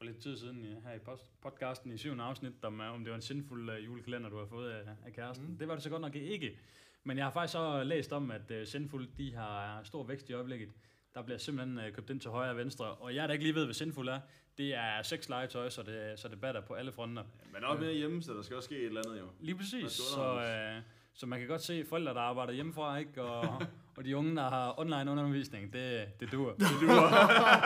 for 0.00 0.04
lidt 0.04 0.18
tid 0.18 0.36
siden 0.36 0.66
her 0.84 0.94
i 0.94 0.98
post, 0.98 1.40
podcasten 1.42 1.92
i 1.92 1.98
syvende 1.98 2.24
afsnit, 2.24 2.52
om, 2.62 2.80
øh, 2.80 2.94
om 2.94 3.04
det 3.04 3.10
var 3.10 3.16
en 3.16 3.22
sindfuld 3.22 3.68
uh, 3.68 3.84
julekalender, 3.84 4.30
du 4.30 4.38
har 4.38 4.46
fået 4.46 4.70
af, 4.70 4.82
af 5.06 5.12
kæresten. 5.12 5.46
Mm. 5.46 5.58
Det 5.58 5.68
var 5.68 5.74
det 5.74 5.82
så 5.82 5.90
godt 5.90 6.02
nok 6.02 6.16
ikke. 6.16 6.58
Men 7.04 7.16
jeg 7.16 7.26
har 7.26 7.30
faktisk 7.30 7.52
så 7.52 7.82
læst 7.84 8.12
om, 8.12 8.30
at 8.30 8.50
uh, 8.50 8.56
Sindfuld, 8.64 9.08
de 9.18 9.34
har 9.34 9.80
stor 9.84 10.04
vækst 10.04 10.30
i 10.30 10.32
øjeblikket. 10.32 10.68
Der 11.14 11.22
bliver 11.22 11.38
simpelthen 11.38 11.78
uh, 11.78 11.92
købt 11.92 12.10
ind 12.10 12.20
til 12.20 12.30
højre 12.30 12.50
og 12.50 12.56
venstre. 12.56 12.86
Og 12.86 13.14
jeg 13.14 13.28
der 13.28 13.32
ikke 13.32 13.44
lige 13.44 13.54
ved, 13.54 13.64
hvad 13.64 13.74
Sindfuld 13.74 14.08
er, 14.08 14.20
det 14.58 14.74
er 14.74 15.02
seks 15.02 15.28
legetøj, 15.28 15.68
så 15.68 15.82
det, 15.82 16.18
så 16.18 16.28
det 16.28 16.40
batter 16.40 16.60
på 16.60 16.74
alle 16.74 16.92
fronter. 16.92 17.24
Men 17.52 17.64
også 17.64 17.80
mere 17.80 17.94
hjemme, 17.94 18.22
så 18.22 18.34
der 18.34 18.42
skal 18.42 18.56
også 18.56 18.66
ske 18.66 18.76
et 18.76 18.86
eller 18.86 19.02
andet 19.06 19.20
jo. 19.20 19.26
Lige 19.40 19.56
præcis. 19.56 19.92
Så, 19.92 20.40
øh, 20.40 20.82
så 21.12 21.26
man 21.26 21.38
kan 21.38 21.48
godt 21.48 21.62
se 21.62 21.84
forældre, 21.84 22.14
der 22.14 22.20
arbejder 22.20 22.52
hjemmefra, 22.52 22.96
ikke? 22.96 23.22
Og, 23.22 23.62
og 24.00 24.06
de 24.06 24.16
unge, 24.16 24.36
der 24.36 24.42
har 24.50 24.74
online 24.80 25.10
undervisning, 25.10 25.72
det, 25.72 26.06
det 26.20 26.32
dur. 26.32 26.52
Det 26.52 26.66
duer. 26.80 27.08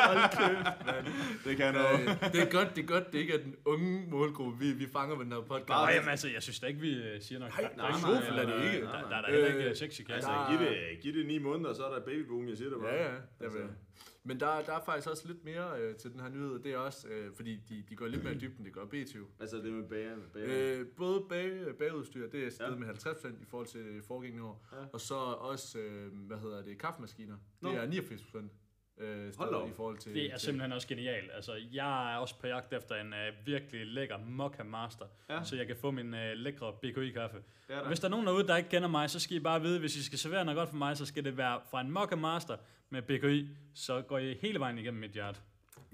Hold 0.08 0.30
kæft, 0.38 0.86
mand. 0.86 1.06
Det 1.44 1.56
kan 1.56 1.74
noget. 1.74 2.00
Øh, 2.00 2.32
det 2.32 2.40
er 2.42 2.50
godt, 2.50 2.76
det 2.76 2.82
er 2.82 2.86
godt, 2.86 3.12
det 3.12 3.18
ikke 3.18 3.32
er 3.34 3.38
den 3.42 3.54
unge 3.64 4.06
målgruppe, 4.10 4.58
vi, 4.58 4.72
vi 4.72 4.86
fanger 4.92 5.16
med 5.16 5.24
den 5.24 5.32
her 5.32 5.40
podcast. 5.40 5.68
Nej, 5.68 5.92
jamen, 5.94 6.08
altså, 6.08 6.28
jeg 6.28 6.42
synes 6.42 6.60
da 6.60 6.66
ikke, 6.66 6.80
vi 6.80 6.92
øh, 7.02 7.20
siger 7.20 7.38
noget. 7.38 7.54
Nej, 7.54 7.62
nej, 7.76 7.88
der, 7.90 8.00
nej, 8.00 8.44
nej, 8.44 8.54
er 8.54 8.58
det 8.58 8.74
ikke. 8.74 8.86
Der, 8.86 8.92
der, 8.92 9.08
der 9.08 9.16
er 9.16 9.22
da 9.22 9.28
Øh, 9.28 9.32
heller 9.34 9.48
ikke 9.58 9.70
øh, 9.70 9.76
sex 9.76 9.98
i 9.98 10.02
Altså, 10.02 10.06
kassen. 10.14 10.30
Der- 10.32 10.50
giv 10.50 10.58
det, 10.66 11.00
giv 11.02 11.14
det 11.14 11.26
ni 11.26 11.38
måneder, 11.38 11.72
så 11.72 11.84
er 11.84 11.94
der 11.94 12.00
babyboom, 12.04 12.48
jeg 12.48 12.56
siger 12.56 12.70
det 12.70 12.78
bare. 12.80 12.92
Ja, 12.94 13.02
ja, 13.04 13.10
det 13.10 13.44
Altså. 13.44 13.58
Men 14.26 14.40
der, 14.40 14.46
der 14.66 14.72
er 14.72 14.80
faktisk 14.86 15.08
også 15.10 15.28
lidt 15.28 15.44
mere 15.44 15.66
øh, 15.80 15.94
til 15.96 16.12
den 16.12 16.20
her 16.20 16.28
nyhed. 16.28 16.58
Det 16.58 16.72
er 16.72 16.78
også, 16.78 17.08
øh, 17.08 17.30
fordi 17.36 17.60
de, 17.68 17.82
de 17.88 17.96
går 17.96 18.06
lidt 18.06 18.24
mere 18.24 18.34
i 18.34 18.38
dybden, 18.38 18.64
det 18.64 18.72
gør 18.72 18.80
B20. 18.82 19.18
Altså 19.40 19.56
det 19.56 19.72
med 19.72 19.88
bagerne. 19.88 20.22
bagerne. 20.34 20.54
Øh, 20.54 20.86
både 20.96 21.22
bag, 21.28 21.50
bagudstyr, 21.78 22.28
det 22.30 22.44
er 22.46 22.50
steget 22.50 22.72
Ja. 22.72 22.76
med 22.78 22.86
50% 22.88 23.42
i 23.42 23.44
forhold 23.50 23.66
til 23.66 23.84
foregængende 24.08 24.44
år. 24.44 24.66
Ja. 24.72 24.76
Og 24.92 25.00
så 25.00 25.14
også, 25.14 25.78
øh, 25.78 26.12
hvad 26.26 26.38
hedder 26.38 26.62
det, 26.62 26.78
kaffemaskiner. 26.78 27.36
Nå. 27.60 27.70
Det 27.70 27.78
er 27.78 27.86
89% 27.86 28.36
øh, 28.98 29.08
Hold 29.08 29.24
da 29.26 29.32
steget 29.32 29.54
op. 29.54 29.68
i 29.68 29.72
forhold 29.72 29.98
til... 29.98 30.14
Det 30.14 30.24
er 30.26 30.30
til- 30.36 30.40
simpelthen 30.46 30.72
også 30.72 30.88
genialt. 30.88 31.30
Altså, 31.34 31.60
jeg 31.72 32.14
er 32.14 32.16
også 32.16 32.38
på 32.38 32.46
jagt 32.46 32.72
efter 32.72 32.94
en 32.94 33.06
uh, 33.12 33.46
virkelig 33.46 33.86
lækker 33.86 34.18
Mokka 34.18 34.62
Master, 34.62 35.04
Ja. 35.30 35.44
så 35.44 35.56
jeg 35.56 35.66
kan 35.66 35.76
få 35.76 35.90
min 35.90 36.14
uh, 36.14 36.20
lækre 36.34 36.72
BKI-kaffe. 36.82 37.42
Ja, 37.68 37.86
hvis 37.88 38.00
der 38.00 38.06
er 38.06 38.10
nogen 38.10 38.26
derude, 38.26 38.46
der 38.46 38.56
ikke 38.56 38.68
kender 38.70 38.88
mig, 38.88 39.10
så 39.10 39.20
skal 39.20 39.36
I 39.36 39.40
bare 39.40 39.60
vide, 39.62 39.78
hvis 39.80 39.96
I 39.96 40.02
skal 40.04 40.18
servere 40.18 40.44
noget 40.44 40.56
godt 40.58 40.68
for 40.68 40.76
mig, 40.76 40.96
så 40.96 41.06
skal 41.06 41.24
det 41.24 41.36
være 41.36 41.60
fra 41.70 41.80
en 41.80 41.90
Mokka 41.90 42.16
Master 42.16 42.56
med 42.90 43.02
BKI, 43.02 43.48
så 43.74 44.02
går 44.02 44.18
I 44.18 44.34
hele 44.34 44.58
vejen 44.60 44.78
igennem 44.78 45.00
mit 45.00 45.10
hjerte. 45.12 45.40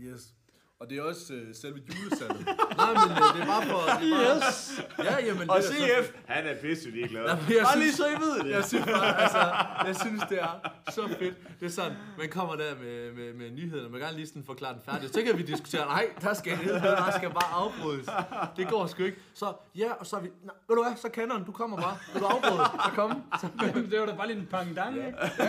Yes. 0.01 0.35
Og 0.81 0.91
det 0.91 0.99
er 0.99 1.03
også 1.03 1.33
øh, 1.35 1.55
selve 1.55 1.81
julesalget. 1.89 2.47
Nej, 2.77 2.91
men 2.93 3.11
øh, 3.11 3.35
det 3.35 3.43
er 3.43 3.47
bare 3.47 3.67
for... 3.67 3.81
Det 4.01 4.13
er 4.13 4.25
bare, 4.25 4.37
Yes! 4.49 4.83
Ja, 4.99 5.25
jamen, 5.27 5.51
Og 5.51 5.57
det 5.59 5.65
er 5.67 5.69
så- 5.71 6.05
CF, 6.05 6.13
han 6.27 6.47
er 6.47 6.55
pisse 6.61 6.91
ligeglad. 6.91 7.23
Jamen, 7.29 7.45
jeg 7.49 7.63
Bare 7.65 7.79
lige 7.79 7.93
så 7.93 8.07
I 8.07 8.11
ved 8.25 8.45
det. 8.45 8.51
Jeg 8.51 8.65
synes 8.65 8.85
bare, 8.87 9.23
altså, 9.23 9.39
jeg 9.87 9.97
synes, 9.97 10.23
det 10.31 10.39
er 10.43 10.71
så 10.91 11.09
fedt. 11.19 11.35
Det 11.61 11.67
er 11.67 11.71
sådan, 11.71 11.93
man 12.19 12.29
kommer 12.29 12.55
der 12.57 12.75
med, 12.83 13.13
med, 13.13 13.35
med 13.35 13.51
nyhederne, 13.51 13.89
man 13.89 14.01
kan 14.01 14.07
gerne 14.07 14.17
lige 14.17 14.27
sådan 14.27 14.45
forklare 14.47 14.73
den 14.73 14.83
færdig. 14.85 15.11
Så 15.11 15.23
kan 15.23 15.39
vi 15.39 15.43
diskutere, 15.43 15.87
nej, 15.87 16.07
der 16.23 16.35
skal, 16.35 16.59
der 16.69 17.11
skal 17.19 17.31
bare 17.31 17.51
afbrydes. 17.53 18.09
Det 18.57 18.69
går 18.69 18.87
sgu 18.87 19.03
ikke. 19.03 19.19
Så, 19.35 19.53
ja, 19.77 19.93
og 19.93 20.07
så 20.07 20.17
er 20.17 20.21
vi, 20.21 20.29
nej, 20.45 20.55
ved 20.69 20.77
du 20.77 20.83
hvad, 20.83 20.93
så 20.97 21.09
kender 21.09 21.37
den, 21.37 21.45
du 21.45 21.53
kommer 21.53 21.77
bare. 21.77 21.97
Vil 22.13 22.23
du 22.23 22.27
afbryde? 22.27 22.65
Så 22.85 22.91
kom. 23.01 23.23
Så, 23.41 23.47
det 23.91 24.01
var 24.01 24.07
da 24.07 24.15
bare 24.17 24.27
lige 24.27 24.39
en 24.39 24.47
pangdang, 24.51 24.97
ikke? 24.97 25.09
ja, 25.39 25.45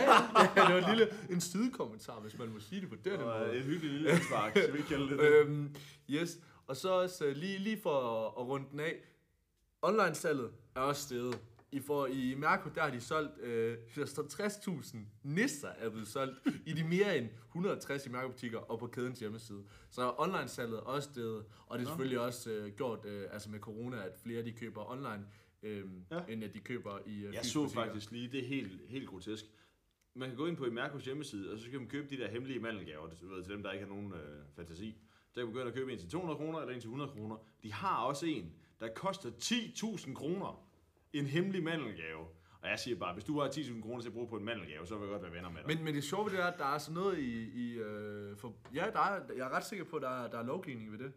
ja, 0.56 0.66
det 0.66 0.74
var 0.74 0.80
en 0.88 0.90
lille, 0.96 1.08
en 1.30 1.40
sidekommentar, 1.40 2.18
hvis 2.22 2.38
man 2.38 2.48
må 2.48 2.60
sige 2.68 2.80
det 2.80 2.88
på 2.90 2.96
den 3.04 3.20
måde. 3.20 3.56
et 3.56 3.62
hyggeligt 3.62 3.94
lille 3.94 4.20
spark, 4.28 4.52
så 4.66 4.72
vi 4.72 4.82
kalder 4.82 5.06
det. 5.06 5.21
Øhm, 5.22 5.74
yes, 6.10 6.38
og 6.66 6.76
så 6.76 6.88
også 6.90 7.24
øh, 7.26 7.36
lige, 7.36 7.58
lige 7.58 7.80
for 7.80 7.90
at, 8.00 8.26
at 8.42 8.48
runde 8.48 8.66
den 8.70 8.80
af. 8.80 8.94
Online-salget 9.82 10.50
er 10.76 10.80
også 10.80 11.02
steget. 11.02 11.40
I, 11.72 11.80
for, 11.80 12.06
I 12.06 12.34
Mærko, 12.34 12.70
der 12.74 12.80
har 12.80 12.90
de 12.90 13.00
solgt, 13.00 13.38
øh, 13.40 13.78
der 13.96 14.04
står 14.06 14.22
60.000 14.22 14.96
nisser 15.22 15.68
er 15.68 15.88
blevet 15.90 16.08
solgt 16.08 16.34
i 16.66 16.72
de 16.72 16.84
mere 16.84 17.18
end 17.18 17.28
160 17.48 18.06
i 18.06 18.08
Mærko-butikker 18.10 18.58
og 18.58 18.78
på 18.78 18.86
kædens 18.86 19.18
hjemmeside. 19.20 19.64
Så 19.90 20.14
online-salget 20.18 20.76
er 20.76 20.80
også 20.80 21.08
steget, 21.12 21.44
og 21.66 21.78
det 21.78 21.84
er 21.84 21.88
selvfølgelig 21.88 22.20
også 22.20 22.50
øh, 22.50 22.72
gjort 22.76 23.04
øh, 23.06 23.26
altså 23.32 23.50
med 23.50 23.60
corona, 23.60 24.02
at 24.06 24.12
flere 24.22 24.44
de 24.44 24.52
køber 24.52 24.90
online, 24.90 25.26
øh, 25.62 25.84
Ja. 26.10 26.20
end 26.28 26.44
at 26.44 26.54
de 26.54 26.60
køber 26.60 26.98
i 27.06 27.24
øh, 27.24 27.34
Jeg 27.34 27.44
så 27.44 27.62
butikker. 27.62 27.84
faktisk 27.84 28.10
lige, 28.10 28.28
det 28.32 28.40
er 28.44 28.48
helt, 28.48 28.80
helt 28.88 29.08
grotesk. 29.08 29.44
Man 30.14 30.28
kan 30.28 30.36
gå 30.38 30.46
ind 30.46 30.56
på 30.56 30.64
Imercos 30.66 31.04
hjemmeside, 31.04 31.52
og 31.52 31.58
så 31.58 31.70
kan 31.70 31.78
man 31.80 31.88
købe 31.88 32.08
de 32.16 32.16
der 32.22 32.28
hemmelige 32.30 32.60
mandelgaver, 32.60 33.08
du 33.22 33.28
ved, 33.34 33.42
til 33.44 33.52
dem, 33.52 33.62
der 33.62 33.72
ikke 33.72 33.84
har 33.86 33.94
nogen 33.94 34.12
øh, 34.12 34.44
fantasi. 34.56 34.96
Så 35.34 35.46
kan 35.46 35.48
ind 35.48 35.68
og 35.68 35.74
købe 35.74 35.92
en 35.92 35.98
til 35.98 36.08
200 36.08 36.38
kroner, 36.38 36.58
eller 36.58 36.74
en 36.74 36.80
til 36.80 36.88
100 36.88 37.10
kroner. 37.10 37.36
De 37.62 37.72
har 37.72 37.96
også 38.04 38.26
en, 38.26 38.52
der 38.80 38.88
koster 38.94 39.30
10.000 39.30 40.14
kroner. 40.14 40.68
En 41.12 41.26
hemmelig 41.26 41.62
mandelgave. 41.62 42.26
Og 42.62 42.68
jeg 42.68 42.78
siger 42.78 42.98
bare, 42.98 43.12
hvis 43.12 43.24
du 43.24 43.40
har 43.40 43.48
10.000 43.48 43.82
kroner 43.82 44.00
til 44.00 44.08
at 44.08 44.12
bruge 44.14 44.28
på 44.28 44.36
en 44.36 44.44
mandelgave, 44.44 44.86
så 44.86 44.94
vil 44.94 45.02
jeg 45.02 45.10
godt 45.12 45.22
være 45.22 45.32
venner 45.32 45.50
med 45.50 45.58
dig. 45.58 45.76
Men, 45.76 45.84
men 45.84 45.94
det 45.94 46.04
sjove 46.04 46.24
ved 46.24 46.32
det 46.32 46.40
er, 46.40 46.46
at 46.46 46.58
der 46.58 46.64
er 46.74 46.78
sådan 46.78 46.94
noget 46.94 47.18
i... 47.18 47.50
i 47.64 47.78
øh, 47.78 48.36
for, 48.36 48.54
ja, 48.74 48.86
der 48.92 49.00
er, 49.00 49.20
jeg 49.36 49.46
er 49.46 49.50
ret 49.56 49.64
sikker 49.64 49.84
på, 49.84 49.96
at 49.96 50.02
der 50.02 50.08
er, 50.24 50.30
der 50.30 50.38
er 50.38 50.42
lovgivning 50.42 50.92
ved 50.92 50.98
det. 50.98 51.12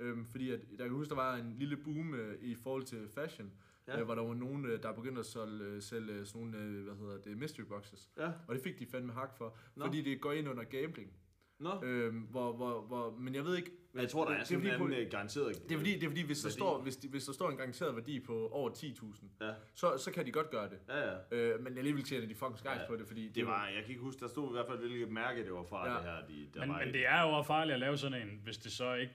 Øhm, 0.00 0.26
fordi 0.26 0.50
at, 0.50 0.60
jeg 0.70 0.78
kan 0.78 0.90
huske, 0.90 1.08
der 1.10 1.16
var 1.16 1.34
en 1.36 1.54
lille 1.58 1.76
boom 1.76 2.14
øh, 2.14 2.42
i 2.42 2.54
forhold 2.54 2.82
til 2.82 3.08
fashion, 3.14 3.52
Ja. 3.88 3.98
øh, 3.98 4.04
hvor 4.04 4.14
der 4.14 4.22
var 4.22 4.34
nogen, 4.34 4.64
øh, 4.64 4.82
der 4.82 4.92
begyndte 4.92 5.20
at 5.20 5.26
sælge, 5.26 5.64
øh, 5.64 5.82
sælge 5.82 6.26
sådan 6.26 6.40
nogle, 6.40 6.58
øh, 6.58 6.84
hvad 6.84 6.94
hedder 6.94 7.18
det, 7.18 7.36
mystery 7.38 7.62
boxes. 7.62 8.10
Ja. 8.18 8.32
Og 8.48 8.54
det 8.54 8.62
fik 8.62 8.78
de 8.78 8.86
fandme 8.86 9.12
hak 9.12 9.36
for, 9.36 9.56
Nå. 9.76 9.84
fordi 9.84 10.02
det 10.02 10.20
går 10.20 10.32
ind 10.32 10.48
under 10.48 10.64
gambling. 10.64 11.12
Nå, 11.60 11.80
Øhm, 11.84 12.18
hvor, 12.20 12.52
hvor, 12.52 12.80
hvor, 12.80 13.16
men 13.18 13.34
jeg 13.34 13.44
ved 13.44 13.56
ikke... 13.56 13.70
men 13.92 14.02
jeg 14.02 14.10
tror, 14.10 14.24
der 14.24 14.32
er 14.32 14.38
det 14.38 14.46
sådan 14.46 14.66
en 14.66 14.70
fordi, 14.78 14.84
anden 14.84 15.04
øh, 15.04 15.10
garanteret... 15.10 15.62
det 15.68 15.74
er 15.74 15.78
fordi, 15.78 15.94
det 15.94 16.02
er 16.02 16.08
fordi 16.08 16.22
hvis, 16.22 16.38
der 16.40 16.48
værdi. 16.48 16.58
står, 16.58 16.82
hvis, 16.82 16.96
de, 16.96 17.08
hvis 17.08 17.24
der 17.24 17.32
står 17.32 17.50
en 17.50 17.56
garanteret 17.56 17.96
værdi 17.96 18.20
på 18.20 18.48
over 18.52 18.70
10.000, 18.70 19.26
Ja. 19.40 19.50
så, 19.74 19.98
så 19.98 20.10
kan 20.10 20.26
de 20.26 20.32
godt 20.32 20.50
gøre 20.50 20.68
det. 20.70 20.78
Ja, 20.88 21.08
ja. 21.10 21.16
Øh, 21.30 21.60
men 21.62 21.78
alligevel 21.78 22.02
tjener 22.04 22.26
de 22.26 22.34
fucking 22.34 22.58
skejs 22.58 22.80
Ja. 22.80 22.86
på 22.86 22.96
det, 22.96 23.06
fordi... 23.06 23.28
Det 23.28 23.46
var, 23.46 23.66
jeg 23.66 23.82
kan 23.82 23.88
ikke 23.90 24.02
huske, 24.02 24.20
der 24.20 24.28
stod 24.28 24.48
i 24.48 24.52
hvert 24.52 24.66
fald, 24.66 24.78
hvilket 24.78 25.08
mærke 25.08 25.44
det 25.44 25.52
var 25.52 25.62
fra, 25.62 25.88
Ja. 25.88 25.94
det 25.96 26.02
her. 26.04 26.26
De, 26.28 26.48
der 26.54 26.60
Men, 26.60 26.68
var 26.68 26.78
men 26.84 26.94
det 26.94 27.06
er 27.06 27.22
jo 27.36 27.42
farligt 27.42 27.74
at 27.74 27.80
lave 27.80 27.98
sådan 27.98 28.22
en, 28.28 28.40
hvis 28.44 28.58
det 28.58 28.72
så 28.72 28.94
ikke 28.94 29.12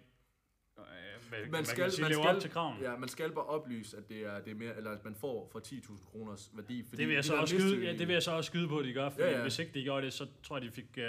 øh, 0.77 0.83
hvad, 1.29 1.39
man 1.39 1.51
man 1.51 1.65
skal, 1.65 1.81
man 1.81 1.91
sige, 1.91 2.01
man 2.03 2.13
skal, 2.13 2.27
op 2.35 2.41
til 2.41 2.49
kraven. 2.51 2.81
Ja, 2.81 2.97
man 2.97 3.09
skal 3.09 3.31
bare 3.31 3.45
oplyse, 3.45 3.97
at 3.97 4.09
det 4.09 4.17
er, 4.25 4.39
det 4.41 4.51
er 4.51 4.55
mere, 4.55 4.77
eller 4.77 4.91
at 4.91 5.05
man 5.05 5.15
får 5.15 5.49
for 5.51 5.59
10.000 5.59 6.11
kroners 6.11 6.51
værdi. 6.53 6.83
Fordi 6.89 6.97
Det 7.01 7.07
vil, 7.07 7.13
jeg 7.13 7.25
så 7.25 7.33
der 7.33 7.39
også 7.39 7.57
skyde, 7.59 7.85
ja, 7.85 7.91
det 7.91 8.07
vil 8.07 8.13
jeg 8.13 8.23
så 8.23 8.31
også 8.31 8.47
skyde 8.47 8.67
på, 8.67 8.77
at 8.79 8.85
de 8.85 8.93
gør, 8.93 9.09
Ja, 9.17 9.25
ja. 9.25 9.35
ja. 9.35 9.41
hvis 9.41 9.59
ikke 9.59 9.71
de 9.73 9.83
gjorde 9.83 10.05
det, 10.05 10.13
så 10.13 10.27
tror 10.43 10.57
jeg, 10.57 10.65
de 10.65 10.71
fik... 10.71 10.97
Øh, 10.97 11.05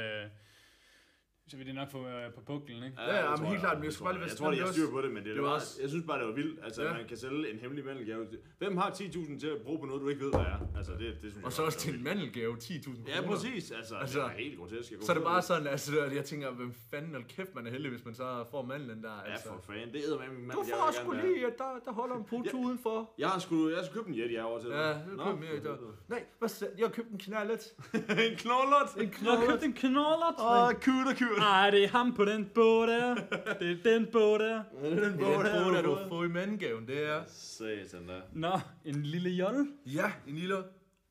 så 1.51 1.57
vil 1.57 1.67
de 1.67 1.73
nok 1.73 1.91
få 1.91 1.99
øh, 2.07 2.33
på 2.35 2.41
puklen, 2.41 2.83
ikke? 2.83 2.97
Ja, 3.03 3.17
ja, 3.17 3.31
det 3.33 3.41
men 3.41 3.49
helt 3.49 3.61
klart, 3.61 3.77
men 3.77 3.85
jeg 3.85 3.91
det 3.91 3.95
skulle 3.95 3.99
tror 3.99 4.05
bare 4.07 4.15
lige 4.15 4.21
være 4.21 4.29
Jeg 4.31 4.37
tror, 4.39 4.51
de 4.51 4.59
har 4.67 4.73
styr 4.73 4.83
det 4.83 4.91
på 4.93 5.01
det, 5.05 5.11
men 5.11 5.17
det, 5.17 5.25
det 5.27 5.35
det 5.35 5.43
var 5.43 5.49
også- 5.49 5.79
jeg 5.83 5.89
synes 5.91 6.05
bare, 6.07 6.19
det 6.21 6.27
var 6.27 6.33
vildt. 6.35 6.59
Altså, 6.65 6.83
Ja. 6.83 6.89
ja. 6.89 6.95
man 6.97 7.07
kan 7.09 7.17
sælge 7.17 7.53
en 7.53 7.59
hemmelig 7.59 7.85
mandelgave. 7.85 8.27
Hvem 8.59 8.77
har 8.77 8.91
10.000 8.91 9.41
til 9.41 9.47
at 9.47 9.61
bruge 9.65 9.79
på 9.81 9.87
noget, 9.87 10.03
du 10.03 10.09
ikke 10.09 10.25
ved, 10.25 10.31
hvad 10.31 10.41
er? 10.41 10.59
Altså, 10.77 10.93
det, 10.93 11.01
det 11.23 11.31
synes 11.33 11.37
Og 11.37 11.43
jeg 11.45 11.53
så 11.53 11.63
også 11.63 11.79
er 11.79 11.81
til 11.81 11.95
en 11.99 12.05
mandelgave 12.05 12.57
10.000 12.57 12.85
kroner. 12.85 13.17
Ja, 13.17 13.29
præcis. 13.31 13.55
Altså, 13.55 13.75
altså, 13.77 13.95
Altså, 14.01 14.19
det 14.19 14.27
er 14.27 14.31
helt 14.45 14.59
grotesk. 14.59 14.91
Jeg 14.93 14.99
Så 15.03 15.13
er 15.13 15.17
det 15.17 15.25
bare 15.25 15.43
sådan, 15.43 15.67
altså, 15.67 16.01
at 16.01 16.15
jeg 16.15 16.25
tænker, 16.25 16.51
hvem 16.51 16.73
fanden 16.91 17.15
og 17.15 17.23
kæft, 17.29 17.55
man 17.55 17.67
er 17.67 17.71
heldig, 17.71 17.91
hvis 17.91 18.05
man 18.05 18.15
så 18.15 18.45
får 18.51 18.63
mandlen 18.63 19.03
der. 19.03 19.15
Ja, 19.27 19.33
Altså. 19.33 19.49
for 19.49 19.61
fanden. 19.73 19.93
Det 19.95 20.01
æder 20.07 20.19
med 20.19 20.29
min 20.29 20.51
Du 20.51 20.57
mand. 20.59 20.69
får 20.71 20.91
sgu 21.03 21.13
lige, 21.13 21.47
at 21.47 21.59
der, 21.59 21.71
der 21.85 21.93
holder 21.93 22.17
en 22.17 22.25
put 22.25 22.47
Ja. 22.47 22.57
udenfor. 22.59 23.15
Jeg 23.19 23.29
har 23.29 23.39
sgu, 23.39 23.69
jeg 23.69 23.79
har 23.79 23.87
købt 23.95 24.07
en 24.07 24.15
Yeti 24.15 24.35
herovre 24.35 24.61
til 24.63 24.69
dig. 24.71 24.77
Ja, 24.77 24.89
det 24.89 25.21
er 25.21 25.25
købt 25.31 25.41
mere 25.41 25.57
i 25.57 25.61
dag. 25.61 25.77
Nej, 26.09 26.25
hvad 26.39 26.49
så? 26.49 26.69
Jeg 26.79 26.87
har 26.87 26.93
købt 26.93 27.11
en 27.11 27.19
knallet. 27.19 27.63
en 28.31 28.37
knollert. 28.45 28.91
En 28.97 29.01
Jeg 29.03 29.09
har 29.09 29.37
knallet. 29.37 29.49
købt 29.51 29.63
en 29.65 29.73
knoller. 29.73 30.31
Åh, 30.51 30.73
kudt 30.87 31.07
og 31.13 31.17
Nej, 31.39 31.71
det 31.71 31.85
er 31.85 31.89
ham 31.89 32.15
på 32.15 32.25
den 32.25 32.47
båd 32.55 32.87
der. 32.87 33.15
Det 33.61 33.71
er 33.71 33.77
den 33.93 34.07
båd 34.13 34.39
der. 34.39 34.63
Den 34.83 34.93
Det 34.97 35.05
er 35.05 35.09
den 35.11 35.19
bog, 35.19 35.45
der 35.45 35.83
du 35.83 35.95
har 35.95 36.09
fået 36.09 36.29
i 36.29 36.33
mandengaven, 36.33 36.87
det 36.89 37.07
er. 37.09 37.25
Satan 37.27 38.07
da. 38.07 38.21
Nå, 38.33 38.59
en 38.85 39.03
lille 39.03 39.31
jolle. 39.31 39.67
Ja, 39.87 40.13
en 40.29 40.35
lille... 40.35 40.57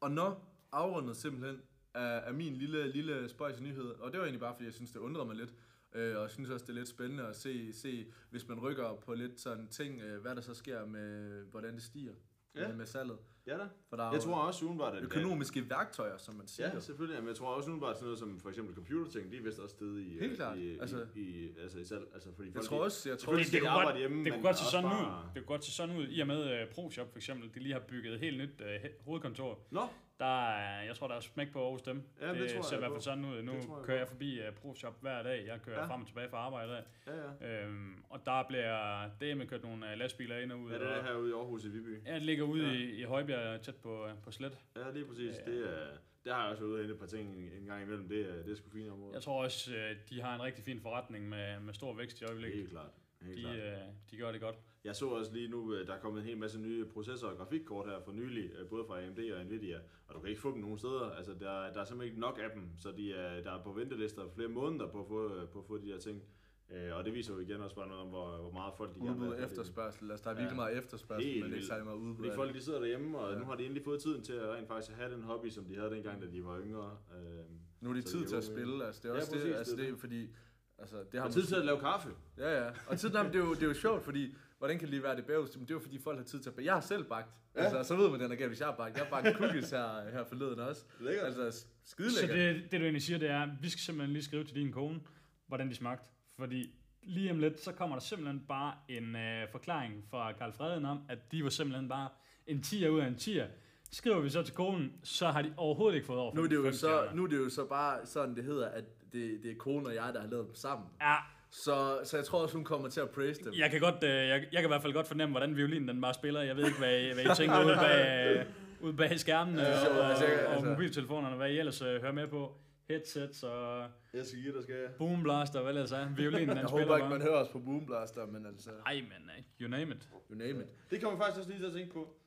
Og 0.02 0.12
nå, 0.12 0.34
afrundet 0.72 1.18
simpelthen 1.18 1.62
af, 1.94 2.22
af 2.28 2.34
min 2.34 2.54
lille, 2.56 2.92
lille 2.92 3.30
spøjs 3.30 3.62
nyhed. 3.62 3.86
Og 4.00 4.12
det 4.12 4.20
var 4.20 4.26
egentlig 4.26 4.40
bare, 4.42 4.54
fordi 4.54 4.66
jeg 4.66 4.74
synes, 4.74 4.92
det 4.92 5.00
undrede 5.00 5.26
mig 5.26 5.36
lidt. 5.36 5.50
Øh, 5.96 6.16
og 6.16 6.22
jeg 6.22 6.30
synes 6.32 6.50
også, 6.50 6.66
det 6.66 6.72
er 6.72 6.76
lidt 6.78 6.88
spændende 6.90 7.24
at 7.28 7.36
se, 7.36 7.74
se, 7.74 8.06
hvis 8.30 8.48
man 8.48 8.60
rykker 8.60 8.96
på 9.06 9.14
lidt 9.14 9.40
sådan 9.40 9.68
ting, 9.68 10.02
øh, 10.02 10.22
hvad 10.22 10.36
der 10.36 10.42
så 10.42 10.54
sker 10.54 10.86
med, 10.86 11.42
hvordan 11.52 11.74
det 11.74 11.84
stiger 11.84 12.14
Ja. 12.56 12.68
med, 12.68 12.76
med 12.76 12.86
salget. 12.86 13.18
Ja 13.48 13.58
da. 13.58 13.68
For 13.90 13.96
der 13.98 14.04
er 14.04 14.12
Jeg 14.12 14.22
tror 14.22 14.36
også 14.36 14.66
udenbart, 14.66 14.96
at... 14.96 15.04
økonomiske 15.04 15.70
værktøjer, 15.70 16.18
som 16.18 16.36
man 16.36 16.48
siger. 16.48 16.74
Ja, 16.74 16.80
selvfølgelig. 16.80 17.20
Men 17.20 17.28
jeg 17.28 17.36
tror 17.36 17.48
også 17.48 17.70
udenbart 17.70 17.96
sådan 17.96 18.06
noget 18.06 18.20
som 18.20 18.40
for 18.40 18.50
eksempel 18.50 18.76
computerting, 18.76 19.32
de 19.32 19.38
er 19.38 19.42
vist 19.42 19.60
også 19.60 19.76
stedet 19.76 20.02
i, 20.02 20.18
Helt 20.20 20.36
klart. 20.36 20.58
i, 20.58 20.78
Altså- 20.80 21.06
i, 21.16 21.20
i, 21.20 21.50
altså 21.64 21.80
i 21.80 21.84
salg. 21.86 22.06
Altså, 22.14 22.30
fordi 22.36 22.48
Jeg 22.48 22.54
folk, 22.56 22.66
tror 22.68 22.84
også, 22.84 23.10
jeg 23.10 23.18
tror 23.18 23.22
Selvfølgelig 23.38 23.46
Det, 23.46 23.52
det, 23.52 23.58
skal 23.58 23.62
de 23.62 23.66
kunne 23.66 23.70
arbejde 23.80 23.92
godt, 23.92 24.00
hjemme, 24.00 24.24
det 24.26 24.34
kunne 24.34 24.44
godt 24.44 24.58
se 24.58 24.62
også 24.62 24.72
sådan 24.72 24.86
ud. 24.92 25.06
bare- 25.06 25.24
Det 25.34 25.42
kunne 25.46 25.54
godt 25.56 25.66
se 25.66 25.72
sådan 25.72 25.98
ud, 25.98 26.06
i 26.10 26.20
og 26.20 26.28
med 26.28 26.62
uh, 26.64 26.70
ProShop 26.74 27.12
for 27.12 27.18
eksempel, 27.18 27.50
de 27.56 27.60
lige 27.60 27.74
har 27.74 27.80
bygget 27.88 28.14
et 28.14 28.20
helt 28.20 28.38
nyt 28.38 28.62
uh, 28.62 29.06
hovedkontor. 29.06 29.60
Nå, 29.72 29.82
Der 30.20 30.50
er, 30.50 30.82
jeg 30.84 30.96
tror, 30.96 31.08
der 31.08 31.16
er 31.16 31.20
smæk 31.20 31.52
på 31.54 31.64
Aarhus 31.64 31.82
dem. 31.82 32.04
Ja, 32.22 32.30
det 32.32 32.40
det 32.40 32.50
tror 32.50 32.56
jeg 32.58 32.66
ser 32.66 32.76
i 32.76 32.80
hvert 32.80 32.92
fald 32.92 33.02
sådan 33.02 33.26
ud. 33.26 33.42
Nu 33.42 33.52
Det 33.52 33.58
jeg 33.58 33.68
kører 33.84 33.98
jeg 33.98 34.08
forbi 34.08 34.40
uh, 34.48 34.54
ProShop 34.54 35.02
hver 35.02 35.24
dag. 35.24 35.46
Jeg 35.48 35.62
kører 35.62 35.80
Ja. 35.80 35.86
frem 35.88 36.02
og 36.02 36.08
tilbage 36.08 36.30
fra 36.30 36.38
arbejde 36.38 36.78
af. 36.78 36.84
ja, 37.08 37.14
ja. 37.42 37.64
Øhm, 37.66 38.04
og 38.10 38.26
der 38.26 38.44
bliver 38.48 39.10
det 39.20 39.38
med 39.38 39.48
kørt 39.48 39.64
nogle 39.64 39.86
uh, 39.86 40.00
lastbiler 40.00 40.38
ind 40.38 40.52
og 40.52 40.60
ud. 40.60 40.72
Ja, 40.72 40.78
det 40.80 40.86
er 40.86 40.90
og, 40.90 40.96
det 40.96 41.04
herude 41.04 41.30
i 41.30 41.34
Aarhus 41.34 41.66
i 41.66 41.70
Viby. 41.70 42.02
Ja, 42.06 42.14
det 42.16 42.22
ligger 42.22 42.44
ude 42.44 42.66
Ja. 42.68 42.74
i, 42.74 42.84
i 42.84 43.04
Højbjerg, 43.04 43.62
tæt 43.62 43.76
på, 43.76 44.06
uh, 44.06 44.12
på 44.24 44.32
Slet. 44.32 44.58
Ja, 44.76 44.92
lige 44.92 45.06
præcis. 45.06 45.36
Ja. 45.48 45.52
Det, 45.52 45.70
er, 45.70 45.88
der 46.26 46.34
har 46.34 46.42
jeg 46.42 46.52
også 46.52 46.62
været 46.64 46.72
ude 46.72 46.78
og 46.78 46.82
hente 46.82 46.94
et 46.94 47.00
par 47.00 47.08
ting 47.08 47.30
en, 47.38 47.50
en 47.62 47.66
gang 47.66 47.84
imellem. 47.84 48.08
Det, 48.10 48.30
er, 48.30 48.44
det 48.44 48.52
er 48.52 48.56
sgu 48.56 48.70
fint 48.70 48.90
område. 48.92 49.14
Jeg 49.14 49.22
tror 49.22 49.44
også, 49.44 49.72
de 50.10 50.22
har 50.22 50.36
en 50.36 50.42
rigtig 50.44 50.64
fin 50.64 50.80
forretning 50.80 51.30
med, 51.30 51.60
med 51.60 51.74
stor 51.74 51.94
vækst 51.94 52.22
i 52.22 52.26
øjeblikket. 52.26 52.58
Helt 52.60 52.72
klart. 52.72 52.90
Helt 53.22 53.38
De, 53.38 53.42
klart. 53.42 53.56
uh, 53.58 53.94
de 54.12 54.18
gør 54.18 54.32
det 54.32 54.42
godt. 54.42 54.56
Jeg 54.84 54.96
så 54.96 55.08
også 55.10 55.34
lige 55.34 55.48
nu, 55.48 55.74
øh, 55.74 55.88
der 55.88 55.94
er 55.94 56.00
kommet 56.00 56.20
en 56.22 56.28
hel 56.28 56.38
masse 56.38 56.60
nye 56.60 56.86
processor- 56.86 57.28
og 57.28 57.38
grafikkort 57.38 57.86
her 57.90 58.00
for 58.06 58.12
nylig, 58.12 58.52
øh, 58.60 58.68
både 58.70 58.84
fra 58.88 59.02
AMD 59.04 59.20
og 59.32 59.46
Nvidia, 59.46 59.80
og 60.08 60.16
du 60.16 60.20
kan 60.20 60.30
ikke 60.30 60.42
få 60.42 60.52
dem 60.52 60.60
nogen 60.62 60.78
steder. 60.78 61.10
Altså, 61.12 61.34
der, 61.34 61.72
der 61.74 61.82
er 61.82 61.86
simpelthen 61.86 62.02
ikke 62.04 62.20
nok 62.20 62.40
af 62.44 62.50
dem, 62.56 62.64
så 62.78 62.92
de 62.92 63.14
er, 63.14 63.42
der 63.44 63.52
er 63.52 63.64
på 63.64 63.72
ventelister 63.72 64.22
flere 64.36 64.48
måneder 64.50 64.88
på 64.88 65.00
at 65.02 65.08
få, 65.08 65.36
øh, 65.36 65.50
på 65.50 65.60
at 65.60 65.66
få 65.66 65.78
de 65.78 65.86
her 65.86 65.98
ting. 66.00 66.24
Øh, 66.72 66.96
og 66.98 67.06
det 67.06 67.14
viser 67.14 67.34
jo 67.34 67.40
igen 67.40 67.62
også 67.62 67.76
bare 67.76 67.88
noget 67.88 68.02
om, 68.02 68.08
hvor, 68.08 68.38
hvor 68.42 68.52
meget 68.52 68.74
folk 68.78 68.96
de 68.96 69.00
gerne 69.00 69.12
Udbud 69.12 69.24
vil 69.26 69.32
og 69.32 69.38
have 69.38 69.46
det. 69.46 69.52
efterspørgsel. 69.52 70.12
Altså, 70.12 70.24
der 70.24 70.30
er 70.30 70.34
Ja. 70.36 70.42
virkelig 70.42 70.56
meget 70.56 70.78
efterspørgsel, 70.78 71.32
Helt 71.32 71.46
men 71.46 71.54
ikke 71.54 71.66
særlig 71.66 71.86
meget 71.86 71.98
udbud. 71.98 72.16
Fordi 72.16 72.36
folk 72.36 72.54
de 72.54 72.62
sidder 72.62 72.80
derhjemme, 72.80 73.18
og 73.18 73.34
Ja. 73.34 73.40
nu 73.40 73.46
har 73.46 73.56
de 73.56 73.64
endelig 73.64 73.84
fået 73.84 74.02
tiden 74.02 74.24
til 74.24 74.34
at 74.34 74.50
rent 74.50 74.68
faktisk 74.68 74.98
have 74.98 75.14
den 75.14 75.24
hobby, 75.24 75.50
som 75.50 75.66
de 75.66 75.76
havde 75.76 75.90
dengang, 75.92 76.22
da 76.22 76.28
de 76.28 76.46
var 76.46 76.60
yngre. 76.62 76.98
Øh, 77.16 77.46
Nu 77.82 77.90
er 77.90 77.94
det 77.94 78.06
tid 78.06 78.26
til 78.26 78.36
at 78.36 78.44
spille. 78.44 78.86
Altså, 78.86 79.02
det 79.04 79.10
er 79.10 79.14
Ja, 79.14 79.20
også 79.20 79.32
præcis, 79.32 79.48
det, 79.50 79.56
altså, 79.56 79.76
det 79.76 79.86
er 79.86 79.90
det. 79.90 80.00
fordi... 80.00 80.30
Altså, 80.80 80.96
det 81.12 81.20
har 81.20 81.28
og 81.28 81.34
tid 81.34 81.44
til 81.46 81.56
at 81.56 81.66
lave 81.66 81.80
kaffe. 81.80 82.10
Ja, 82.38 82.64
ja. 82.66 82.70
Og 82.88 83.00
tid, 83.00 83.10
nej, 83.10 83.24
men 83.24 83.34
det, 83.34 83.40
er 83.42 83.46
jo, 83.46 83.54
det 83.54 83.64
er 83.64 83.68
jo 83.68 83.74
sjovt, 83.74 84.04
fordi 84.04 84.36
hvordan 84.58 84.78
kan 84.78 84.86
det 84.86 84.90
lige 84.90 85.04
være 85.04 85.16
det 85.16 85.26
bagest? 85.26 85.56
Men 85.58 85.66
det 85.66 85.72
er 85.72 85.76
jo 85.76 85.80
fordi 85.80 86.00
folk 86.00 86.18
har 86.18 86.24
tid 86.26 86.40
til 86.40 86.50
at 86.50 86.56
bage. 86.56 86.66
Jeg 86.66 86.74
har 86.74 86.82
selv 86.82 87.04
bagt. 87.04 87.30
Ja. 87.56 87.64
Altså, 87.64 87.84
så 87.84 87.96
ved 87.96 88.10
man, 88.10 88.20
den 88.20 88.32
er 88.32 88.36
galt, 88.36 88.50
hvis 88.50 88.60
jeg 88.60 88.68
har 88.68 88.76
bagt. 88.76 88.98
Jeg 88.98 89.06
har 89.06 89.22
bagt 89.22 89.38
cookies 89.38 89.72
her, 89.72 90.10
her 90.12 90.24
forleden 90.26 90.60
også. 90.60 90.82
Lækkert. 91.00 91.26
Altså, 91.26 91.66
skide 91.86 92.12
Så 92.12 92.22
lækkert. 92.22 92.38
det, 92.38 92.72
det, 92.72 92.80
du 92.80 92.84
egentlig 92.84 93.02
siger, 93.02 93.20
det 93.20 93.30
er, 93.30 93.42
at 93.42 93.50
vi 93.62 93.70
skal 93.70 93.80
simpelthen 93.82 94.14
lige 94.14 94.24
skrive 94.24 94.44
til 94.44 94.56
din 94.56 94.72
kone, 94.72 95.00
hvordan 95.48 95.70
de 95.70 95.76
smagte. 95.76 96.10
Fordi 96.40 96.76
lige 97.04 97.32
om 97.32 97.40
lidt, 97.40 97.60
så 97.60 97.72
kommer 97.72 97.96
der 97.96 98.02
simpelthen 98.02 98.40
bare 98.48 98.74
en 98.90 99.16
øh, 99.16 99.48
forklaring 99.52 100.04
fra 100.10 100.32
Karl 100.32 100.52
Freden 100.54 100.86
om, 100.86 101.00
at 101.10 101.32
de 101.32 101.44
var 101.44 101.50
simpelthen 101.50 101.90
bare 101.90 102.10
en 102.48 102.58
10'er 102.66 102.88
ud 102.88 103.00
af 103.00 103.08
en 103.08 103.16
10'er. 103.16 103.46
Skriver 103.92 104.20
vi 104.20 104.30
så 104.30 104.44
til 104.44 104.54
konen, 104.56 104.94
så 105.04 105.28
har 105.28 105.42
de 105.42 105.54
overhovedet 105.58 105.96
ikke 105.96 106.08
fået 106.08 106.20
over 106.20 106.36
Nu 106.36 106.44
er, 106.44 106.48
det 106.48 106.56
jo 106.56 106.72
så, 106.72 107.08
nu 107.14 107.24
er 107.24 107.28
det 107.28 107.38
jo 107.38 107.50
så 107.50 107.66
bare 107.66 108.06
sådan, 108.06 108.36
det 108.36 108.44
hedder, 108.44 108.68
at 108.70 108.84
det, 109.16 109.44
det 109.44 109.52
er 109.52 109.56
kone 109.56 109.86
og 109.90 109.96
jeg, 109.96 110.10
der 110.14 110.22
har 110.22 110.28
lavet 110.30 110.46
dem 110.48 110.56
sammen. 110.56 110.88
Ja, 111.02 111.16
Så, 111.50 112.00
så 112.04 112.18
jeg 112.18 112.26
tror 112.26 112.42
også, 112.42 112.56
hun 112.56 112.64
kommer 112.66 112.90
til 112.90 113.02
at 113.02 113.10
praise 113.10 113.44
dem. 113.44 113.54
jeg 113.58 113.72
kan, 113.72 113.80
godt, 113.80 114.04
øh, 114.04 114.10
jeg, 114.10 114.40
jeg 114.52 114.62
kan 114.62 114.66
i 114.66 114.74
hvert 114.74 114.82
fald 114.82 114.94
godt 114.94 115.08
fornemme, 115.08 115.32
hvordan 115.34 115.56
violinen 115.56 115.88
den 115.88 116.02
bare 116.02 116.14
spiller. 116.14 116.42
Jeg 116.42 116.56
ved 116.58 116.66
ikke, 116.66 116.78
hvad, 116.80 117.00
I- 117.02 117.14
hvad 117.14 117.24
I 117.24 117.36
tænker 117.42 117.66
ude 117.66 117.76
bag, 117.76 118.36
øh, 118.38 118.46
ude 118.82 118.94
bag 118.94 119.20
skærmen 119.20 119.56
Ja, 119.56 119.90
øh, 119.90 119.98
og, 119.98 120.10
altså, 120.10 120.26
jeg- 120.26 120.46
og 120.48 120.54
altså- 120.54 120.70
mobiltelefonerne, 120.70 121.36
hvad 121.36 121.50
I 121.52 121.60
ellers 121.60 121.82
øh, 121.82 122.02
hører 122.02 122.12
med 122.12 122.28
på. 122.28 122.58
Headsets 122.90 123.44
og 123.44 123.88
Jeg 124.14 124.26
skal 124.26 124.40
give 124.42 124.54
dig, 124.56 124.64
skal 124.64 124.76
jeg. 124.76 124.90
boomblaster, 124.98 125.62
hvad 125.62 125.72
ellers 125.72 125.92
er. 125.92 126.08
Violinen, 126.16 126.50
den 126.50 126.58
jeg 126.58 126.70
spiller 126.70 126.86
håber 126.86 126.96
ikke, 126.98 127.04
bare. 127.10 127.18
man 127.20 127.22
hører 127.28 127.42
os 127.44 127.48
på 127.50 127.60
Boomblaster, 127.60 128.26
men 128.26 128.46
altså, 128.46 128.70
Ej, 128.86 128.96
men 128.96 129.22
you 129.62 129.70
name 129.70 129.92
it. 129.96 130.10
you 130.32 130.38
name 130.38 130.60
it. 130.64 130.68
Det 130.92 131.02
kommer 131.02 131.20
faktisk 131.20 131.38
også 131.40 131.50
lige 131.50 131.60
til 131.62 131.68
at 131.68 131.74
tænke 131.74 131.94
på. 131.94 132.18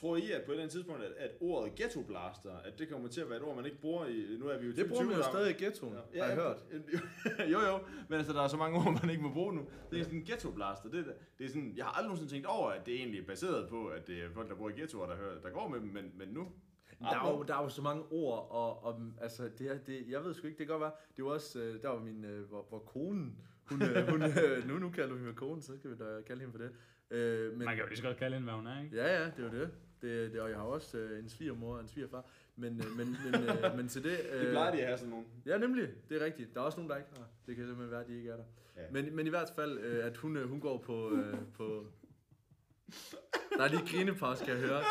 Tror 0.00 0.16
I, 0.16 0.30
at 0.32 0.42
på 0.44 0.50
et 0.50 0.54
eller 0.54 0.62
andet 0.62 0.72
tidspunkt, 0.72 1.02
at, 1.02 1.12
at 1.18 1.30
ordet 1.40 1.74
ghetto 1.74 2.02
blaster, 2.02 2.52
at 2.64 2.78
det 2.78 2.88
kommer 2.88 3.08
til 3.08 3.20
at 3.20 3.28
være 3.28 3.38
et 3.38 3.44
ord, 3.44 3.56
man 3.56 3.64
ikke 3.64 3.80
bruger 3.80 4.06
i... 4.06 4.36
Nu 4.40 4.46
er 4.46 4.58
vi 4.58 4.66
jo 4.66 4.72
Det 4.72 4.88
bruger 4.88 5.02
man 5.04 5.16
jo 5.16 5.22
2020, 5.22 5.32
stadig 5.32 5.60
i 5.60 5.64
ghettoen, 5.64 5.94
Ja, 6.14 6.20
har 6.22 6.28
jeg 6.28 6.36
hørt. 6.36 6.58
jo, 7.54 7.58
jo, 7.60 7.78
men 8.08 8.16
altså, 8.18 8.32
der 8.32 8.42
er 8.42 8.48
så 8.48 8.56
mange 8.56 8.78
ord, 8.78 9.00
man 9.02 9.10
ikke 9.10 9.22
må 9.22 9.32
bruge 9.32 9.54
nu. 9.54 9.62
Det 9.90 10.00
er 10.00 10.04
sådan 10.04 10.18
en 10.18 10.24
ghetto 10.24 10.50
blaster. 10.50 10.88
Det, 10.90 11.00
er- 11.08 11.12
det 11.38 11.44
er 11.46 11.48
sådan, 11.48 11.72
jeg 11.76 11.84
har 11.84 11.92
aldrig 11.92 12.08
nogensinde 12.08 12.32
tænkt 12.32 12.46
over, 12.46 12.70
at 12.70 12.86
det 12.86 12.94
egentlig 12.94 13.20
er 13.20 13.26
baseret 13.26 13.68
på, 13.68 13.86
at 13.86 14.06
det 14.06 14.16
er 14.24 14.28
folk, 14.34 14.48
der 14.48 14.54
bor 14.56 14.68
i 14.68 14.72
ghettoer, 14.72 15.06
der, 15.06 15.16
hører, 15.16 15.40
der 15.40 15.50
går 15.50 15.68
med 15.68 15.80
dem, 15.80 15.88
men, 15.88 16.12
men 16.14 16.28
nu... 16.28 16.48
Der 17.00 17.06
er, 17.06 17.30
jo, 17.36 17.42
der 17.42 17.54
er 17.54 17.62
jo 17.62 17.68
så 17.68 17.82
mange 17.82 18.02
ord, 18.10 18.48
og, 18.50 18.84
og 18.84 19.00
altså, 19.20 19.50
det, 19.58 19.66
er, 19.70 19.78
det, 19.78 20.04
jeg 20.08 20.24
ved 20.24 20.34
sgu 20.34 20.46
ikke, 20.46 20.58
det 20.58 20.66
kan 20.66 20.72
godt 20.72 20.80
være, 20.80 20.92
det 21.16 21.24
var 21.24 21.30
også, 21.30 21.60
øh, 21.60 21.82
der 21.82 21.88
var 21.88 22.00
min, 22.00 22.24
øh, 22.24 22.48
hvor, 22.48 22.66
hvor 22.68 22.78
konen, 22.78 23.38
hun, 23.64 23.82
øh, 23.82 24.08
hun 24.08 24.20
nu, 24.68 24.78
nu 24.78 24.90
kalder 24.90 25.14
vi 25.14 25.20
hende 25.20 25.34
kone, 25.34 25.62
så 25.62 25.76
skal 25.76 25.90
vi 25.90 25.96
da 25.96 26.04
kalde 26.26 26.40
hende 26.40 26.52
for 26.52 26.58
det. 26.64 26.70
Øh, 27.10 27.50
men, 27.50 27.58
Man 27.58 27.68
kan 27.76 27.78
jo 27.84 27.88
lige 27.88 27.96
så 27.96 28.02
godt 28.02 28.16
kalde 28.16 28.34
hende, 28.36 28.44
hvad 28.46 28.54
hun 28.54 28.66
er, 28.66 28.82
ikke? 28.84 28.96
Ja, 28.96 29.20
ja, 29.20 29.24
det 29.24 29.38
er 29.38 29.42
jo 29.52 29.60
det. 29.60 29.70
Det, 30.02 30.32
det 30.32 30.40
og 30.40 30.48
jeg 30.50 30.56
har 30.56 30.64
også 30.64 30.98
øh, 30.98 31.18
en 31.18 31.28
svigermor 31.28 31.74
og 31.74 31.80
en 31.80 31.88
svigerfar, 31.88 32.24
men, 32.56 32.80
øh, 32.80 32.96
men, 32.96 33.16
men, 33.24 33.34
øh, 33.34 33.76
men 33.76 33.88
til 33.88 34.04
det... 34.04 34.20
Øh, 34.32 34.40
Det 34.40 34.50
plejer 34.50 34.72
de 34.72 34.80
at 34.80 34.86
have 34.86 34.98
sådan 34.98 35.10
nogle. 35.10 35.26
Ja, 35.46 35.58
nemlig. 35.58 35.88
Det 36.08 36.22
er 36.22 36.24
rigtigt. 36.24 36.54
Der 36.54 36.60
er 36.60 36.64
også 36.64 36.78
nogen, 36.78 36.90
der 36.90 36.96
ikke 36.96 37.08
har. 37.16 37.26
Det 37.46 37.56
kan 37.56 37.66
simpelthen 37.66 37.90
være, 37.90 38.00
at 38.00 38.08
de 38.08 38.16
ikke 38.16 38.30
er 38.30 38.36
der. 38.36 38.44
Ja. 38.76 38.82
Men, 38.92 39.16
men 39.16 39.26
i 39.26 39.30
hvert 39.30 39.52
fald, 39.56 39.78
øh, 39.78 40.06
at 40.06 40.16
hun, 40.16 40.36
øh, 40.36 40.48
hun 40.48 40.60
går 40.60 40.78
på... 40.78 41.12
Øh, 41.14 41.36
på 41.56 41.86
der 43.56 43.64
er 43.64 43.68
lige 43.68 43.82
grinepause, 43.86 44.44
kan 44.44 44.54
jeg 44.54 44.62
høre. 44.62 44.82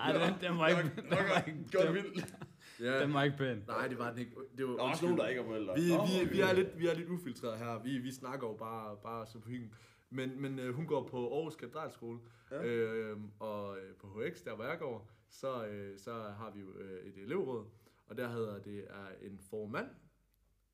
Ej, 0.00 0.12
den, 0.12 0.34
den 0.40 0.58
var 0.58 0.68
ikke, 0.68 0.82
den 0.96 1.10
var 1.10 1.44
ikke, 1.46 1.86
den, 1.86 1.94
vildt. 1.94 2.34
Ja. 2.80 3.02
den 3.02 3.14
var 3.14 3.22
ikke 3.22 3.36
pæn. 3.36 3.64
Nej, 3.66 3.86
det 3.88 3.98
var 3.98 4.10
den 4.10 4.18
ikke. 4.18 4.32
Det 4.56 4.68
var, 4.68 4.72
Der 4.72 4.84
er 4.84 4.88
også 4.88 5.04
nogen, 5.04 5.18
der 5.18 5.28
ikke 5.28 5.40
er 5.40 5.44
forældre. 5.44 5.74
Vi, 5.74 5.80
vi, 5.82 6.28
vi, 6.30 6.40
er 6.40 6.52
lidt, 6.52 6.78
vi 6.78 6.86
er 6.86 6.94
lidt 6.94 7.08
ufiltreret 7.08 7.58
her. 7.58 7.82
Vi, 7.84 7.98
vi 7.98 8.12
snakker 8.12 8.48
jo 8.48 8.54
bare, 8.54 8.96
bare 9.02 9.26
så 9.26 9.38
på 9.38 9.48
hyggen. 9.48 9.74
Men, 10.12 10.40
men 10.42 10.58
øh, 10.58 10.74
hun 10.74 10.86
går 10.86 11.08
på 11.08 11.34
Aarhus 11.36 11.56
Katedralskole, 11.56 12.18
Ja. 12.50 12.64
øh, 12.64 13.18
og 13.38 13.78
øh, 13.78 13.94
på 13.96 14.06
HX, 14.06 14.44
der 14.44 14.54
hvor 14.54 14.64
jeg 14.64 14.78
går, 14.78 15.10
så, 15.28 15.66
øh, 15.66 15.98
så 15.98 16.12
har 16.12 16.50
vi 16.54 16.60
jo 16.60 16.78
øh, 16.78 17.04
et 17.06 17.16
elevråd, 17.18 17.64
og 18.06 18.16
der 18.16 18.28
hedder 18.28 18.58
det 18.62 18.78
er 18.78 19.06
en 19.22 19.38
formand, 19.38 19.86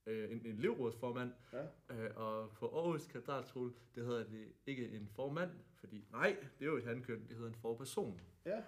øh, 0.06 0.30
en, 0.32 0.46
en 0.46 0.58
elevrådsformand, 0.58 1.32
Ja. 1.52 1.62
øh, 2.04 2.10
og 2.16 2.50
på 2.50 2.66
Aarhus 2.78 3.06
Katedralskole, 3.06 3.72
det 3.94 4.04
hedder 4.06 4.24
det 4.24 4.46
ikke 4.66 4.88
en 4.90 5.08
formand, 5.08 5.50
fordi 5.74 6.04
nej, 6.12 6.36
det 6.58 6.64
er 6.66 6.70
jo 6.70 6.76
et 6.76 6.84
handkøn, 6.84 7.20
det 7.28 7.36
hedder 7.36 7.48
en 7.48 7.54
forperson. 7.54 8.20
Ja. 8.46 8.62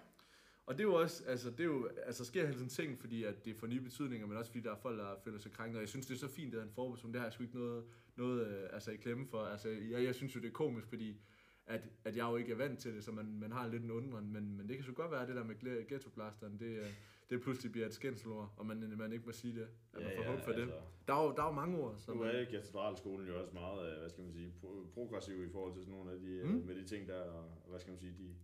Og 0.67 0.75
det 0.79 0.81
er 0.85 0.89
jo 0.89 0.95
også, 0.95 1.25
altså 1.27 1.51
det 1.51 1.61
er 1.61 1.65
jo, 1.65 1.89
altså 2.07 2.25
sker 2.25 2.43
hele 2.47 2.55
tiden 2.59 2.69
ting, 2.69 2.99
fordi 2.99 3.25
at 3.25 3.45
det 3.45 3.57
får 3.57 3.67
nye 3.67 3.81
betydninger, 3.81 4.27
men 4.27 4.37
også 4.37 4.51
fordi 4.51 4.63
der 4.65 4.71
er 4.73 4.77
folk, 4.77 4.99
der 4.99 5.17
føler 5.25 5.39
sig 5.39 5.53
krænket. 5.53 5.77
Og 5.77 5.81
jeg 5.81 5.89
synes, 5.89 6.07
det 6.07 6.15
er 6.15 6.19
så 6.19 6.29
fint, 6.29 6.55
at 6.55 6.63
en 6.63 6.71
forperson, 6.71 7.13
det 7.13 7.21
har 7.21 7.27
jeg 7.27 7.33
sgu 7.33 7.43
ikke 7.43 7.59
noget, 7.59 7.85
noget 8.21 8.47
øh, 8.47 8.69
altså 8.73 8.91
i 8.91 8.97
klemme 8.97 9.27
for. 9.27 9.43
Altså, 9.43 9.69
jeg, 9.69 10.05
jeg 10.05 10.15
synes 10.15 10.37
jo, 10.37 10.41
det 10.41 10.49
er 10.49 10.53
komisk, 10.53 10.87
fordi 10.87 11.21
at, 11.67 11.81
at 12.05 12.17
jeg 12.17 12.25
jo 12.31 12.37
ikke 12.37 12.53
er 12.53 12.57
vant 12.57 12.79
til 12.79 12.95
det, 12.95 13.05
så 13.05 13.13
man, 13.13 13.39
man 13.39 13.53
har 13.53 13.69
lidt 13.69 13.83
en 13.83 13.91
undren, 13.91 14.33
men, 14.33 14.57
men 14.57 14.69
det 14.69 14.77
kan 14.77 14.85
sgu 14.85 14.93
godt 14.93 15.11
være, 15.11 15.23
at 15.23 15.29
det 15.29 15.37
der 15.37 15.45
med 15.45 15.87
ghettoblasteren, 15.89 16.59
det, 16.59 16.79
øh, 16.79 16.87
det 17.31 17.41
pludselig 17.41 17.73
bliver 17.73 17.87
et 17.87 17.95
skændselsord, 17.95 18.55
og 18.57 18.67
man, 18.67 18.95
man 18.99 19.13
ikke 19.13 19.27
må 19.27 19.33
sige 19.33 19.55
det, 19.55 19.69
at 19.93 20.03
man 20.03 20.13
får 20.17 20.33
hug 20.33 20.41
for 20.45 20.53
det. 20.53 20.73
Der 21.09 21.15
er, 21.15 21.25
jo, 21.25 21.35
der 21.37 21.43
er 21.43 21.47
jo 21.47 21.53
mange 21.53 21.79
ord, 21.79 21.95
som... 21.99 22.17
Nu 22.17 22.23
er 22.23 22.45
katedralskolen 22.45 23.29
jo 23.29 23.41
også 23.41 23.53
meget, 23.55 23.93
øh, 23.93 23.99
hvad 24.01 24.11
skal 24.11 24.25
man 24.25 24.33
sige, 24.33 24.55
pro- 24.63 24.87
progressiv 24.95 25.45
i 25.45 25.51
forhold 25.53 25.75
til 25.75 25.83
sådan 25.83 25.95
nogle 25.99 26.13
af 26.13 26.19
de, 26.21 26.41
mm. 26.45 26.51
Mm. 26.51 26.67
med 26.67 26.75
de 26.75 26.85
ting 26.85 27.09
der, 27.09 27.21
og 27.21 27.45
hvad 27.71 27.81
skal 27.81 27.91
man 27.91 28.01
sige, 28.01 28.13
de, 28.19 28.35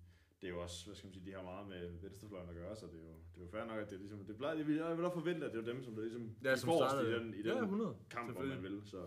det 0.40 0.46
er 0.46 0.50
jo 0.50 0.62
også, 0.62 0.86
hvad 0.86 0.94
skal 0.96 1.06
man 1.06 1.14
sige, 1.14 1.26
de 1.26 1.32
har 1.32 1.42
meget 1.42 1.68
med 1.68 1.90
venstrefløjen 2.02 2.48
at 2.48 2.54
gøre, 2.54 2.76
så 2.76 2.86
det 2.86 2.94
er 2.94 2.98
jo, 2.98 3.14
det 3.34 3.40
er 3.40 3.44
jo 3.44 3.48
fair 3.48 3.64
nok, 3.64 3.78
at 3.78 3.90
det 3.90 3.96
er 3.96 4.00
ligesom, 4.00 4.24
det 4.24 4.36
plejer, 4.36 4.56
jeg 4.56 4.66
vil, 4.66 4.82
også 4.82 5.14
forvente, 5.20 5.46
at 5.46 5.52
det 5.52 5.60
er 5.68 5.72
dem, 5.72 5.82
som 5.82 5.94
der 5.94 6.02
ligesom 6.02 6.30
Ja, 6.44 6.56
som 6.56 6.66
forrest 6.68 7.08
i 7.08 7.12
den, 7.14 7.34
i 7.34 7.40
Ja, 7.48 7.54
den 7.54 7.64
100. 7.64 7.96
kamp, 8.10 8.32
hvor 8.32 8.42
man 8.44 8.62
vil, 8.62 8.80
så 8.84 9.00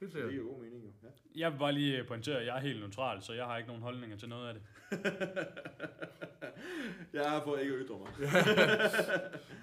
Helt 0.00 0.12
så 0.12 0.18
det 0.18 0.24
sikkert. 0.24 0.32
giver 0.32 0.44
god 0.44 0.62
mening 0.62 0.84
jo. 0.84 0.90
Ja. 1.02 1.08
Jeg 1.40 1.52
vil 1.52 1.58
bare 1.58 1.72
lige 1.72 2.04
pointere, 2.04 2.40
at 2.40 2.46
jeg 2.46 2.56
er 2.56 2.60
helt 2.60 2.80
neutral, 2.80 3.22
så 3.22 3.32
jeg 3.32 3.44
har 3.44 3.56
ikke 3.56 3.66
nogen 3.68 3.82
holdninger 3.82 4.16
til 4.16 4.28
noget 4.28 4.48
af 4.48 4.54
det. 4.54 4.62
jeg 7.12 7.30
har 7.30 7.42
fået 7.44 7.60
ikke 7.62 7.74
at 7.74 7.80
ytre 7.86 7.98
mig. 7.98 8.08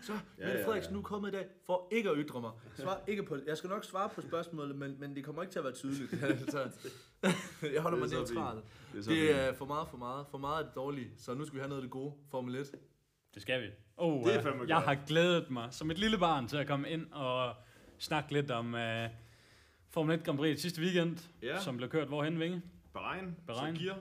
Så, 0.02 0.14
Ja, 0.14 0.46
Mette 0.46 0.60
ja, 0.60 0.66
Frederiksen, 0.66 0.92
ja. 0.92 0.94
nu 0.94 1.00
er 1.00 1.04
kommet 1.04 1.30
i 1.30 1.32
dag 1.32 1.46
for 1.66 1.88
ikke 1.92 2.10
at 2.10 2.16
ytre 2.20 2.42
mig. 2.42 2.52
Svar 2.76 3.02
ikke 3.08 3.24
på, 3.24 3.38
jeg 3.48 3.58
skal 3.58 3.70
nok 3.70 3.84
svare 3.86 4.10
på 4.10 4.22
spørgsmålet, 4.22 4.76
men, 4.76 4.96
men 5.00 5.16
det 5.16 5.26
kommer 5.26 5.42
ikke 5.42 5.52
til 5.52 5.60
at 5.60 5.66
være 5.66 5.74
tydeligt. 5.74 6.12
jeg 7.74 7.82
holder 7.82 7.98
mig 7.98 8.06
er 8.06 8.12
neutral. 8.16 8.58
Det 8.94 9.08
er, 9.08 9.12
Det 9.12 9.36
er 9.50 9.54
for 9.54 9.66
meget 9.66 9.88
for 9.90 9.98
meget. 9.98 10.26
For 10.32 10.38
meget 10.38 10.60
af 10.60 10.66
det 10.66 10.76
dårlige. 10.76 11.12
Så 11.18 11.34
nu 11.34 11.46
skal 11.46 11.56
vi 11.56 11.60
have 11.60 11.70
noget 11.70 11.82
af 11.82 11.84
det 11.84 11.92
gode. 11.92 12.14
Formel 12.32 12.56
1. 12.56 12.72
Det 13.34 13.42
skal 13.42 13.62
vi. 13.62 13.68
Oh, 13.98 14.24
Det 14.24 14.36
er 14.36 14.42
jeg 14.42 14.54
godt. 14.58 14.72
har 14.72 14.98
glædet 15.08 15.50
mig 15.50 15.68
som 15.74 15.92
et 15.92 15.98
lille 15.98 16.18
barn 16.18 16.48
til 16.48 16.58
at 16.58 16.68
komme 16.68 16.90
ind 16.90 17.12
og 17.12 17.56
snakke 17.98 18.34
lidt 18.34 18.52
om 18.52 18.74
uh, 18.74 18.80
Formel 19.94 20.16
1 20.16 20.24
Grand 20.24 20.38
Prix 20.38 20.60
sidste 20.62 20.82
weekend, 20.82 21.18
Ja. 21.42 21.60
som 21.60 21.78
blev 21.78 21.90
kørt 21.90 22.08
hvorhen, 22.08 22.40
Vinge? 22.40 22.62
Bahrein, 22.94 23.36
Bahrein. 23.48 23.76
Sakir. 23.76 23.94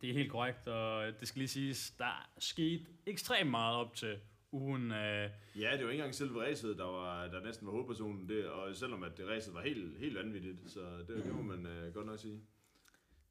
Det 0.00 0.10
er 0.10 0.14
helt 0.14 0.30
korrekt, 0.30 0.68
og 0.68 1.12
det 1.20 1.28
skal 1.28 1.38
lige 1.38 1.48
siges, 1.48 1.90
der 1.98 2.28
skete 2.38 2.84
ekstremt 3.06 3.50
meget 3.50 3.76
op 3.76 3.94
til 3.94 4.16
ugen. 4.52 4.82
Uh, 4.90 4.96
Ja, 4.96 5.28
det 5.56 5.60
var 5.60 5.72
ikke 5.72 5.92
engang 5.92 6.14
selve 6.14 6.42
racet, 6.46 6.78
der, 6.78 6.84
var, 6.84 7.26
der 7.28 7.40
næsten 7.44 7.66
var 7.66 7.72
hovedpersonen, 7.72 8.28
det, 8.28 8.46
og 8.46 8.76
selvom 8.76 9.02
at 9.02 9.16
det 9.16 9.28
racet 9.28 9.54
var 9.54 9.62
helt, 9.62 9.98
helt 9.98 10.14
vanvittigt, 10.18 10.56
så 10.66 10.80
det, 10.98 11.24
det 11.24 11.34
må 11.34 11.42
man 11.42 11.66
uh, 11.66 11.94
godt 11.94 12.06
nok 12.06 12.18
sige. 12.18 12.40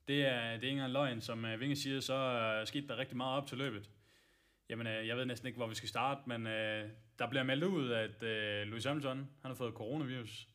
Det 0.08 0.26
er, 0.26 0.42
det 0.42 0.50
er 0.50 0.54
ikke 0.54 0.70
engang 0.70 0.92
løgn, 0.94 1.22
som 1.22 1.44
uh, 1.54 1.60
Vinge 1.60 1.76
siger, 1.76 2.00
så 2.00 2.60
uh, 2.62 2.68
skete 2.68 2.88
der 2.88 2.98
rigtig 2.98 3.18
meget 3.18 3.38
op 3.42 3.48
til 3.48 3.58
løbet. 3.58 3.90
Jamen, 4.70 4.88
uh, 4.88 5.08
jeg 5.08 5.18
ved 5.18 5.26
næsten 5.26 5.48
ikke, 5.48 5.58
hvor 5.58 5.68
vi 5.68 5.76
skal 5.76 5.90
starte, 5.90 6.22
men 6.26 6.46
uh, 6.46 6.90
der 7.20 7.30
bliver 7.30 7.44
meldt 7.44 7.64
ud, 7.64 7.92
at 7.92 8.16
uh, 8.24 8.70
Louis 8.70 8.86
Hamilton 8.86 9.18
han 9.18 9.50
har 9.52 9.54
fået 9.56 9.74
coronavirus. 9.74 10.48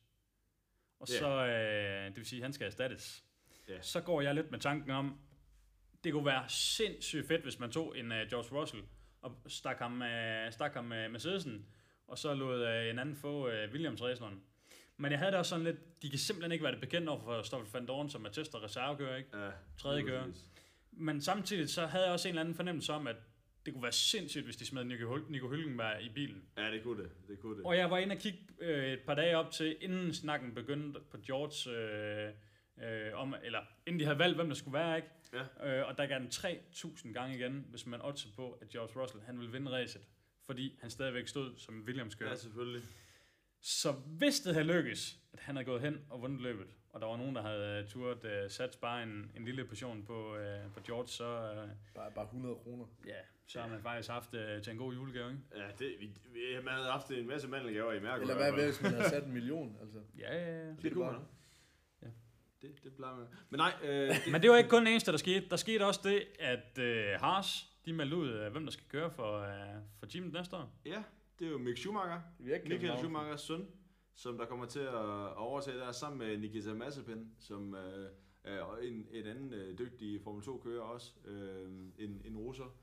Og 1.01 1.09
Ja. 1.11 1.19
så, 1.19 1.29
uh, 1.29 2.09
det 2.09 2.17
vil 2.17 2.27
sige, 2.27 2.41
at 2.41 2.43
han 2.45 2.53
skal 2.53 2.67
erstattes. 2.67 3.25
Ja. 3.69 3.81
Så 3.83 4.01
går 4.01 4.21
jeg 4.21 4.35
lidt 4.35 4.51
med 4.51 4.59
tanken 4.59 4.91
om, 4.91 5.19
det 6.05 6.13
kunne 6.13 6.27
være 6.27 6.45
sindssygt 6.49 7.27
fedt, 7.29 7.43
hvis 7.43 7.59
man 7.59 7.71
tog 7.73 7.99
en 7.99 8.13
uh, 8.13 8.19
George 8.19 8.61
Russell 8.61 8.83
og 9.23 9.37
stak 9.47 9.79
ham, 9.79 10.01
uh, 10.03 10.53
stak 10.53 10.75
ham 10.75 10.85
med 10.85 11.09
Mercedesen, 11.09 11.67
og 12.09 12.19
så 12.19 12.35
lod 12.35 12.63
uh, 12.63 12.91
en 12.91 12.99
anden 12.99 13.17
få 13.17 13.47
uh, 13.49 13.73
Williams 13.73 14.03
raceren. 14.03 14.43
Men 14.97 15.11
jeg 15.11 15.19
havde 15.19 15.31
det 15.31 15.39
også 15.39 15.51
sådan 15.51 15.65
lidt, 15.65 16.03
de 16.03 16.11
kan 16.11 16.19
simpelthen 16.19 16.53
ikke 16.53 16.63
være 16.65 16.73
det 16.73 16.81
bekendt 16.81 17.09
over 17.09 17.21
for 17.21 17.43
Stoffel 17.43 17.73
van 17.73 17.87
Dorn, 17.87 18.11
som 18.11 18.25
er 18.25 18.29
test- 18.31 18.55
og 18.55 18.63
reservekører, 18.63 19.17
ikke? 19.17 19.39
Ja, 19.39 19.51
Tredje 19.79 20.03
kører. 20.03 20.27
Men 20.93 21.21
samtidig 21.23 21.69
så 21.71 21.87
havde 21.87 22.05
jeg 22.05 22.13
også 22.13 22.29
en 22.29 22.33
eller 22.33 22.41
anden 22.41 22.55
fornemmelse 22.55 22.93
om, 22.93 23.07
at 23.07 23.17
det 23.69 23.75
kunne 23.75 23.83
være 23.83 23.93
sindssygt, 23.93 24.45
hvis 24.45 24.57
de 24.57 24.67
smed 24.67 24.85
Nico, 24.85 25.17
Hul- 25.17 25.31
Nico 25.31 25.49
Hülkenberg 25.55 26.01
i 26.01 26.09
bilen. 26.09 26.43
Ja, 26.57 26.71
det 26.71 26.83
kunne 26.83 27.03
det. 27.03 27.11
Det 27.29 27.41
kunne 27.41 27.57
det. 27.59 27.65
Og 27.67 27.77
jeg 27.77 27.91
var 27.91 27.99
inde 27.99 28.13
og 28.15 28.19
kigge 28.19 28.39
øh, 28.61 28.93
et 28.93 29.01
par 29.01 29.15
dage 29.15 29.37
op 29.37 29.51
til, 29.51 29.77
inden 29.81 30.15
snakken 30.15 30.55
begyndte 30.55 31.01
på 31.11 31.19
George, 31.27 31.71
øh, 31.77 32.33
øh, 33.07 33.15
om, 33.15 33.35
eller 33.43 33.61
inden 33.87 34.01
de 34.01 34.05
havde 34.05 34.19
valgt, 34.19 34.37
hvem 34.37 34.49
der 34.49 34.55
skulle 34.55 34.79
være, 34.79 34.97
ikke? 34.97 35.09
Ja. 35.63 35.79
Øh, 35.81 35.89
og 35.89 35.99
der 35.99 36.07
gav 36.07 36.19
den 36.19 36.27
3.000 36.29 37.13
gange 37.13 37.37
igen, 37.37 37.67
hvis 37.71 37.87
man 37.87 38.01
oddser 38.03 38.29
på, 38.37 38.53
at 38.53 38.69
George 38.69 39.01
Russell 39.03 39.23
han 39.25 39.39
ville 39.39 39.53
vinde 39.53 39.71
racet, 39.71 40.01
fordi 40.47 40.79
han 40.81 40.91
stadigvæk 40.91 41.29
stod 41.29 41.55
som 41.57 41.83
Williams 41.87 42.15
kører. 42.15 42.31
Ja, 42.31 42.37
selvfølgelig. 42.37 42.83
Så 43.63 43.93
hvis 43.93 44.41
det 44.41 44.55
havde 44.55 44.67
lykkes, 44.67 45.19
at 45.33 45.41
han 45.41 45.57
havde 45.57 45.67
gået 45.67 45.81
hen 45.81 46.01
og 46.11 46.23
vundet 46.23 46.41
løbet, 46.41 46.67
og 46.99 47.03
der 47.03 47.09
var 47.09 47.17
nogen, 47.17 47.35
der 47.35 47.43
havde 47.43 47.87
turt 47.87 48.25
uh, 48.25 48.31
sat 48.49 48.79
bare 48.81 49.03
en, 49.03 49.31
en 49.37 49.45
lille 49.45 49.65
portion 49.65 50.03
på, 50.03 50.35
uh, 50.35 50.73
på 50.75 50.81
George, 50.87 51.09
så, 51.09 51.53
uh, 51.53 51.69
Bare, 51.95 52.11
bare 52.15 52.25
100 52.25 52.55
kroner. 52.55 52.85
ja, 53.07 53.13
så 53.47 53.61
har 53.61 53.69
man 53.69 53.83
faktisk 53.83 54.09
haft 54.09 54.35
uh, 54.35 54.63
til 54.63 54.71
en 54.71 54.79
god 54.79 54.95
julegave, 54.95 55.31
ikke? 55.31 55.43
Ja, 55.57 55.67
det, 55.79 55.97
vi, 56.01 56.07
vi, 56.33 56.41
man 56.65 56.75
havde 56.75 56.91
haft 56.91 57.11
en 57.11 57.27
masse 57.27 57.49
mandelgaver 57.49 57.93
i 57.93 58.01
mærke. 58.01 58.21
Eller 58.21 58.35
hvad 58.35 58.65
hvis 58.65 58.83
man 58.83 58.93
havde 58.93 59.09
sat 59.09 59.25
en 59.25 59.33
million, 59.33 59.77
altså. 59.81 59.99
Ja, 60.19 60.37
ja, 60.37 60.67
ja. 60.67 60.73
Det 60.83 60.93
kunne 60.93 61.05
man. 61.13 61.21
Ja. 62.03 62.07
Det, 62.63 62.85
det 62.85 62.95
plejer 62.97 63.17
man. 63.17 63.27
Men 63.51 63.59
nej, 63.59 63.73
øh, 63.83 64.09
det, 64.09 64.33
Men 64.33 64.43
det 64.43 64.51
var 64.51 64.57
ikke 64.57 64.71
kun 64.71 64.85
det 64.85 64.91
eneste, 64.91 65.13
der 65.13 65.19
skete. 65.19 65.49
Der 65.51 65.57
skete 65.57 65.87
også 65.87 66.01
det, 66.05 66.23
at 66.39 66.79
uh, 66.79 67.21
Haas, 67.21 67.67
de 67.85 67.93
meldte 67.93 68.17
ud, 68.17 68.47
uh, 68.47 68.53
hvem 68.53 68.65
der 68.65 68.73
skal 68.73 68.85
køre 68.89 69.11
for, 69.11 69.39
uh, 69.41 69.83
for 69.99 70.07
teamet 70.07 70.33
næste 70.33 70.57
år. 70.57 70.81
ja, 70.85 71.03
det 71.39 71.47
er 71.47 71.51
jo 71.51 71.59
Mick 71.59 71.79
Schumacher. 71.79 72.21
Virkelig 72.39 72.81
Michael 72.81 72.99
Schumachers 72.99 73.41
søn, 73.41 73.67
som 74.19 74.39
der 74.39 74.47
kommer 74.47 74.67
til 74.67 74.81
at 74.81 75.37
overtage 75.37 75.79
der 75.79 75.93
sammen 75.93 76.19
med 76.19 76.39
Nikita 76.39 76.75
Mazepin, 76.75 77.31
som 77.39 77.75
øh, 77.75 78.11
er 78.45 78.77
en, 78.77 79.07
en 79.11 79.27
anden 79.27 79.53
øh, 79.53 79.79
dygtig 79.79 80.23
Formel 80.23 80.43
2-kører 80.43 80.83
også, 80.83 81.13
øh, 81.25 81.71
en, 81.99 82.23
en 82.25 82.37
russer, 82.37 82.77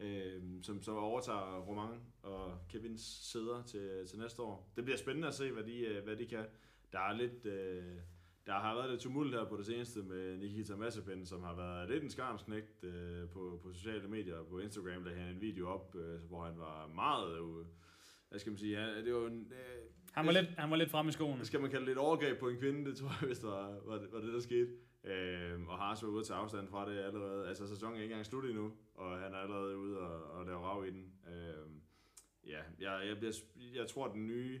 øh, 0.00 0.42
som 0.62 0.82
som 0.82 0.96
overtager 0.96 1.60
Romain 1.60 2.00
og 2.22 2.58
Kevins 2.68 3.02
sæder 3.32 3.62
til, 3.62 4.06
til 4.06 4.18
næste 4.18 4.42
år. 4.42 4.72
Det 4.76 4.84
bliver 4.84 4.98
spændende 4.98 5.28
at 5.28 5.34
se, 5.34 5.52
hvad 5.52 5.64
de, 5.64 5.78
øh, 5.78 6.04
hvad 6.04 6.16
de 6.16 6.26
kan. 6.26 6.44
Der 6.92 7.00
er 7.00 7.12
lidt... 7.12 7.46
Øh, 7.46 7.96
der 8.46 8.52
har 8.52 8.74
været 8.74 8.90
lidt 8.90 9.00
tumult 9.00 9.34
her 9.34 9.44
på 9.44 9.56
det 9.56 9.66
seneste 9.66 10.02
med 10.02 10.36
Nikita 10.36 10.76
Mazepin, 10.76 11.26
som 11.26 11.42
har 11.42 11.54
været 11.54 11.90
lidt 11.90 12.02
en 12.02 12.10
skarmsknægt 12.10 12.84
øh, 12.84 13.28
på, 13.28 13.60
på 13.62 13.72
sociale 13.72 14.08
medier 14.08 14.42
på 14.42 14.58
Instagram, 14.58 15.04
der 15.04 15.14
han 15.14 15.34
en 15.34 15.40
video 15.40 15.68
op, 15.68 15.94
øh, 15.96 16.20
hvor 16.28 16.44
han 16.44 16.58
var 16.58 16.86
meget... 16.86 17.38
Øh, 17.38 17.66
hvad 18.28 18.38
skal 18.38 18.50
man 18.50 18.58
sige, 18.58 18.80
ja, 18.80 19.04
det 19.04 19.14
var 19.14 19.26
en, 19.26 19.52
øh, 19.52 19.99
han 20.12 20.26
var, 20.26 20.32
lidt, 20.32 20.46
han 20.58 20.70
var 20.70 20.76
lidt 20.76 20.90
fremme 20.90 21.08
i 21.08 21.12
skoene. 21.12 21.44
skal 21.44 21.60
man 21.60 21.70
kalde 21.70 21.86
det 21.86 21.92
et 21.92 21.98
overgreb 21.98 22.38
på 22.38 22.48
en 22.48 22.56
kvinde, 22.58 22.90
det 22.90 22.96
tror 22.96 23.08
jeg, 23.20 23.26
hvis 23.26 23.38
det 23.38 23.48
var, 23.48 23.80
var, 23.86 23.98
det, 23.98 24.08
var 24.12 24.20
det, 24.20 24.32
der 24.32 24.40
skete. 24.40 24.68
Øhm, 25.04 25.68
og 25.68 25.78
Haas 25.78 26.02
var 26.02 26.08
ude 26.08 26.20
at 26.20 26.26
tage 26.26 26.38
afstand 26.38 26.68
fra 26.68 26.90
det 26.90 26.98
allerede. 26.98 27.48
Altså, 27.48 27.66
sæsonen 27.66 27.96
er 27.96 28.02
ikke 28.02 28.12
engang 28.12 28.26
slut 28.26 28.44
endnu, 28.44 28.72
og 28.94 29.18
han 29.18 29.32
er 29.32 29.36
allerede 29.36 29.78
ude 29.78 29.98
og, 29.98 30.38
og 30.38 30.46
lave 30.46 30.58
rav 30.58 30.86
i 30.86 30.90
den. 30.90 31.12
Øhm, 31.26 31.80
ja, 32.46 32.60
jeg, 32.80 33.08
jeg, 33.08 33.18
bliver, 33.18 33.32
jeg 33.74 33.86
tror, 33.86 34.06
at 34.06 34.14
den 34.14 34.26
nye, 34.26 34.60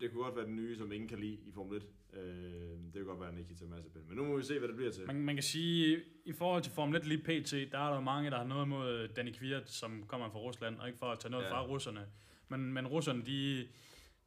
det 0.00 0.10
kunne 0.10 0.22
godt 0.22 0.36
være 0.36 0.46
den 0.46 0.56
nye, 0.56 0.76
som 0.76 0.92
ingen 0.92 1.08
kan 1.08 1.18
lide 1.18 1.38
i 1.44 1.52
Formel 1.52 1.76
1. 1.76 1.86
Øhm, 2.12 2.92
det 2.92 2.94
kunne 2.94 3.04
godt 3.04 3.20
være 3.20 3.32
Nikita 3.32 3.64
Mazepin. 3.64 4.02
Men 4.08 4.16
nu 4.16 4.24
må 4.24 4.36
vi 4.36 4.42
se, 4.42 4.58
hvad 4.58 4.68
det 4.68 4.76
bliver 4.76 4.92
til. 4.92 5.06
Man, 5.06 5.22
man 5.22 5.36
kan 5.36 5.42
sige, 5.42 6.02
i 6.24 6.32
forhold 6.32 6.62
til 6.62 6.72
Formel 6.72 6.96
1 6.96 7.06
lige 7.06 7.18
pt, 7.18 7.72
der 7.72 7.78
er 7.78 7.94
der 7.94 8.00
mange, 8.00 8.30
der 8.30 8.36
har 8.36 8.44
noget 8.44 8.68
mod 8.68 9.08
Danny 9.08 9.32
Kvirt, 9.32 9.70
som 9.70 10.04
kommer 10.06 10.30
fra 10.30 10.38
Rusland, 10.38 10.78
og 10.78 10.86
ikke 10.86 10.98
for 10.98 11.06
at 11.06 11.18
tage 11.18 11.30
noget 11.30 11.44
ja. 11.44 11.52
fra 11.52 11.66
russerne. 11.66 12.06
Men, 12.48 12.72
men 12.72 12.86
russerne, 12.86 13.22
de, 13.26 13.68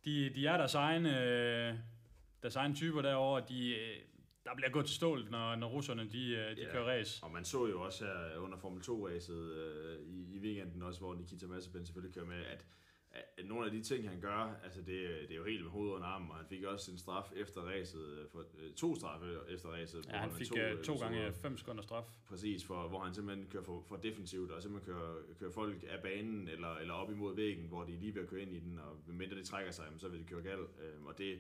de, 0.06 0.30
de 0.36 0.48
er 0.48 0.58
deres 0.58 0.76
egne, 0.76 1.22
øh, 1.24 1.74
deres 2.42 2.56
egne 2.56 2.76
typer 2.76 3.02
derovre, 3.02 3.44
de, 3.50 3.76
øh, 3.76 3.96
der 4.46 4.56
bliver 4.56 4.70
gået 4.70 4.86
til 4.86 4.96
stålet, 4.96 5.32
når, 5.32 5.56
når 5.56 5.68
russerne 5.68 6.10
de, 6.12 6.30
øh, 6.36 6.56
de 6.58 6.62
Ja. 6.62 6.72
kører 6.72 6.86
race. 7.00 7.24
Og 7.24 7.32
man 7.32 7.46
så 7.46 7.66
jo 7.68 7.82
også 7.82 8.06
her 8.06 8.38
under 8.38 8.58
Formel 8.58 8.82
2-racet 8.82 9.52
øh, 9.52 10.00
i, 10.08 10.36
i 10.36 10.40
weekenden 10.40 10.82
også, 10.82 11.00
hvor 11.00 11.16
Nikita 11.16 11.46
Mazepin 11.48 11.86
selvfølgelig 11.86 12.16
kører 12.16 12.26
med, 12.26 12.46
at 12.46 12.66
nogle 13.46 13.66
af 13.66 13.72
de 13.72 13.82
ting, 13.82 14.10
han 14.10 14.22
gør, 14.22 14.60
altså 14.64 14.80
det, 14.80 15.10
det 15.28 15.32
er 15.32 15.36
jo 15.36 15.44
helt 15.44 15.64
med 15.64 15.72
hovedet 15.72 15.94
under 15.94 16.08
armen, 16.08 16.32
og 16.32 16.38
han 16.38 16.46
fik 16.46 16.64
også 16.64 16.92
en 16.92 16.98
straf 16.98 17.32
efter 17.36 17.62
racet, 17.62 18.20
øh, 18.20 18.30
for, 18.32 18.40
øh, 18.40 18.74
to 18.74 18.96
straffe 18.96 19.26
efter 19.50 19.70
racet. 19.70 20.06
Ja, 20.06 20.18
han 20.18 20.32
fik 20.32 20.48
to 20.48 20.56
to, 20.56 20.84
to 20.84 20.96
gange 20.96 21.34
5 21.34 21.58
sekunder 21.58 21.84
straf. 21.84 22.04
Præcis, 22.28 22.66
for, 22.66 22.88
hvor 22.88 23.00
han 23.00 23.14
simpelthen 23.14 23.48
kører 23.50 23.64
for, 23.64 23.84
for 23.88 23.96
defensivt, 23.96 24.52
og 24.52 24.62
simpelthen 24.62 24.94
kører, 24.94 25.16
kører 25.40 25.52
folk 25.52 25.86
af 25.90 26.02
banen, 26.02 26.48
eller, 26.48 26.76
eller 26.76 26.94
op 26.94 27.12
imod 27.12 27.36
væggen, 27.36 27.68
hvor 27.68 27.84
de 27.84 27.92
lige 27.92 28.16
ved 28.16 28.22
at 28.22 28.28
køre 28.28 28.42
ind 28.42 28.54
i 28.54 28.60
den, 28.60 28.80
og 28.80 29.14
mindre 29.14 29.38
de 29.38 29.44
trækker 29.44 29.72
sig, 29.72 29.86
så 29.98 30.10
vil 30.10 30.20
de 30.20 30.26
køre 30.26 30.42
galt. 30.42 30.70
Øhm, 30.82 31.06
og 31.06 31.18
det, 31.18 31.40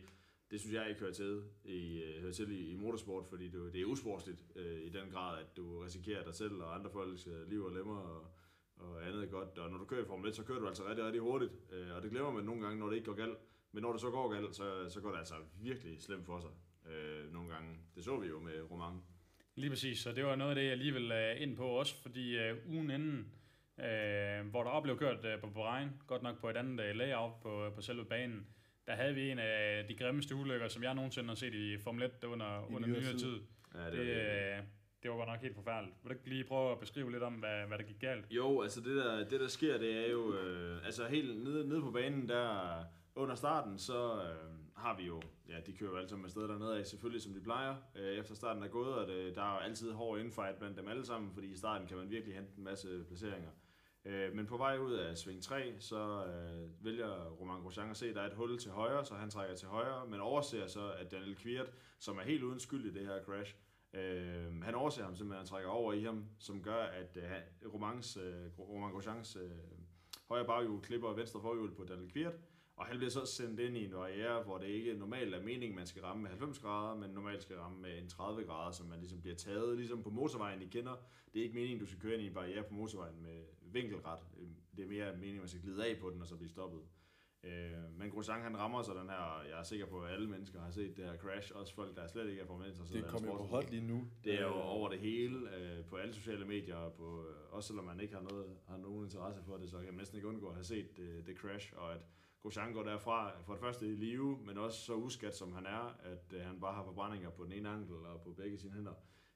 det 0.52 0.60
synes 0.60 0.74
jeg 0.74 0.90
ikke 0.90 1.02
hører 1.02 1.14
til 1.14 1.44
i, 1.64 2.02
øh, 2.02 2.22
hører 2.22 2.34
til 2.34 2.52
i, 2.52 2.72
i 2.72 2.76
motorsport, 2.76 3.26
fordi 3.30 3.48
det, 3.48 3.74
det 3.74 3.82
er 3.82 3.86
usportsligt 3.86 4.46
øh, 4.56 4.82
i 4.82 4.90
den 4.90 5.12
grad, 5.12 5.40
at 5.40 5.58
du 5.58 5.80
risikerer 5.80 6.24
dig 6.24 6.36
selv 6.36 6.62
og 6.62 6.76
andre 6.76 6.90
folks 6.90 7.28
øh, 7.28 7.50
liv 7.50 7.64
og 7.64 7.72
lemmer 7.72 7.98
og, 7.98 8.28
og 8.78 9.08
andet 9.08 9.32
godt. 9.32 9.58
Og 9.58 9.72
når 9.72 9.78
du 9.78 9.86
kører 9.86 10.02
i 10.02 10.06
Formel 10.06 10.30
1, 10.30 10.36
så 10.36 10.44
kører 10.44 10.60
du 10.60 10.68
altså 10.68 10.88
rigtig, 10.90 11.06
rigtig 11.06 11.22
hurtigt, 11.22 11.52
øh, 11.72 11.96
og 11.96 12.02
det 12.04 12.12
glemmer 12.12 12.32
man 12.32 12.44
nogle 12.44 12.62
gange, 12.62 12.80
når 12.80 12.88
det 12.90 12.96
ikke 12.96 13.06
går 13.06 13.14
galt. 13.16 13.38
Men 13.72 13.82
når 13.82 13.92
det 13.92 14.02
så 14.02 14.10
går 14.10 14.34
galt, 14.34 14.56
så, 14.56 14.90
så 14.90 15.02
går 15.02 15.12
det 15.12 15.18
altså 15.18 15.36
virkelig 15.62 16.02
slemt 16.02 16.26
for 16.26 16.40
sig 16.40 16.50
øh, 16.92 17.34
nogle 17.34 17.50
gange. 17.50 17.78
Det 17.96 18.04
så 18.04 18.18
vi 18.18 18.28
jo 18.28 18.40
med 18.40 18.72
Roman. 18.72 19.02
Lige 19.56 19.70
præcis, 19.70 20.00
så 20.00 20.12
det 20.12 20.26
var 20.26 20.36
noget 20.36 20.52
af 20.52 20.56
det, 20.56 20.66
jeg 20.70 20.78
lige 20.78 20.94
vil 20.94 21.12
øh, 21.12 21.42
ind 21.42 21.58
på 21.58 21.68
også, 21.68 22.02
fordi 22.02 22.38
øh, 22.38 22.58
ugen 22.68 22.90
inden, 22.92 23.34
øh, 23.80 24.48
hvor 24.50 24.64
der 24.64 24.70
også 24.70 24.84
blev 24.84 24.98
kørt 24.98 25.26
øh, 25.26 25.40
på 25.42 25.50
Bahrain, 25.50 25.90
godt 26.08 26.22
nok 26.22 26.40
på 26.42 26.50
et 26.50 26.58
andet 26.58 26.86
øh, 26.86 26.96
layout 26.96 27.34
på, 27.42 27.72
på 27.76 27.82
selve 27.82 28.06
banen, 28.06 28.48
der 28.88 28.96
havde 28.96 29.16
vi 29.16 29.32
en 29.32 29.40
af 29.40 29.86
de 29.88 29.96
grimmeste 29.96 30.36
ulykker, 30.36 30.68
som 30.68 30.84
jeg 30.84 30.94
nogensinde 30.94 31.28
har 31.28 31.36
set 31.36 31.54
i 31.54 31.78
Formel 31.78 32.04
1 32.04 32.24
under, 32.24 32.70
I 32.70 32.74
under 32.76 32.88
nyere 32.90 33.02
tid. 33.02 33.20
tid. 33.20 33.40
Ja, 33.76 33.92
Det, 33.92 34.00
øh, 34.00 34.06
det 34.08 34.64
var 35.12 35.18
godt 35.18 35.30
nok 35.30 35.42
helt 35.42 35.56
forfærdeligt. 35.56 35.96
Vil 36.04 36.10
du 36.10 36.14
ikke 36.14 36.30
lige 36.30 36.44
prøve 36.44 36.72
at 36.72 36.80
beskrive 36.80 37.12
lidt 37.12 37.24
om, 37.24 37.34
hvad, 37.34 37.68
hvad 37.68 37.78
der 37.78 37.84
gik 37.84 38.00
galt? 38.00 38.26
Jo, 38.32 38.62
altså 38.62 38.82
det 38.82 38.96
der, 38.96 39.30
det 39.30 39.40
der 39.40 39.48
sker, 39.48 39.78
det 39.78 40.06
er 40.06 40.12
jo, 40.12 40.34
øh, 40.34 40.86
altså 40.86 41.08
helt 41.08 41.44
nede, 41.44 41.68
nede 41.68 41.82
på 41.82 41.92
banen 41.92 42.30
der, 42.30 42.84
under 43.16 43.36
starten, 43.36 43.80
så 43.80 44.22
øh, 44.22 44.56
har 44.76 44.98
vi 44.98 45.04
jo, 45.04 45.22
ja, 45.50 45.60
de 45.66 45.74
kører 45.74 45.92
jo 45.92 45.98
alle 45.98 46.10
sammen 46.10 46.26
afsted 46.26 46.48
dernede 46.48 46.80
af, 46.80 46.86
selvfølgelig 46.86 47.22
som 47.22 47.34
de 47.34 47.42
plejer, 47.42 47.76
øh, 47.96 48.18
efter 48.18 48.36
starten 48.36 48.64
er 48.64 48.68
gået, 48.68 48.94
og 48.94 49.08
det, 49.08 49.36
der 49.36 49.42
er 49.42 49.54
jo 49.54 49.60
altid 49.60 49.92
hård 49.92 50.20
infight 50.20 50.58
blandt 50.58 50.78
dem 50.78 50.88
alle 50.88 51.06
sammen, 51.06 51.34
fordi 51.34 51.48
i 51.48 51.58
starten 51.58 51.88
kan 51.88 51.98
man 51.98 52.10
virkelig 52.10 52.36
hente 52.36 52.52
en 52.58 52.64
masse 52.64 53.04
placeringer. 53.08 53.50
Øh, 54.06 54.36
men 54.36 54.46
på 54.46 54.58
vej 54.58 54.78
ud 54.78 54.94
af 54.94 55.18
sving 55.18 55.44
3, 55.44 55.76
så 55.80 56.26
øh, 56.26 56.86
vælger 56.86 57.26
Roman 57.26 57.62
Grosjean 57.62 57.90
at 57.90 57.98
se, 57.98 58.10
at 58.10 58.16
der 58.16 58.22
er 58.22 58.28
et 58.28 58.34
hul 58.34 58.60
til 58.60 58.72
højre, 58.72 59.06
så 59.06 59.14
han 59.14 59.30
trækker 59.30 59.56
til 59.56 59.68
højre, 59.68 60.08
men 60.08 60.20
overser 60.20 60.68
så, 60.68 60.92
at 60.92 61.12
Daniel 61.12 61.36
Kvirt, 61.36 61.72
som 62.00 62.18
er 62.18 62.24
helt 62.24 62.44
uden 62.44 62.60
skyld 62.60 62.86
i 62.86 63.00
det 63.00 63.08
her 63.08 63.24
crash, 63.24 63.56
Øh, 63.96 64.62
han 64.64 64.76
overser 64.76 65.04
ham 65.04 65.16
simpelthen, 65.16 65.38
han 65.38 65.48
trækker 65.48 65.70
over 65.70 65.94
i 65.94 66.04
ham, 66.04 66.26
som 66.40 66.62
gør, 66.62 66.84
at 66.84 67.18
øh, 67.18 67.74
Romans, 67.74 68.18
øh, 68.18 68.60
Roman 68.60 68.92
Grosjeans 68.92 69.36
øh, 69.36 69.52
højre 70.30 70.46
baghjul 70.46 70.82
klipper 70.82 71.14
venstre 71.14 71.42
forhjul 71.42 71.76
på 71.76 71.84
Daniel 71.84 72.12
Kvirt, 72.12 72.34
og 72.76 72.86
han 72.86 72.98
bliver 72.98 73.12
så 73.12 73.26
sendt 73.26 73.60
ind 73.60 73.78
i 73.78 73.86
en 73.86 73.92
barriere, 73.92 74.44
hvor 74.44 74.58
det 74.58 74.68
ikke 74.68 74.94
normalt 74.94 75.36
er 75.36 75.44
meningen, 75.44 75.76
man 75.76 75.88
skal 75.88 76.02
ramme 76.02 76.22
med 76.22 76.30
90 76.30 76.60
grader, 76.60 76.96
men 76.96 77.10
normalt 77.10 77.42
skal 77.42 77.56
ramme 77.56 77.82
med 77.82 77.98
en 77.98 78.08
30 78.08 78.44
grader, 78.44 78.72
så 78.72 78.84
man 78.84 79.00
ligesom 79.00 79.22
bliver 79.22 79.36
taget, 79.36 79.78
ligesom 79.78 80.04
på 80.04 80.10
motorvejen, 80.10 80.62
I 80.62 80.66
kender. 80.66 80.96
Det 81.34 81.40
er 81.40 81.44
ikke 81.44 81.56
meningen, 81.56 81.80
du 81.80 81.86
skal 81.86 82.00
køre 82.00 82.14
ind 82.14 82.22
i 82.22 82.28
en 82.28 82.34
barriere 82.34 82.64
på 82.64 82.74
motorvejen 82.74 83.22
med 83.22 83.44
vinkelret. 83.62 84.20
Øhm, 84.38 84.56
det 84.78 84.84
er 84.84 84.90
mere 84.90 85.14
meningen, 85.14 85.40
man 85.40 85.48
skal 85.48 85.62
glide 85.62 85.86
af 85.86 85.98
på 86.00 86.10
den, 86.10 86.22
og 86.22 86.28
så 86.28 86.36
blive 86.36 86.50
stoppet. 86.50 86.82
Øh, 87.46 88.00
men 88.00 88.10
Grosjean 88.10 88.42
han 88.42 88.58
rammer 88.58 88.82
så 88.82 88.94
den 88.94 89.10
her, 89.10 89.42
jeg 89.50 89.60
er 89.60 89.64
sikker 89.64 89.86
på, 89.86 90.02
at 90.02 90.14
alle 90.14 90.30
mennesker 90.30 90.60
har 90.62 90.72
set 90.72 90.98
det 90.98 91.06
her 91.06 91.18
crash, 91.18 91.52
også 91.56 91.74
folk, 91.76 91.96
der 91.96 92.08
slet 92.08 92.30
ikke 92.30 92.42
er 92.42 92.46
formelt 92.46 92.70
interesseret 92.70 93.04
Det 93.04 93.12
kommer 93.12 93.38
på 93.38 93.44
hot 93.44 93.72
lige 93.72 93.88
nu. 93.88 94.08
Det 94.24 94.34
er 94.34 94.42
jo 94.42 94.56
Øh, 94.56 94.76
over 94.76 94.90
det 94.90 95.00
hele, 95.00 95.56
øh, 95.56 95.86
på 95.86 95.96
alle 95.96 96.14
sociale 96.14 96.46
medier, 96.46 96.76
og 96.76 96.94
på, 96.94 97.26
øh, 97.30 97.36
også 97.56 97.68
selvom 97.68 97.86
man 97.86 98.00
ikke 98.00 98.14
har, 98.14 98.22
noget, 98.22 98.46
har 98.68 98.78
nogen 98.78 99.04
interesse 99.06 99.44
for 99.44 99.58
det, 99.58 99.70
så 99.70 99.78
kan 99.78 99.86
man 99.86 99.96
næsten 99.96 100.18
ikke 100.18 100.28
undgå 100.28 100.48
at 100.48 100.54
have 100.54 100.64
set 100.64 100.98
det, 100.98 101.28
det 101.28 101.38
crash, 101.38 101.74
og 101.78 101.94
at 101.94 102.02
Grosjean 102.42 102.74
går 102.74 102.84
derfra 102.84 103.42
for 103.42 103.54
det 103.54 103.62
første 103.62 103.86
i 103.88 103.96
live, 103.96 104.38
men 104.46 104.58
også 104.58 104.80
så 104.80 104.94
uskat 104.94 105.36
som 105.36 105.54
han 105.54 105.66
er, 105.66 105.98
at 106.04 106.34
øh, 106.34 106.42
han 106.42 106.60
bare 106.60 106.74
har 106.74 106.84
forbrændinger 106.84 107.30
på 107.30 107.44
den 107.44 107.52
ene 107.52 107.70
ankel 107.70 107.96
og 107.96 108.22
på 108.22 108.34
begge 108.34 108.58
sine 108.58 108.74
hænder. 108.74 108.94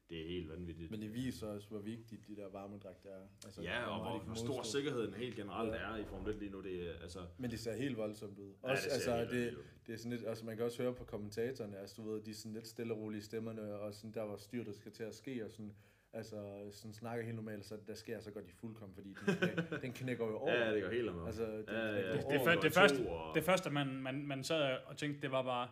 Det 0.10 0.22
er 0.22 0.28
helt 0.28 0.50
vanvittigt. 0.50 0.92
Men 0.92 1.02
det 1.02 1.14
viser 1.14 1.48
også, 1.48 1.68
hvor 1.70 1.80
vigtigt 1.80 2.28
de 2.28 2.36
der 2.36 2.50
varmedragter 2.50 3.10
er. 3.10 3.22
Altså, 3.46 3.62
ja, 3.62 3.86
og 3.86 4.02
hvor, 4.10 4.20
hvor 4.26 4.34
stor 4.36 4.64
sikkerheden 4.64 5.14
helt 5.14 5.36
generelt 5.36 5.72
Ja. 5.74 5.78
er 5.78 5.98
i 5.98 6.04
Formel 6.06 6.30
1 6.34 6.40
lige 6.40 6.52
nu. 6.52 6.62
Det 6.62 6.90
altså, 7.02 7.20
Men 7.38 7.52
det 7.52 7.60
ser 7.60 7.76
helt 7.76 7.98
voldsomt 7.98 8.40
ud. 8.40 8.54
ja, 8.64 8.70
Også, 8.72 8.84
det 8.94 9.02
ser 9.02 9.14
altså, 9.14 9.36
det, 9.36 9.58
det 9.88 9.94
er 9.94 9.98
sådan 9.98 10.12
lidt, 10.12 10.28
altså 10.28 10.46
man 10.46 10.56
kan 10.58 10.66
også 10.66 10.82
høre 10.84 10.94
på 10.94 11.04
kommentatorerne, 11.04 11.78
altså 11.78 12.02
du 12.02 12.12
ved, 12.12 12.22
de 12.22 12.32
er 12.32 12.36
sådan 12.36 12.54
lidt 12.54 12.68
stille 12.68 12.94
og 12.94 13.00
rolige 13.00 13.20
i 13.20 13.22
stemmerne, 13.22 13.74
og 13.76 13.94
sådan 13.94 14.12
der, 14.12 14.26
hvor 14.26 14.38
styret 14.38 14.76
skal 14.76 14.92
til 14.92 15.04
at 15.04 15.16
ske, 15.16 15.46
og 15.46 15.52
sådan, 15.52 15.74
altså 16.14 16.70
sådan 16.72 16.94
snakker 16.94 17.24
helt 17.26 17.36
normalt, 17.36 17.66
så 17.66 17.78
der 17.88 17.94
sker, 17.94 18.20
så 18.20 18.32
går 18.32 18.42
de 18.42 18.52
fuldkommen, 18.54 18.96
fordi 18.96 19.10
den, 19.10 19.16
knæk, 19.38 19.82
den 19.82 19.94
knækker 19.94 20.26
jo 20.26 20.38
over. 20.38 20.54
Ja, 20.54 20.74
det 20.76 20.84
går 20.84 20.90
helt 20.92 21.10
amok. 21.10 21.28
Altså, 21.28 21.46
den 21.46 21.64
Ja, 21.68 21.86
ja, 21.86 21.96
ja. 21.96 22.12
Det, 22.18 22.26
det, 22.30 22.62
det, 22.64 22.74
første, 22.74 23.08
det 23.36 23.44
første, 23.44 23.70
man, 23.70 23.88
man, 24.02 24.28
man 24.28 24.44
sad 24.44 24.78
og 24.86 24.98
tænkte, 24.98 25.22
det 25.22 25.32
var 25.32 25.44
bare, 25.44 25.70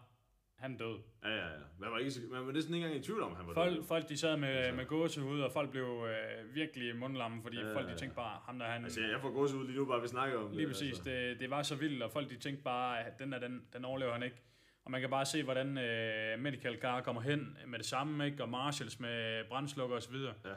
han 0.57 0.77
død. 0.77 0.99
Ja, 1.23 1.29
ja, 1.29 1.35
ja. 1.47 1.57
Man 1.79 1.91
var, 1.91 1.97
ikke, 1.97 2.11
man 2.31 2.45
var 2.45 2.51
næsten 2.51 2.73
ikke 2.73 2.85
engang 2.87 3.03
i 3.03 3.05
tvivl 3.05 3.21
om, 3.21 3.35
han 3.35 3.47
var 3.47 3.53
Folk, 3.53 3.75
død. 3.75 3.83
folk 3.83 4.09
de 4.09 4.17
sad 4.17 4.37
med, 4.37 4.47
Altså. 4.49 4.75
med 4.75 4.85
gåsehud, 4.85 5.39
og 5.41 5.51
folk 5.51 5.71
blev 5.71 6.07
øh, 6.09 6.55
virkelig 6.55 6.95
mundlamme, 6.95 7.41
fordi 7.41 7.57
Ja, 7.57 7.73
folk 7.75 7.85
de 7.85 7.91
ja. 7.91 7.97
tænkte 7.97 8.15
bare, 8.15 8.39
ham 8.45 8.59
der 8.59 8.65
han... 8.65 8.83
Altså, 8.83 9.01
jeg 9.01 9.21
får 9.21 9.31
gås 9.31 9.53
ud 9.53 9.67
lige 9.67 9.77
nu, 9.77 9.85
bare 9.85 10.01
vi 10.01 10.07
snakker 10.07 10.37
om 10.39 10.51
Lige 10.51 10.61
det. 10.61 10.67
præcis, 10.69 10.87
Altså. 10.93 11.09
det, 11.09 11.39
det 11.39 11.49
var 11.49 11.63
så 11.63 11.75
vildt, 11.75 12.03
og 12.03 12.11
folk 12.11 12.29
de 12.29 12.37
tænkte 12.37 12.63
bare, 12.63 12.99
at 13.05 13.19
den 13.19 13.31
der, 13.31 13.39
den, 13.39 13.61
den 13.73 13.85
overlever 13.85 14.13
han 14.13 14.23
ikke. 14.23 14.41
Og 14.85 14.91
man 14.91 15.01
kan 15.01 15.09
bare 15.09 15.25
se, 15.25 15.43
hvordan 15.43 15.77
øh, 15.77 16.39
Medical 16.39 16.81
Car 16.81 17.01
kommer 17.01 17.21
hen 17.21 17.58
med 17.67 17.79
det 17.79 17.85
samme, 17.87 18.25
ikke? 18.25 18.43
og 18.43 18.49
Marshalls 18.49 18.99
med 18.99 19.43
brændslukker 19.49 19.95
og 19.95 20.03
så 20.03 20.12
videre. 20.12 20.33
Ja. 20.45 20.53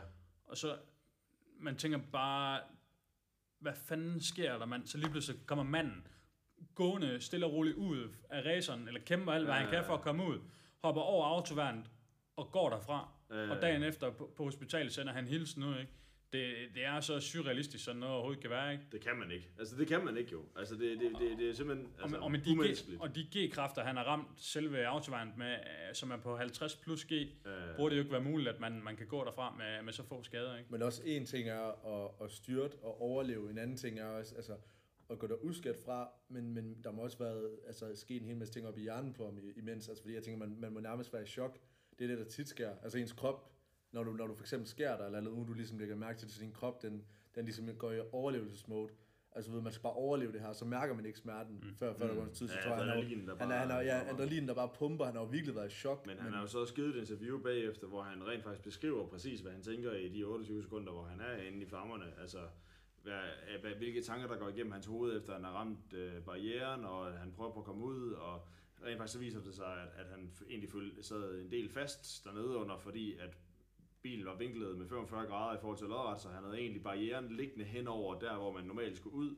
Og 0.46 0.56
så, 0.56 0.76
man 1.60 1.76
tænker 1.76 1.98
bare, 2.12 2.60
hvad 3.58 3.72
fanden 3.88 4.20
sker 4.20 4.58
der, 4.58 4.66
mand? 4.66 4.86
Så 4.86 4.98
lige 4.98 5.10
pludselig 5.10 5.46
kommer 5.46 5.64
manden 5.64 6.06
gående 6.74 7.20
stille 7.20 7.46
og 7.46 7.52
roligt 7.52 7.76
ud 7.76 8.08
af 8.30 8.44
raceren, 8.46 8.88
eller 8.88 9.00
kæmper 9.00 9.32
alt, 9.32 9.44
hvad 9.44 9.54
Ja, 9.54 9.60
han 9.60 9.70
kan 9.70 9.78
ja, 9.82 9.88
for 9.88 9.94
at 9.94 10.00
komme 10.00 10.24
ud, 10.26 10.38
hopper 10.84 11.02
over 11.02 11.26
autoværnet 11.26 11.90
og 12.36 12.52
går 12.52 12.70
derfra. 12.70 13.08
Øh, 13.30 13.50
Og 13.50 13.62
dagen 13.62 13.82
efter 13.82 14.10
på, 14.10 14.32
på 14.36 14.44
hospitalet 14.44 14.92
sender 14.92 15.12
han 15.12 15.26
hilsen 15.28 15.62
ud, 15.62 15.78
ikke? 15.78 15.92
det, 16.32 16.54
det 16.74 16.84
er 16.84 17.00
så 17.00 17.20
surrealistisk, 17.20 17.84
sådan 17.84 18.00
noget 18.00 18.14
overhovedet 18.14 18.40
kan 18.42 18.50
være, 18.50 18.72
ikke? 18.72 18.84
Det 18.92 19.00
kan 19.00 19.16
man 19.16 19.30
ikke. 19.30 19.48
Altså, 19.58 19.76
det 19.76 19.88
kan 19.88 20.04
man 20.04 20.16
ikke 20.16 20.32
jo. 20.32 20.42
Altså, 20.56 20.74
det, 20.74 21.00
det, 21.00 21.12
det, 21.20 21.38
det 21.38 21.50
er 21.50 21.54
simpelthen 21.54 21.86
altså, 21.86 22.04
og, 22.04 22.10
med, 22.10 22.18
og, 22.18 22.30
med 22.30 22.38
de 22.38 22.72
G, 22.96 23.00
og 23.00 23.14
de 23.14 23.26
G-kræfter, 23.36 23.82
han 23.84 23.96
har 23.96 24.04
ramt 24.04 24.28
selve 24.36 24.86
autovejen 24.86 25.32
med, 25.36 25.52
øh, 25.52 25.94
som 25.94 26.10
er 26.10 26.16
på 26.16 26.36
50 26.36 26.76
plus 26.76 27.04
G, 27.04 27.12
Øh, 27.12 27.76
burde 27.76 27.90
det 27.90 27.96
jo 27.96 28.02
ikke 28.02 28.12
være 28.12 28.20
muligt, 28.20 28.48
at 28.48 28.60
man, 28.60 28.82
man 28.82 28.96
kan 28.96 29.06
gå 29.06 29.24
derfra 29.24 29.54
med, 29.58 29.82
med 29.82 29.92
så 29.92 30.02
få 30.02 30.22
skader, 30.22 30.56
ikke? 30.56 30.72
Men 30.72 30.82
også 30.82 31.02
en 31.04 31.26
ting 31.26 31.48
er 31.48 31.60
at, 32.04 32.10
at 32.24 32.32
styrte 32.32 32.76
og 32.82 33.00
overleve, 33.02 33.50
en 33.50 33.58
anden 33.58 33.76
ting 33.76 33.98
er 33.98 34.06
også 34.06 34.34
altså, 34.36 34.52
at 35.10 35.18
gå 35.18 35.26
der 35.26 35.34
uskat 35.44 35.76
fra, 35.84 36.08
men, 36.28 36.54
men 36.54 36.76
der 36.84 36.90
må 36.92 37.02
også 37.02 37.18
være 37.18 37.50
altså, 37.66 37.92
ske 37.94 38.16
en 38.16 38.24
hel 38.24 38.36
masse 38.36 38.54
ting 38.54 38.66
op 38.66 38.78
i 38.78 38.80
hjernen 38.80 39.12
på 39.12 39.24
ham 39.24 39.38
i- 39.38 39.52
imens, 39.58 39.88
altså, 39.88 40.02
fordi 40.02 40.14
jeg 40.14 40.22
tænker, 40.22 40.38
man, 40.46 40.56
man 40.60 40.72
må 40.72 40.80
nærmest 40.80 41.12
være 41.12 41.22
i 41.22 41.26
chok. 41.26 41.58
Det 41.98 42.04
er 42.04 42.08
det, 42.08 42.18
der 42.18 42.24
tit 42.24 42.48
sker. 42.48 42.70
Altså 42.82 42.98
ens 42.98 43.12
krop, 43.12 43.50
når 43.92 44.02
du, 44.04 44.12
når 44.12 44.26
du 44.26 44.34
for 44.34 44.42
eksempel 44.44 44.68
skærer 44.68 44.96
dig, 44.96 45.06
eller 45.06 45.20
noget, 45.20 45.48
du 45.48 45.52
ligesom 45.52 45.78
lægger 45.78 45.96
mærke 45.96 46.18
til, 46.18 46.30
så 46.30 46.40
din 46.40 46.52
krop, 46.52 46.82
den, 46.82 47.04
den 47.34 47.44
ligesom 47.44 47.68
går 47.78 47.92
i 47.92 48.00
overlevelsesmode. 48.12 48.88
Altså 49.32 49.50
ved, 49.50 49.60
man 49.62 49.72
skal 49.72 49.82
bare 49.82 49.92
overleve 49.92 50.32
det 50.32 50.40
her, 50.40 50.52
så 50.52 50.64
mærker 50.64 50.94
man 50.94 51.06
ikke 51.06 51.18
smerten, 51.18 51.54
mm. 51.62 51.74
før, 51.74 51.92
før 51.94 52.06
der 52.06 52.14
går 52.14 52.22
en 52.24 52.32
tid. 52.32 52.48
Så 52.48 52.54
Ja, 52.54 52.60
tror 52.62 52.70
jeg, 52.70 52.78
han 52.78 52.88
er, 52.88 52.94
han 53.38 53.50
er, 53.50 53.56
han 53.56 53.70
er, 53.70 53.74
bare- 53.74 53.84
ja, 53.84 54.10
adrenalin, 54.10 54.48
der 54.48 54.54
bare 54.54 54.70
pumper, 54.78 55.04
han 55.04 55.14
har 55.14 55.22
jo 55.22 55.28
virkelig 55.28 55.54
været 55.54 55.72
i 55.72 55.74
chok. 55.74 56.06
Men 56.06 56.18
han 56.18 56.32
har 56.32 56.40
jo 56.40 56.46
så 56.46 56.58
også 56.58 56.74
givet 56.74 56.96
et 56.96 57.00
interview 57.00 57.42
bagefter, 57.42 57.86
hvor 57.86 58.02
han 58.02 58.26
rent 58.26 58.42
faktisk 58.42 58.64
beskriver 58.64 59.06
præcis, 59.08 59.40
hvad 59.40 59.52
han 59.52 59.62
tænker 59.62 59.92
i 59.92 60.08
de 60.08 60.24
28 60.24 60.62
sekunder, 60.62 60.92
hvor 60.92 61.02
han 61.02 61.20
er 61.20 61.36
inde 61.36 61.58
i 61.62 61.66
flammerne. 61.66 62.04
Altså, 62.20 62.38
hvad, 63.02 63.20
hvad, 63.60 63.70
hvilke 63.74 64.02
tanker, 64.02 64.26
der 64.28 64.36
går 64.38 64.48
igennem 64.48 64.72
hans 64.72 64.86
hoved, 64.86 65.16
efter 65.16 65.32
han 65.34 65.44
har 65.44 65.52
ramt 65.52 65.92
øh, 65.92 66.22
barrieren, 66.22 66.84
og 66.84 67.12
han 67.12 67.32
prøver 67.32 67.52
på 67.52 67.58
at 67.60 67.66
komme 67.66 67.84
ud, 67.84 68.12
og 68.12 68.46
rent 68.86 68.98
faktisk 68.98 69.12
så 69.12 69.18
viser 69.18 69.40
det 69.40 69.54
sig, 69.54 69.66
at, 69.82 69.88
at 70.04 70.06
han 70.10 70.32
egentlig 70.48 70.70
føl- 70.70 71.02
sad 71.02 71.40
en 71.40 71.50
del 71.50 71.68
fast 71.68 72.24
dernede 72.24 72.56
under, 72.56 72.78
fordi 72.78 73.18
at 73.18 73.38
bilen 74.02 74.26
var 74.26 74.36
vinklet 74.36 74.78
med 74.78 74.86
45 74.88 75.26
grader 75.26 75.56
i 75.58 75.60
forhold 75.60 75.78
til 75.78 75.86
lodret, 75.86 76.20
så 76.20 76.28
han 76.28 76.44
havde 76.44 76.58
egentlig 76.58 76.82
barrieren 76.82 77.32
liggende 77.36 77.64
henover 77.64 78.18
der, 78.18 78.36
hvor 78.36 78.52
man 78.52 78.64
normalt 78.64 78.96
skulle 78.96 79.16
ud. 79.16 79.36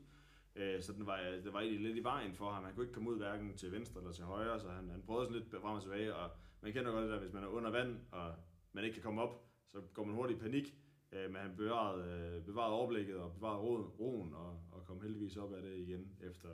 Øh, 0.55 0.81
Så 0.83 0.93
den 0.93 1.05
var, 1.05 1.17
det 1.43 1.53
var 1.53 1.59
egentlig 1.59 1.81
lidt 1.81 1.97
i 1.97 2.03
vejen 2.03 2.33
for 2.33 2.49
ham. 2.51 2.63
Han 2.63 2.73
kunne 2.73 2.83
ikke 2.83 2.93
komme 2.93 3.09
ud 3.09 3.17
hverken 3.17 3.57
til 3.57 3.71
venstre 3.71 4.01
eller 4.01 4.13
til 4.13 4.23
højre, 4.25 4.59
så 4.59 4.69
han, 4.69 4.89
han 4.89 5.01
prøvede 5.01 5.25
sådan 5.27 5.39
lidt 5.41 5.51
frem 5.61 5.75
og 5.75 5.81
tilbage. 5.81 6.15
Og 6.15 6.29
man 6.61 6.73
kender 6.73 6.91
godt 6.91 7.03
det 7.03 7.11
der, 7.11 7.19
hvis 7.19 7.33
man 7.33 7.43
er 7.43 7.47
under 7.47 7.69
vand, 7.71 7.99
og 8.11 8.35
man 8.73 8.83
ikke 8.83 8.93
kan 8.93 9.03
komme 9.03 9.21
op, 9.21 9.45
så 9.71 9.81
går 9.93 10.03
man 10.03 10.15
hurtigt 10.15 10.39
i 10.39 10.43
panik. 10.43 10.75
Øh, 11.13 11.31
Men 11.31 11.41
han 11.41 11.55
bevarede, 11.55 12.35
øh, 12.37 12.45
bevarede 12.45 12.73
overblikket 12.73 13.17
og 13.17 13.33
bevarede 13.33 13.59
roen, 13.59 13.85
roen 13.85 14.33
og, 14.33 14.59
og 14.71 14.85
kom 14.85 15.01
heldigvis 15.01 15.37
op 15.37 15.53
af 15.53 15.61
det 15.61 15.77
igen 15.77 16.15
efter, 16.21 16.49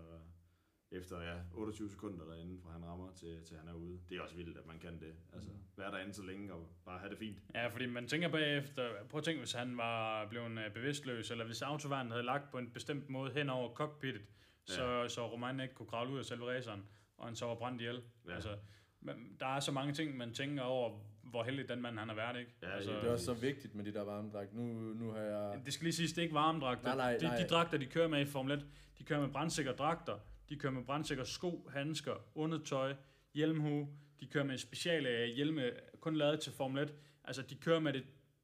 efter 0.91 1.21
ja, 1.21 1.35
28 1.53 1.89
sekunder 1.89 2.25
derinde, 2.25 2.61
fra 2.61 2.71
han 2.71 2.85
rammer 2.85 3.11
til, 3.11 3.43
til 3.45 3.57
han 3.57 3.67
er 3.67 3.73
ude. 3.73 3.99
Det 4.09 4.17
er 4.17 4.21
også 4.21 4.35
vildt, 4.35 4.57
at 4.57 4.65
man 4.65 4.79
kan 4.79 4.99
det. 4.99 5.13
Altså, 5.33 5.49
være 5.77 5.91
derinde 5.91 6.13
så 6.13 6.23
længe 6.23 6.53
og 6.53 6.69
bare 6.85 6.99
have 6.99 7.09
det 7.09 7.17
fint. 7.17 7.37
Ja, 7.55 7.67
fordi 7.67 7.85
man 7.85 8.07
tænker 8.07 8.29
bagefter, 8.29 8.89
prøv 9.09 9.17
at 9.17 9.23
tænke, 9.23 9.39
hvis 9.39 9.53
han 9.53 9.77
var 9.77 10.27
blevet 10.29 10.51
øh, 10.51 10.73
bevidstløs, 10.73 11.31
eller 11.31 11.45
hvis 11.45 11.61
autovejen 11.61 12.11
havde 12.11 12.23
lagt 12.23 12.51
på 12.51 12.57
en 12.57 12.71
bestemt 12.71 13.09
måde 13.09 13.31
hen 13.31 13.49
over 13.49 13.73
cockpittet, 13.73 14.21
så, 14.65 15.05
så 15.07 15.31
Roman 15.31 15.59
ikke 15.59 15.73
kunne 15.73 15.87
kravle 15.87 16.13
ud 16.13 16.19
af 16.19 16.25
selve 16.25 16.49
raceren, 16.55 16.85
og 17.17 17.25
han 17.25 17.35
så 17.35 17.45
var 17.45 17.55
brændt 17.55 17.81
ihjel. 17.81 18.01
Ja. 18.27 18.33
Altså, 18.33 18.57
men 19.01 19.35
der 19.39 19.45
er 19.45 19.59
så 19.59 19.71
mange 19.71 19.93
ting, 19.93 20.17
man 20.17 20.33
tænker 20.33 20.63
over, 20.63 20.99
hvor 21.29 21.43
heldig 21.43 21.69
den 21.69 21.81
mand 21.81 21.99
han 21.99 22.07
har 22.07 22.15
været, 22.15 22.39
ikke? 22.39 22.51
Ja, 22.61 22.71
altså, 22.75 22.91
Det 22.91 23.03
er 23.03 23.11
også 23.11 23.25
så 23.25 23.33
vigtigt 23.33 23.75
med 23.75 23.85
de 23.85 23.93
der 23.93 24.03
varmedragt. 24.03 24.53
Nu, 24.53 24.63
nu 24.93 25.11
har 25.11 25.19
jeg... 25.19 25.61
det 25.65 25.73
skal 25.73 25.83
lige 25.83 25.93
siges, 25.93 26.11
det 26.11 26.17
er 26.17 26.23
ikke 26.23 26.35
varmedragter. 26.35 26.83
Nej, 26.83 26.95
nej, 26.95 27.17
de, 27.17 27.25
nej. 27.25 27.37
de 27.37 27.47
dragter, 27.47 27.77
de 27.77 27.85
kører 27.85 28.07
med 28.07 28.21
i 28.21 28.25
Formel 28.25 28.51
1, 28.51 28.65
de 28.97 29.03
kører 29.03 29.19
med 29.19 29.29
brandsikre 29.29 29.71
dragter, 29.71 30.19
de 30.49 30.55
kører 30.55 30.73
med 30.73 30.83
brandsikre 30.83 31.25
sko, 31.25 31.69
handsker, 31.73 32.13
undertøj, 32.35 32.95
hjelmhue, 33.33 33.87
de 34.19 34.27
kører 34.27 34.43
med 34.43 34.57
speciale 34.57 35.25
hjelme, 35.25 35.71
kun 35.99 36.15
lavet 36.15 36.39
til 36.39 36.51
Formel 36.53 36.83
1. 36.83 36.93
Altså, 37.23 37.41
de 37.41 37.55
kører 37.55 37.79
med 37.79 37.93
det 37.93 38.03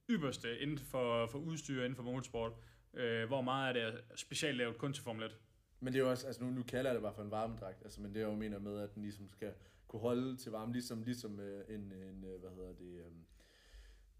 ypperste 0.10 0.60
inden 0.60 0.78
for, 0.78 1.28
for 1.28 1.40
udstyr 1.40 1.84
inden 1.84 1.96
for 1.96 2.04
motorsport, 2.04 2.52
øh, 2.94 3.28
hvor 3.28 3.42
meget 3.42 3.68
af 3.68 3.74
det 3.74 3.84
er 3.84 4.16
specielt 4.16 4.58
lavet 4.58 4.78
kun 4.78 4.94
til 4.94 5.04
Formel 5.04 5.24
1. 5.24 5.38
Men 5.80 5.94
det 5.94 6.00
er 6.00 6.04
jo 6.04 6.10
også, 6.10 6.28
altså 6.28 6.44
nu, 6.44 6.50
nu 6.50 6.64
kalder 6.64 6.90
jeg 6.90 6.96
det 6.96 7.02
bare 7.04 7.14
for 7.14 7.22
en 7.22 7.32
varmedragt, 7.32 7.84
altså, 7.84 8.02
men 8.02 8.14
det 8.14 8.22
er 8.22 8.26
jo 8.26 8.36
mener 8.36 8.60
med, 8.60 8.80
at 8.80 8.96
den 8.96 9.02
ligesom 9.02 9.30
skal 9.30 9.54
kunne 9.96 10.10
holde 10.10 10.38
til 10.38 10.52
varme, 10.52 10.74
ligesom, 10.74 11.04
ligesom 11.04 11.40
øh, 11.40 11.76
en, 11.76 11.82
en, 11.82 12.24
øh, 12.24 12.40
hvad 12.40 12.50
hedder 12.50 12.74
det, 12.74 13.04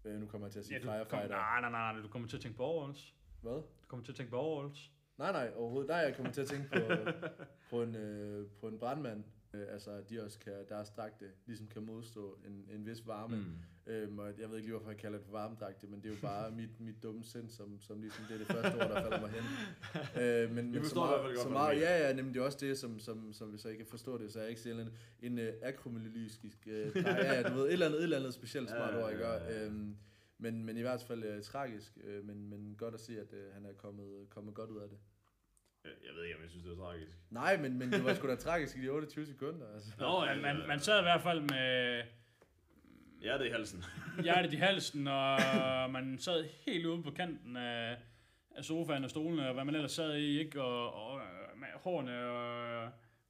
øh, 0.04 0.20
nu 0.20 0.26
kommer 0.26 0.46
jeg 0.46 0.52
til 0.52 0.58
at 0.58 0.64
sige 0.66 0.80
du 0.80 0.90
ja, 0.90 0.98
kom, 0.98 1.06
firefighter. 1.10 1.36
nej, 1.36 1.60
nej, 1.60 1.70
nej, 1.70 1.92
nej, 1.92 2.02
du 2.02 2.08
kommer 2.08 2.28
til 2.28 2.36
at 2.36 2.42
tænke 2.42 2.56
på 2.56 2.62
overalls. 2.64 3.14
Hvad? 3.42 3.52
Du 3.52 3.86
kommer 3.88 4.04
til 4.04 4.12
at 4.12 4.16
tænke 4.16 4.30
på 4.30 4.36
overalls. 4.36 4.90
Nej, 5.18 5.32
nej, 5.32 5.52
overhovedet. 5.56 5.88
Nej, 5.88 5.98
jeg 5.98 6.16
kommer 6.16 6.32
til 6.32 6.40
at 6.40 6.48
tænke 6.48 6.68
på, 6.68 6.80
på, 7.70 7.82
en, 7.82 7.94
øh, 7.96 8.50
på 8.60 8.68
en 8.68 8.78
brandmand. 8.78 9.24
Øh, 9.56 9.72
altså, 9.72 9.90
at 9.90 10.10
de 10.10 10.22
også 10.24 10.38
kan, 10.38 10.52
deres 10.68 10.90
dragte 10.90 11.24
ligesom 11.46 11.66
kan 11.66 11.82
modstå 11.82 12.38
en, 12.46 12.68
en 12.70 12.86
vis 12.86 13.06
varme. 13.06 13.36
Mm. 13.36 13.44
Øhm, 13.92 14.18
og 14.18 14.26
jeg 14.26 14.50
ved 14.50 14.56
ikke 14.56 14.68
lige, 14.68 14.70
hvorfor 14.70 14.90
jeg 14.90 14.98
kalder 14.98 15.18
det 15.18 15.24
for 15.26 15.32
varmedragte, 15.32 15.86
men 15.86 16.00
det 16.02 16.08
er 16.08 16.14
jo 16.14 16.20
bare 16.22 16.50
mit, 16.50 16.80
mit 16.80 17.02
dumme 17.02 17.24
sind, 17.24 17.48
som, 17.50 17.80
som 17.80 18.00
ligesom 18.00 18.24
det 18.28 18.34
er 18.34 18.38
det 18.38 18.46
første 18.46 18.74
ord, 18.76 18.88
der 18.88 19.02
falder 19.02 19.20
mig 19.20 19.30
hen. 19.30 19.44
Øh, 20.22 20.50
men, 20.54 20.64
men 20.64 20.74
så 20.74 20.80
forstår 20.80 21.06
meget, 21.06 21.34
godt, 21.34 21.38
så 21.38 21.48
meget, 21.48 21.80
ja, 21.80 22.06
ja, 22.06 22.12
nemlig 22.12 22.34
det 22.34 22.40
er 22.40 22.44
også 22.44 22.58
det, 22.60 22.78
som, 22.78 22.98
som, 22.98 23.32
som 23.32 23.48
hvis 23.48 23.64
jeg 23.64 23.72
ikke 23.72 23.84
kan 23.84 23.90
forstå 23.90 24.18
det, 24.18 24.32
så 24.32 24.38
er 24.38 24.42
jeg 24.42 24.50
ikke 24.50 24.60
selv 24.60 24.80
en, 24.80 24.88
en 25.22 25.38
øh, 25.38 25.52
akromylytisk, 25.62 26.58
øh, 26.66 26.94
nej, 27.02 27.12
ja, 27.12 27.42
du 27.42 27.54
ved, 27.54 27.66
et 27.66 27.72
eller 27.72 27.86
andet, 27.86 27.98
et 27.98 28.02
eller 28.02 28.16
andet 28.16 28.34
specielt 28.34 28.68
smart 28.70 28.94
Ja, 28.94 29.02
ord, 29.02 29.12
ikke? 29.12 29.24
ja, 29.24 29.30
Og, 29.34 29.50
ja. 29.50 29.64
Øhm, 29.64 29.96
men, 30.38 30.64
men 30.64 30.76
i 30.76 30.80
hvert 30.80 31.02
fald 31.02 31.24
øh, 31.24 31.42
tragisk, 31.42 31.98
øh, 32.04 32.24
men, 32.26 32.48
men 32.50 32.74
godt 32.78 32.94
at 32.94 33.00
se, 33.00 33.20
at 33.20 33.32
øh, 33.32 33.54
han 33.54 33.66
er 33.66 33.72
kommet, 33.72 34.26
kommet 34.30 34.54
godt 34.54 34.70
ud 34.70 34.78
af 34.80 34.88
det. 34.88 34.98
Jeg 36.06 36.14
ved 36.14 36.22
ikke, 36.24 36.36
om 36.36 36.42
jeg 36.42 36.50
synes, 36.50 36.64
det 36.64 36.78
var 36.78 36.84
tragisk. 36.84 37.12
Nej, 37.30 37.56
men, 37.56 37.78
men 37.78 37.92
det 37.92 38.04
var 38.04 38.14
sgu 38.14 38.28
da 38.28 38.34
tragisk 38.36 38.76
i 38.76 38.80
de 38.82 38.88
28 38.88 39.26
sekunder. 39.26 39.66
Altså. 39.74 39.88
Nå, 39.98 40.24
Ja, 40.24 40.30
ja, 40.32 40.40
man, 40.40 40.56
ja. 40.60 40.66
man 40.66 40.80
sad 40.80 40.98
i 40.98 41.02
hvert 41.02 41.22
fald 41.22 41.40
med 41.40 42.02
er 43.22 43.42
i 43.42 43.50
halsen. 43.50 43.84
hjertet 44.22 44.52
i 44.52 44.56
halsen, 44.66 45.06
og 45.06 45.38
man 45.90 46.18
sad 46.18 46.44
helt 46.66 46.86
ude 46.86 47.02
på 47.02 47.10
kanten 47.10 47.56
af, 47.56 47.96
af 48.56 48.64
sofaen 48.64 49.04
og 49.04 49.10
stolene, 49.10 49.48
og 49.48 49.54
hvad 49.54 49.64
man 49.64 49.74
ellers 49.74 49.92
sad 49.92 50.16
i, 50.16 50.38
ikke? 50.38 50.62
Og, 50.62 50.94
og 51.10 51.18
øh, 51.18 51.60
med 51.60 51.66
hårene 51.74 52.12
øh, 52.12 52.88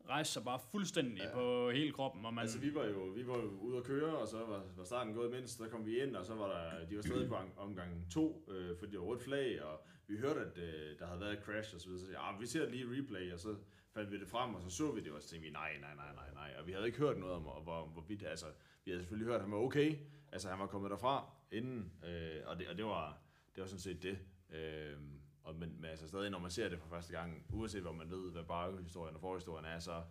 rejste 0.09 0.33
sig 0.33 0.45
bare 0.45 0.61
fuldstændig 0.71 1.23
ja. 1.25 1.33
på 1.35 1.71
hele 1.71 1.93
kroppen, 1.93 2.25
og 2.27 2.35
man... 2.35 2.43
Altså, 2.43 2.59
vi 2.61 2.75
var 2.75 2.85
jo, 2.87 2.99
vi 3.17 3.27
var 3.27 3.35
jo 3.37 3.49
ude 3.61 3.77
at 3.79 3.85
køre, 3.85 4.17
og 4.19 4.29
så 4.29 4.37
var, 4.39 4.63
var 4.77 4.85
starten 4.85 5.15
gået 5.15 5.31
mindst, 5.31 5.59
så 5.59 5.65
kom 5.69 5.87
vi 5.87 5.99
ind, 6.03 6.17
og 6.17 6.27
så 6.27 6.35
var 6.35 6.49
der, 6.49 6.87
de 6.87 6.97
var 6.97 7.03
stadig 7.03 7.29
på 7.29 7.35
om- 7.35 7.53
omgang 7.57 8.07
to, 8.13 8.49
øh, 8.51 8.79
fordi 8.79 8.93
det 8.93 9.01
var 9.01 9.07
rødt 9.07 9.23
flag, 9.23 9.63
og 9.63 9.87
vi 10.07 10.17
hørte, 10.17 10.41
at 10.41 10.59
øh, 10.59 10.99
der 10.99 11.07
havde 11.07 11.21
været 11.21 11.33
et 11.33 11.45
crash, 11.45 11.75
og 11.75 11.81
så 11.81 11.89
videre, 11.89 12.05
så 12.07 12.11
ja, 12.13 12.35
ah, 12.35 12.41
vi 12.41 12.47
ser 12.47 12.71
lige 12.71 12.99
replay, 12.99 13.33
og 13.33 13.41
så 13.41 13.57
fandt 13.95 14.11
vi 14.11 14.21
det 14.21 14.29
frem, 14.29 14.55
og 14.55 14.63
så 14.63 14.71
så 14.71 14.93
vi 14.93 15.01
det, 15.01 15.13
og 15.13 15.23
så 15.23 15.29
tænkte 15.29 15.47
vi, 15.47 15.53
nej, 15.53 15.79
nej, 15.81 15.95
nej, 15.95 16.15
nej, 16.15 16.35
nej, 16.35 16.55
og 16.59 16.67
vi 16.67 16.73
havde 16.73 16.87
ikke 16.87 16.99
hørt 16.99 17.19
noget 17.19 17.35
om, 17.35 17.43
hvor, 17.43 17.87
hvorvidt, 17.87 18.23
altså, 18.23 18.47
vi 18.85 18.91
havde 18.91 19.03
selvfølgelig 19.03 19.27
hørt, 19.27 19.37
at 19.37 19.43
han 19.43 19.53
var 19.53 19.59
okay, 19.59 19.97
altså 20.33 20.49
han 20.49 20.59
var 20.59 20.67
kommet 20.67 20.91
derfra 20.91 21.31
inden, 21.51 21.93
øh, 22.05 22.41
og, 22.47 22.59
det, 22.59 22.69
og 22.69 22.77
det 22.77 22.85
var, 22.85 23.19
det 23.55 23.61
var 23.61 23.67
sådan 23.67 23.81
set 23.81 24.03
det. 24.03 24.19
Øh, 24.51 24.97
og, 25.43 25.55
men, 25.55 25.81
men 25.81 25.91
altså 25.91 26.09
stadig, 26.09 26.31
når 26.31 26.39
man 26.39 26.51
ser 26.51 26.69
det 26.69 26.79
for 26.79 26.89
første 26.89 27.13
gang, 27.13 27.47
uanset 27.53 27.83
hvor 27.83 27.93
man 27.93 28.11
ved, 28.11 28.33
hvad 28.33 28.45
baghistorien 28.45 29.15
og 29.15 29.21
forhistorien 29.21 29.65
er, 29.65 29.79
så 29.79 30.03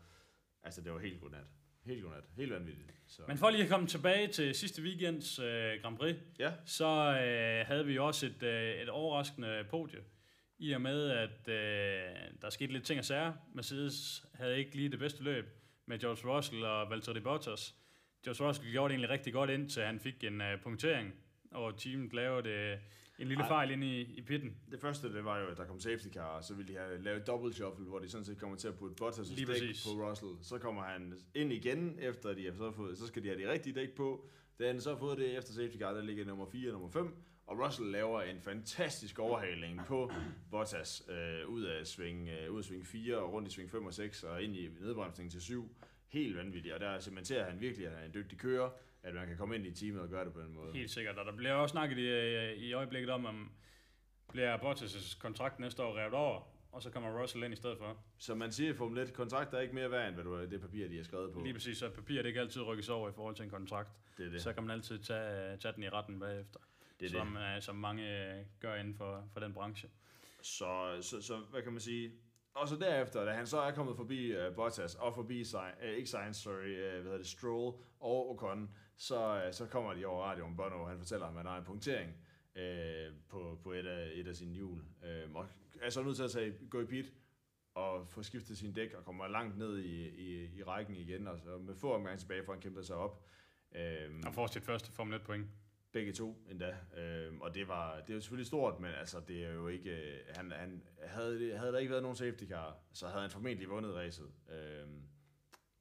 altså 0.64 0.82
det 0.82 0.94
var 0.94 1.00
helt 1.00 1.22
godnat. 1.22 1.48
Helt 1.86 2.04
godnat. 2.04 2.24
Helt 2.38 2.52
vanvittigt. 2.52 2.94
Så. 3.08 3.22
Men 3.28 3.38
for 3.38 3.50
lige 3.50 3.64
at 3.64 3.70
komme 3.70 3.88
tilbage 3.88 4.28
til 4.28 4.56
sidste 4.56 4.82
weekends 4.82 5.40
øh, 5.40 5.82
Grand 5.82 5.98
Prix, 5.98 6.16
ja, 6.40 6.52
så 6.66 6.86
øh, 6.86 7.68
havde 7.68 7.86
vi 7.86 7.98
også 7.98 8.26
et, 8.26 8.44
øh, 8.44 8.82
et 8.82 8.90
overraskende 8.90 9.66
podie. 9.70 10.00
I 10.58 10.72
og 10.72 10.82
med, 10.82 11.10
at 11.10 11.48
øh, 11.48 12.32
der 12.42 12.50
skete 12.50 12.74
lidt 12.74 12.86
ting 12.86 13.00
og 13.00 13.06
sager. 13.06 13.34
Mercedes 13.54 14.26
havde 14.34 14.58
ikke 14.58 14.76
lige 14.76 14.90
det 14.90 15.00
bedste 15.00 15.24
løb 15.24 15.46
med 15.86 16.00
George 16.00 16.36
Russell 16.36 16.64
og 16.64 16.90
Valtteri 16.90 17.20
Bottas. 17.20 17.76
George 18.24 18.48
Russell 18.48 18.72
gjorde 18.72 18.90
det 18.90 18.94
egentlig 18.94 19.10
rigtig 19.10 19.34
godt 19.34 19.50
indtil 19.50 19.84
han 19.84 20.00
fik 20.00 20.24
en 20.24 20.42
øh, 20.42 20.62
punktering, 20.62 21.14
og 21.52 21.78
teamet 21.78 22.14
lavede 22.14 22.50
øh, 22.50 22.78
en 23.20 23.28
lille 23.28 23.44
Ej. 23.44 23.50
fejl 23.50 23.72
ind 23.72 23.84
i, 23.84 24.02
i 24.02 24.22
pitten. 24.22 24.56
det 24.72 24.80
første 24.80 25.14
det 25.14 25.26
var 25.26 25.40
jo, 25.40 25.48
at 25.48 25.58
der 25.58 25.66
kom 25.66 25.80
safety 25.80 26.08
car, 26.08 26.26
og 26.26 26.44
så 26.44 26.54
ville 26.54 26.74
de 26.74 26.80
have 26.80 27.04
lavet 27.04 27.28
double 27.28 27.54
shuffle, 27.54 27.86
hvor 27.86 28.00
de 28.00 28.10
sådan 28.10 28.26
set 28.26 28.38
kommer 28.38 28.58
til 28.58 28.68
at 28.68 28.76
putte 28.76 28.96
Bottas 28.96 29.30
Lige 29.30 29.46
dæk 29.46 29.76
på 29.86 30.10
Russell. 30.10 30.32
Så 30.42 30.58
kommer 30.58 30.84
han 30.84 31.14
ind 31.36 31.54
igen, 31.54 31.98
efter 32.00 32.34
de 32.34 32.46
har 32.46 32.54
så 32.54 32.72
fået, 32.72 32.98
så 32.98 33.08
skal 33.08 33.24
de 33.24 33.28
have 33.28 33.42
de 33.42 33.52
rigtige 33.52 33.76
dæk 33.76 33.96
på. 33.96 34.30
Da 34.60 34.68
han 34.68 34.82
så 34.82 34.90
har 34.90 34.98
fået 34.98 35.18
det 35.18 35.38
efter 35.38 35.54
safety 35.54 35.78
car, 35.78 35.94
der 35.94 36.02
ligger 36.02 36.26
nummer 36.26 36.46
4 36.46 36.70
og 36.70 36.74
nummer 36.74 36.90
5, 36.90 37.16
og 37.48 37.60
Russell 37.66 37.92
laver 37.92 38.22
en 38.22 38.42
fantastisk 38.42 39.20
overhaling 39.20 39.82
på 39.88 40.12
Bottas 40.52 41.04
øh, 41.10 41.50
ud 41.50 41.64
af 41.64 41.88
sving, 41.88 42.30
øh, 42.30 42.52
ud 42.52 42.58
af 42.58 42.64
sving 42.66 42.88
4 42.88 43.18
og 43.18 43.34
rundt 43.34 43.48
i 43.48 43.52
sving 43.52 43.72
5 43.72 43.86
og 43.86 43.94
6 43.94 44.24
og 44.24 44.44
ind 44.44 44.56
i 44.56 44.70
nedbremsning 44.82 45.32
til 45.32 45.42
7. 45.42 45.76
Helt 46.08 46.38
vanvittigt, 46.38 46.74
og 46.74 46.80
der 46.80 47.00
cementerer 47.00 47.50
han 47.50 47.62
virkelig, 47.62 47.88
at 47.88 47.94
han 47.94 48.02
er 48.02 48.06
en 48.06 48.14
dygtig 48.14 48.38
kører, 48.38 48.70
at 49.06 49.14
man 49.14 49.28
kan 49.28 49.38
komme 49.38 49.56
ind 49.56 49.66
i 49.66 49.72
teamet 49.72 50.02
og 50.02 50.10
gøre 50.10 50.26
det 50.26 50.34
på 50.34 50.42
den 50.42 50.54
måde. 50.54 50.74
Helt 50.74 50.92
sikkert. 50.92 51.18
Og 51.18 51.26
der 51.26 51.36
bliver 51.36 51.54
også 51.54 51.72
snakket 51.72 51.98
i, 51.98 52.08
øh, 52.08 52.54
i 52.54 52.74
øjeblikket 52.74 53.10
om, 53.10 53.26
om 53.26 53.52
bliver 54.28 54.58
Bottas' 54.58 55.20
kontrakt 55.20 55.60
næste 55.60 55.84
år 55.84 55.98
revet 55.98 56.14
over, 56.14 56.42
og 56.72 56.84
så 56.84 56.90
kommer 56.90 57.22
Russell 57.22 57.44
ind 57.44 57.54
i 57.54 57.58
stedet 57.58 57.78
for. 57.78 57.98
Som 58.18 58.38
man 58.38 58.52
siger 58.52 58.74
i 58.74 58.74
Formel 58.74 58.98
1, 58.98 59.14
kontrakt 59.14 59.54
er 59.54 59.60
ikke 59.60 59.76
mere 59.76 59.92
værd, 59.92 60.08
end 60.08 60.16
hvad 60.16 60.24
du, 60.24 60.46
det 60.46 60.62
papir, 60.62 60.88
de 60.88 60.98
har 60.98 61.04
skrevet 61.04 61.34
på. 61.34 61.42
Lige 61.44 61.54
præcis, 61.54 61.78
så 61.78 61.90
papiret 61.90 62.26
ikke 62.26 62.40
altid 62.40 62.62
rykkes 62.62 62.90
over 62.90 63.10
i 63.10 63.14
forhold 63.14 63.36
til 63.36 63.44
en 63.44 63.50
kontrakt. 63.50 63.90
Det 64.18 64.32
det. 64.32 64.42
Så 64.42 64.54
kan 64.54 64.64
man 64.64 64.72
altid 64.72 65.00
tage, 65.00 65.58
tage 65.58 65.74
den 65.76 65.84
i 65.84 65.90
retten 65.90 66.20
bagefter, 66.20 66.60
det, 67.00 67.06
er 67.06 67.10
som, 67.10 67.34
det. 67.34 67.56
øh, 67.56 67.62
som 67.62 67.76
mange 67.76 68.36
øh, 68.38 68.46
gør 68.60 68.76
inden 68.76 68.96
for, 68.96 69.30
for 69.34 69.40
den 69.40 69.54
branche. 69.54 69.90
Så, 70.42 70.98
så, 71.02 71.22
så, 71.22 71.38
hvad 71.52 71.62
kan 71.62 71.72
man 71.72 71.82
sige? 71.82 72.12
Og 72.54 72.68
så 72.68 72.76
derefter, 72.76 73.26
da 73.26 73.32
han 73.32 73.48
så 73.48 73.60
er 73.60 73.72
kommet 73.72 73.96
forbi 73.96 74.36
uh, 74.36 74.56
Bottas 74.56 74.96
og 74.96 75.16
forbi 75.16 75.44
uh, 75.54 75.88
ikke 75.88 76.10
Sainz, 76.10 76.38
sorry, 76.38 76.54
uh, 76.54 76.94
hvad 76.94 77.04
hedder 77.04 77.18
det, 77.18 77.28
Stroll 77.28 77.76
og 78.00 78.32
Ocon, 78.32 78.70
så, 78.98 79.44
uh, 79.48 79.54
så 79.54 79.66
kommer 79.66 79.94
de 79.94 80.06
over 80.06 80.24
radioen, 80.24 80.56
Bono, 80.58 80.86
han 80.86 80.98
fortæller 80.98 81.26
at 81.28 81.34
han 81.34 81.46
har 81.46 81.58
en 81.58 81.64
punktering. 81.64 82.14
øh, 82.56 83.12
på, 83.30 83.60
på 83.64 83.72
et, 83.72 83.88
af, 83.88 84.12
et 84.14 84.28
af 84.28 84.36
sine 84.36 84.54
hjul. 84.54 84.82
Øh, 85.06 85.36
og 85.36 85.48
er 85.82 85.90
så 85.90 86.04
nødt 86.04 86.16
til 86.16 86.24
at 86.24 86.32
tage, 86.32 86.54
gå 86.70 86.82
i 86.82 86.86
pit 86.86 87.14
og 87.74 88.08
få 88.08 88.24
skiftet 88.24 88.58
sin 88.58 88.74
dæk 88.74 88.94
og 88.94 89.06
kommer 89.06 89.28
langt 89.28 89.58
ned 89.58 89.78
i, 89.80 90.08
i, 90.08 90.58
i 90.58 90.64
rækken 90.64 90.96
igen, 90.96 91.28
og 91.28 91.40
så 91.40 91.58
med 91.58 91.76
få 91.76 91.94
omgange 91.94 92.18
tilbage, 92.20 92.44
for 92.46 92.54
han 92.54 92.62
kæmper 92.62 92.82
sig 92.82 92.96
op. 92.96 93.26
Øh, 93.76 94.10
Og 94.26 94.34
får 94.34 94.48
sit 94.48 94.64
første 94.64 94.92
Formel 94.92 95.16
1 95.16 95.22
point. 95.22 95.48
begge 95.92 96.14
to 96.14 96.38
endda. 96.52 96.76
Øhm, 96.98 97.42
og 97.42 97.56
det 97.56 97.68
var 97.68 98.00
det 98.02 98.10
er 98.10 98.14
jo 98.14 98.22
selvfølgelig 98.22 98.48
stort, 98.48 98.80
men 98.80 98.92
altså 98.92 99.20
det 99.28 99.46
er 99.46 99.54
jo 99.54 99.68
ikke 99.68 99.90
øh, 99.92 100.20
han, 100.36 100.52
han 100.52 100.84
havde 101.04 101.58
havde 101.58 101.72
der 101.72 101.78
ikke 101.80 101.92
været 101.92 102.04
nogen 102.04 102.16
safety 102.16 102.44
car, 102.46 102.78
så 102.94 103.08
havde 103.08 103.22
han 103.22 103.32
formentlig 103.32 103.70
vundet 103.70 103.96
racet. 103.96 104.32
Øhm, 104.50 105.02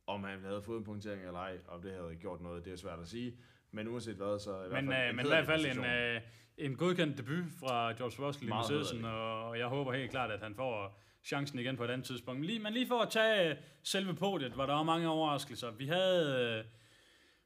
om 0.07 0.25
han 0.25 0.45
havde 0.45 0.63
fået 0.63 0.79
en 0.79 0.85
punktering 0.85 1.27
eller 1.27 1.41
ej, 1.41 1.59
om 1.69 1.83
det 1.83 1.93
havde 1.93 2.17
gjort 2.21 2.41
noget, 2.41 2.65
det 2.65 2.73
er 2.73 2.77
svært 2.77 2.99
at 2.99 3.09
sige. 3.09 3.35
Men 3.71 3.89
uanset 3.89 4.17
hvad, 4.17 4.39
så 4.39 4.65
i 4.65 4.69
hvert 4.69 4.85
Men, 4.85 4.93
fald 4.93 5.03
øh, 5.03 5.11
en 5.11 5.17
men 5.17 5.27
i 5.27 5.29
hvert 5.29 5.47
fald 5.47 5.67
en, 5.67 5.85
øh, 5.85 6.21
en 6.59 6.77
godkendt 6.77 7.19
debut 7.19 7.45
fra 7.61 7.93
George 7.93 8.27
Russell 8.27 8.49
i 8.49 8.51
Mercedesen, 8.51 9.05
og 9.05 9.59
jeg 9.59 9.67
håber 9.67 9.93
helt 9.93 10.11
klart, 10.11 10.31
at 10.31 10.41
han 10.41 10.55
får 10.55 10.99
chancen 11.25 11.59
igen 11.59 11.77
på 11.77 11.85
et 11.85 11.91
andet 11.91 12.07
tidspunkt. 12.07 12.41
Men 12.41 12.47
lige, 12.47 12.59
men 12.59 12.73
lige 12.73 12.87
for 12.87 13.01
at 13.01 13.11
tage 13.11 13.51
øh, 13.51 13.57
selve 13.83 14.15
podiet, 14.15 14.57
var 14.57 14.67
der 14.67 14.73
også 14.73 14.85
mange 14.85 15.09
overraskelser. 15.09 15.71
Vi 15.71 15.87
havde 15.87 16.59
øh, 16.59 16.65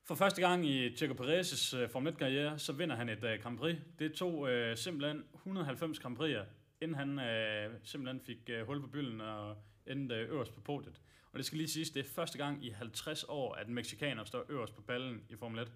for 0.04 0.14
første 0.14 0.40
gang 0.40 0.66
i 0.66 0.96
Checo 0.96 1.14
Perez' 1.14 1.76
øh, 1.76 1.90
Formel 1.90 2.12
1-karriere, 2.12 2.58
så 2.58 2.72
vinder 2.72 2.96
han 2.96 3.08
et 3.08 3.24
øh, 3.24 3.40
Grand 3.42 3.58
Prix. 3.58 3.76
Det 3.98 4.12
tog 4.12 4.50
øh, 4.50 4.76
simpelthen 4.76 5.24
190 5.34 5.98
Grand 5.98 6.18
Prix'er, 6.18 6.44
inden 6.80 6.96
han 6.96 7.18
øh, 7.18 7.74
simpelthen 7.84 8.20
fik 8.20 8.50
øh, 8.50 8.66
hul 8.66 8.80
på 8.80 8.86
bylden 8.86 9.20
og 9.20 9.56
endte 9.86 10.14
øh, 10.14 10.30
øverst 10.30 10.54
på 10.54 10.60
podiet. 10.60 11.00
Og 11.32 11.38
det 11.38 11.46
skal 11.46 11.58
lige 11.58 11.68
siges, 11.68 11.90
det 11.90 12.00
er 12.00 12.08
første 12.14 12.38
gang 12.38 12.64
i 12.64 12.70
50 12.70 13.24
år, 13.28 13.54
at 13.54 13.66
en 13.66 13.74
mexikaner 13.74 14.24
står 14.24 14.44
øverst 14.48 14.74
på 14.74 14.82
pallen 14.82 15.22
i 15.28 15.36
Formel 15.36 15.60
1. 15.60 15.72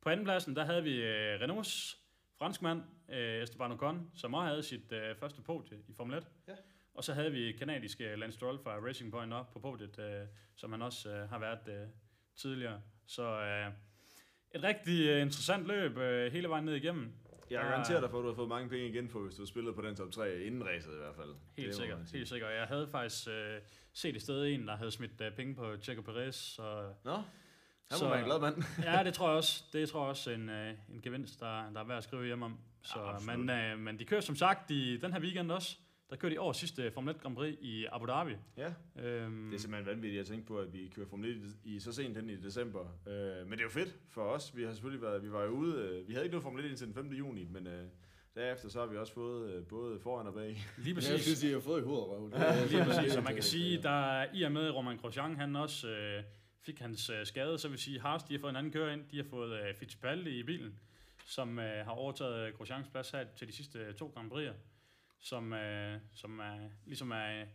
På 0.00 0.08
andenpladsen, 0.08 0.56
der 0.56 0.64
havde 0.64 0.82
vi 0.82 1.02
øh, 1.02 1.40
Renaults 1.40 1.98
franskmand, 2.38 2.82
øh, 3.08 3.42
Esteban 3.42 3.72
Ocon, 3.72 4.10
som 4.14 4.34
også 4.34 4.46
havde 4.48 4.62
sit 4.62 4.92
øh, 4.92 5.16
første 5.16 5.42
podie 5.42 5.78
i 5.88 5.92
Formel 5.92 6.18
1. 6.18 6.28
Ja. 6.48 6.52
Og 6.94 7.04
så 7.04 7.12
havde 7.12 7.32
vi 7.32 7.52
kanadiske 7.52 8.16
Lance 8.16 8.36
Stroll 8.36 8.58
fra 8.62 8.76
Racing 8.76 9.12
Point 9.12 9.32
op 9.32 9.50
på 9.52 9.58
podiet, 9.58 9.98
øh, 9.98 10.26
som 10.56 10.72
han 10.72 10.82
også 10.82 11.10
øh, 11.10 11.28
har 11.28 11.38
været 11.38 11.68
øh, 11.68 11.88
tidligere. 12.36 12.80
Så 13.06 13.22
øh, 13.22 13.72
et 14.54 14.62
rigtig 14.62 15.08
øh, 15.08 15.22
interessant 15.22 15.66
løb 15.66 15.96
øh, 15.98 16.32
hele 16.32 16.48
vejen 16.48 16.64
ned 16.64 16.74
igennem. 16.74 17.12
Jeg 17.50 17.60
garanterer 17.62 18.00
dig 18.00 18.10
for, 18.10 18.18
at 18.18 18.22
du 18.22 18.28
har 18.28 18.34
fået 18.34 18.48
mange 18.48 18.68
penge 18.68 18.88
igen 18.88 19.08
for, 19.08 19.20
hvis 19.20 19.34
du 19.34 19.42
har 19.42 19.46
spillet 19.46 19.74
på 19.74 19.82
den 19.82 19.96
top 19.96 20.10
3 20.10 20.40
inden 20.40 20.66
racet 20.66 20.92
i 20.92 20.96
hvert 20.96 21.16
fald. 21.16 21.34
Helt 21.56 21.68
Det 21.68 21.76
sikkert, 21.76 21.98
helt 22.12 22.28
sikkert. 22.28 22.54
Jeg 22.54 22.66
havde 22.66 22.88
faktisk 22.88 23.28
øh, 23.28 23.60
set 23.92 24.16
et 24.16 24.22
sted 24.22 24.46
en, 24.46 24.66
der 24.68 24.76
havde 24.76 24.90
smidt 24.90 25.20
øh, 25.20 25.32
penge 25.32 25.54
på 25.54 25.76
Checo 25.82 26.02
Perez, 26.02 26.34
så 26.36 26.92
Nå, 27.04 27.12
han 27.12 27.22
må 27.90 27.96
Så- 27.96 28.08
være 28.08 28.18
en 28.18 28.24
glad 28.24 28.40
mand. 28.40 28.62
ja, 28.84 29.04
det 29.04 29.14
tror 29.14 29.28
jeg 29.28 29.36
også. 29.36 29.64
Det 29.72 29.88
tror 29.88 30.00
jeg 30.02 30.08
også 30.10 30.30
en, 30.30 30.48
øh, 30.48 30.74
en 30.94 31.00
gevinst, 31.02 31.40
der, 31.40 31.70
der 31.72 31.80
er 31.80 31.84
værd 31.84 31.98
at 31.98 32.04
skrive 32.04 32.26
hjem 32.26 32.42
om. 32.42 32.58
Så, 32.82 32.98
Ja, 33.28 33.36
men, 33.36 33.50
øh, 33.50 33.78
men 33.78 33.98
de 33.98 34.04
kører 34.04 34.20
som 34.20 34.36
sagt 34.36 34.70
i 34.70 34.96
den 34.96 35.12
her 35.12 35.20
weekend 35.20 35.52
også. 35.52 35.76
Der 36.10 36.16
kører 36.18 36.32
de 36.32 36.40
årets 36.40 36.58
sidste 36.58 36.90
Formel 36.90 37.14
1 37.14 37.20
Grand 37.20 37.36
Prix 37.36 37.56
i 37.60 37.86
Abu 37.92 38.06
Dhabi. 38.06 38.32
Ja, 38.56 38.72
Øhm, 39.02 39.48
det 39.50 39.56
er 39.56 39.60
simpelthen 39.60 39.86
vanvittigt 39.86 40.20
at 40.20 40.26
tænke 40.26 40.46
på, 40.46 40.58
at 40.58 40.72
vi 40.72 40.92
kører 40.94 41.06
Formel 41.06 41.30
1 41.44 41.56
i 41.64 41.80
så 41.80 41.92
sent 41.92 42.16
hen 42.16 42.30
i 42.30 42.36
december. 42.36 42.80
Øh, 43.06 43.14
men 43.46 43.50
det 43.52 43.58
er 43.58 43.62
jo 43.62 43.68
fedt 43.70 43.96
for 44.10 44.22
os. 44.22 44.56
Vi 44.56 44.62
har 44.64 44.72
selvfølgelig 44.72 45.02
været, 45.02 45.22
vi 45.22 45.32
var 45.32 45.42
jo 45.42 45.48
ude, 45.50 45.76
øh, 45.82 46.08
vi 46.08 46.12
havde 46.12 46.24
ikke 46.26 46.32
noget 46.32 46.42
Formel 46.42 46.64
1 46.64 46.68
indtil 46.70 46.86
den 46.86 46.94
5. 46.94 47.12
juni, 47.12 47.44
men 47.44 47.66
øh, 47.66 47.84
derefter 48.34 48.68
så 48.68 48.80
har 48.80 48.86
vi 48.86 48.96
også 48.96 49.12
fået 49.14 49.52
øh, 49.52 49.66
både 49.66 50.00
foran 50.00 50.26
og 50.26 50.34
bag. 50.34 50.46
lige 50.48 50.58
Men 50.78 50.86
jeg 50.86 50.94
præcis. 50.94 51.22
synes, 51.22 51.42
I 51.42 51.52
har 51.52 51.60
fået 51.60 51.80
i 51.80 51.84
hovedet, 51.84 52.08
røv. 52.08 52.30
Ja, 52.34 52.64
Lige 52.66 52.84
præcis, 52.84 53.16
og 53.16 53.22
man 53.22 53.32
kan 53.32 53.36
øh, 53.36 53.42
sige, 53.42 53.82
der 53.82 54.26
i 54.34 54.42
og 54.42 54.52
med 54.52 54.70
Roman 54.70 54.96
Grosjean, 54.96 55.36
han 55.36 55.56
også 55.56 55.88
øh, 55.88 56.22
fik 56.60 56.78
hans 56.78 57.10
øh, 57.10 57.26
skade, 57.26 57.58
så 57.58 57.68
vil 57.68 57.78
sige, 57.78 58.00
Haas, 58.00 58.22
de 58.22 58.34
har 58.34 58.40
fået 58.40 58.50
en 58.50 58.56
anden 58.56 58.72
kører 58.72 58.92
ind, 58.92 59.04
de 59.10 59.16
har 59.16 59.24
fået 59.30 59.52
øh, 59.60 59.74
Fittipaldi 59.74 60.38
i 60.38 60.42
bilen, 60.42 60.78
som 61.26 61.58
øh, 61.58 61.84
har 61.84 61.92
overtaget 61.92 62.54
Grosjeans 62.54 62.88
plads 62.88 63.10
her 63.10 63.24
til 63.36 63.48
de 63.48 63.52
sidste 63.52 63.78
øh, 63.78 63.94
to 63.94 64.12
Grand 64.14 64.32
Prix'er, 64.32 64.54
som, 65.20 65.52
øh, 65.52 65.98
som 66.14 66.38
er, 66.38 66.68
ligesom 66.86 67.10
er 67.10 67.40
øh, 67.40 67.46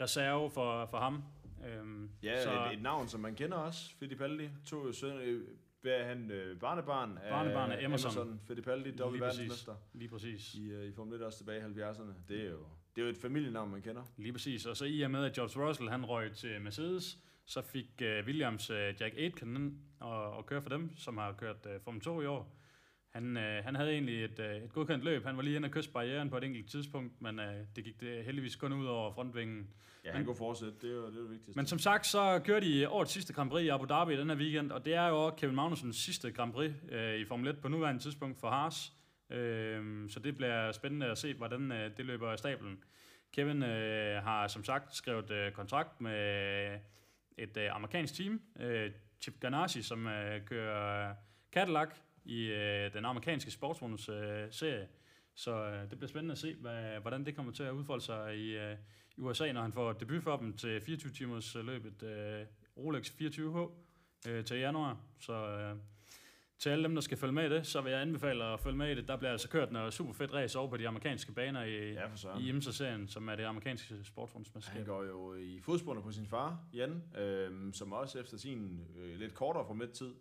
reserve 0.00 0.50
for, 0.50 0.86
for 0.86 0.98
ham. 0.98 1.22
Øhm, 1.66 2.10
Ja, 2.22 2.42
så, 2.42 2.66
et, 2.66 2.72
et, 2.72 2.82
navn, 2.82 3.08
som 3.08 3.20
man 3.20 3.34
kender 3.34 3.56
også, 3.56 3.94
Fittipaldi, 3.98 4.50
tog 4.66 4.86
jo 5.02 5.08
øh, 5.08 5.48
hvad 5.80 5.92
er 5.92 6.04
han, 6.04 6.30
øh, 6.30 6.58
barnebarn 6.58 7.18
af 7.18 7.30
Barnebarn 7.30 7.70
af 7.70 7.84
Emerson. 7.84 8.10
Emerson 8.10 8.40
Fittipaldi, 8.46 8.90
dobbelt 8.90 9.22
verdensmester 9.22 9.74
lige 9.92 10.08
præcis. 10.08 10.54
i, 10.54 10.70
øh, 10.70 10.84
i 10.84 10.92
Formel 10.92 11.14
1 11.14 11.22
også 11.22 11.38
tilbage 11.38 11.58
i 11.58 11.62
70'erne. 11.62 12.12
Det 12.28 12.40
er 12.40 12.50
jo, 12.50 12.58
det 12.96 13.02
er 13.02 13.06
jo 13.06 13.08
et 13.08 13.18
familienavn, 13.18 13.70
man 13.70 13.82
kender. 13.82 14.02
Lige 14.16 14.32
præcis. 14.32 14.66
Og 14.66 14.76
så 14.76 14.84
i 14.84 15.02
og 15.02 15.10
med, 15.10 15.24
at 15.24 15.32
George 15.32 15.68
Russell 15.68 15.90
han 15.90 16.04
røg 16.04 16.32
til 16.32 16.60
Mercedes, 16.60 17.18
så 17.44 17.62
fik 17.62 18.02
uh, 18.02 18.26
Williams 18.26 18.70
uh, 18.70 18.76
Jack 18.76 19.14
Aitken 19.16 19.80
og, 20.00 20.32
og 20.32 20.46
køre 20.46 20.62
for 20.62 20.68
dem, 20.68 20.96
som 20.96 21.18
har 21.18 21.32
kørt 21.32 21.66
uh, 21.66 21.82
Formel 21.82 22.00
2 22.00 22.22
i 22.22 22.26
år. 22.26 22.55
Han, 23.16 23.36
uh, 23.36 23.64
han 23.64 23.74
havde 23.74 23.92
egentlig 23.92 24.24
et, 24.24 24.38
uh, 24.38 24.64
et 24.64 24.72
godkendt 24.72 25.04
løb. 25.04 25.24
Han 25.24 25.36
var 25.36 25.42
lige 25.42 25.56
inde 25.56 25.66
og 25.66 25.72
kysse 25.72 25.90
barrieren 25.90 26.30
på 26.30 26.36
et 26.36 26.44
enkelt 26.44 26.70
tidspunkt, 26.70 27.22
men 27.22 27.38
uh, 27.38 27.44
det 27.76 27.84
gik 27.84 28.00
det 28.00 28.24
heldigvis 28.24 28.56
kun 28.56 28.72
ud 28.72 28.86
over 28.86 29.12
frontvingen. 29.12 29.68
Ja, 30.04 30.12
han 30.12 30.24
kunne 30.24 30.36
fortsætte, 30.36 30.74
det 30.82 30.90
er 30.90 30.96
det, 30.96 31.16
er 31.16 31.22
det 31.22 31.30
vigtigste. 31.30 31.58
Men 31.58 31.66
som 31.66 31.78
sagt, 31.78 32.06
så 32.06 32.40
kører 32.44 32.60
de 32.60 32.88
årets 32.88 33.12
sidste 33.12 33.32
Grand 33.32 33.50
Prix 33.50 33.64
i 33.64 33.68
Abu 33.68 33.84
Dhabi 33.84 34.14
i 34.14 34.16
den 34.16 34.30
her 34.30 34.36
weekend, 34.36 34.72
og 34.72 34.84
det 34.84 34.94
er 34.94 35.08
jo 35.08 35.24
også 35.24 35.36
Kevin 35.36 35.54
Magnusens 35.54 35.96
sidste 35.96 36.32
Grand 36.32 36.52
Prix 36.52 36.72
uh, 36.92 37.20
i 37.20 37.24
Formel 37.24 37.48
1 37.48 37.58
på 37.62 37.68
nuværende 37.68 38.02
tidspunkt 38.02 38.40
for 38.40 38.50
Haas. 38.50 38.92
Uh, 39.30 39.36
så 40.08 40.20
det 40.24 40.36
bliver 40.36 40.72
spændende 40.72 41.06
at 41.06 41.18
se, 41.18 41.34
hvordan 41.34 41.72
uh, 41.72 41.76
det 41.76 42.04
løber 42.04 42.30
af 42.30 42.38
stablen. 42.38 42.78
Kevin 43.36 43.62
øh, 43.62 44.22
har 44.22 44.48
som 44.48 44.64
sagt 44.64 44.94
skrevet 44.94 45.30
øh, 45.30 45.52
kontrakt 45.52 46.00
med 46.00 46.78
et 47.38 47.56
øh, 47.56 47.76
amerikansk 47.76 48.14
team, 48.14 48.40
øh, 48.60 48.90
Chip 49.20 49.40
Ganassi, 49.40 49.82
som 49.82 50.06
øh, 50.06 50.44
kører 50.44 51.14
Cadillac 51.52 51.88
i 52.26 52.46
øh, 52.46 52.92
den 52.92 53.04
amerikanske 53.04 53.50
sportsvogns 53.50 54.08
øh, 54.08 54.46
serie. 54.50 54.88
Så 55.34 55.52
øh, 55.52 55.90
det 55.90 55.98
bliver 55.98 56.08
spændende 56.08 56.32
at 56.32 56.38
se, 56.38 56.54
hvad, 56.54 57.00
hvordan 57.00 57.26
det 57.26 57.36
kommer 57.36 57.52
til 57.52 57.62
at 57.62 57.72
udfolde 57.72 58.04
sig 58.04 58.36
i, 58.36 58.56
øh, 58.56 58.76
i 59.16 59.20
USA, 59.20 59.52
når 59.52 59.62
han 59.62 59.72
får 59.72 59.92
debut 59.92 60.22
for 60.22 60.36
dem 60.36 60.52
til 60.52 60.80
24 60.80 61.12
timers 61.12 61.54
løbet 61.54 62.02
øh, 62.02 62.46
Rolex 62.76 63.10
24H 63.10 63.70
øh, 64.30 64.44
til 64.44 64.58
januar. 64.58 65.00
Så 65.18 65.32
øh, 65.32 65.76
til 66.58 66.70
alle 66.70 66.84
dem, 66.84 66.94
der 66.94 67.02
skal 67.02 67.18
følge 67.18 67.32
med 67.32 67.50
i 67.50 67.54
det, 67.54 67.66
så 67.66 67.80
vil 67.80 67.92
jeg 67.92 68.00
anbefale 68.00 68.44
at 68.44 68.60
følge 68.60 68.76
med 68.76 68.90
i 68.90 68.94
det. 68.94 69.08
Der 69.08 69.16
bliver 69.16 69.32
altså 69.32 69.48
kørt 69.48 69.72
noget 69.72 69.92
super 69.92 70.12
fedt 70.12 70.34
race 70.34 70.58
over 70.58 70.68
på 70.70 70.76
de 70.76 70.88
amerikanske 70.88 71.32
baner 71.32 71.64
i, 71.64 71.92
Ja, 71.92 72.06
for 72.06 72.38
i 72.38 72.48
IMSA-serien, 72.48 73.08
som 73.08 73.28
er 73.28 73.36
det 73.36 73.44
amerikanske 73.44 74.04
sportsvognsmesterskab. 74.04 74.76
Han 74.76 74.86
går 74.86 75.04
jo 75.04 75.34
i 75.34 75.60
fodsporene 75.60 76.02
på 76.02 76.12
sin 76.12 76.26
far, 76.26 76.58
Jan, 76.74 77.02
øh, 77.18 77.72
som 77.72 77.92
også 77.92 78.20
efter 78.20 78.36
sin 78.36 78.86
øh, 78.96 79.18
lidt 79.18 79.34
kortere 79.34 79.66
Formel 79.66 79.88
1-tid 79.88 80.14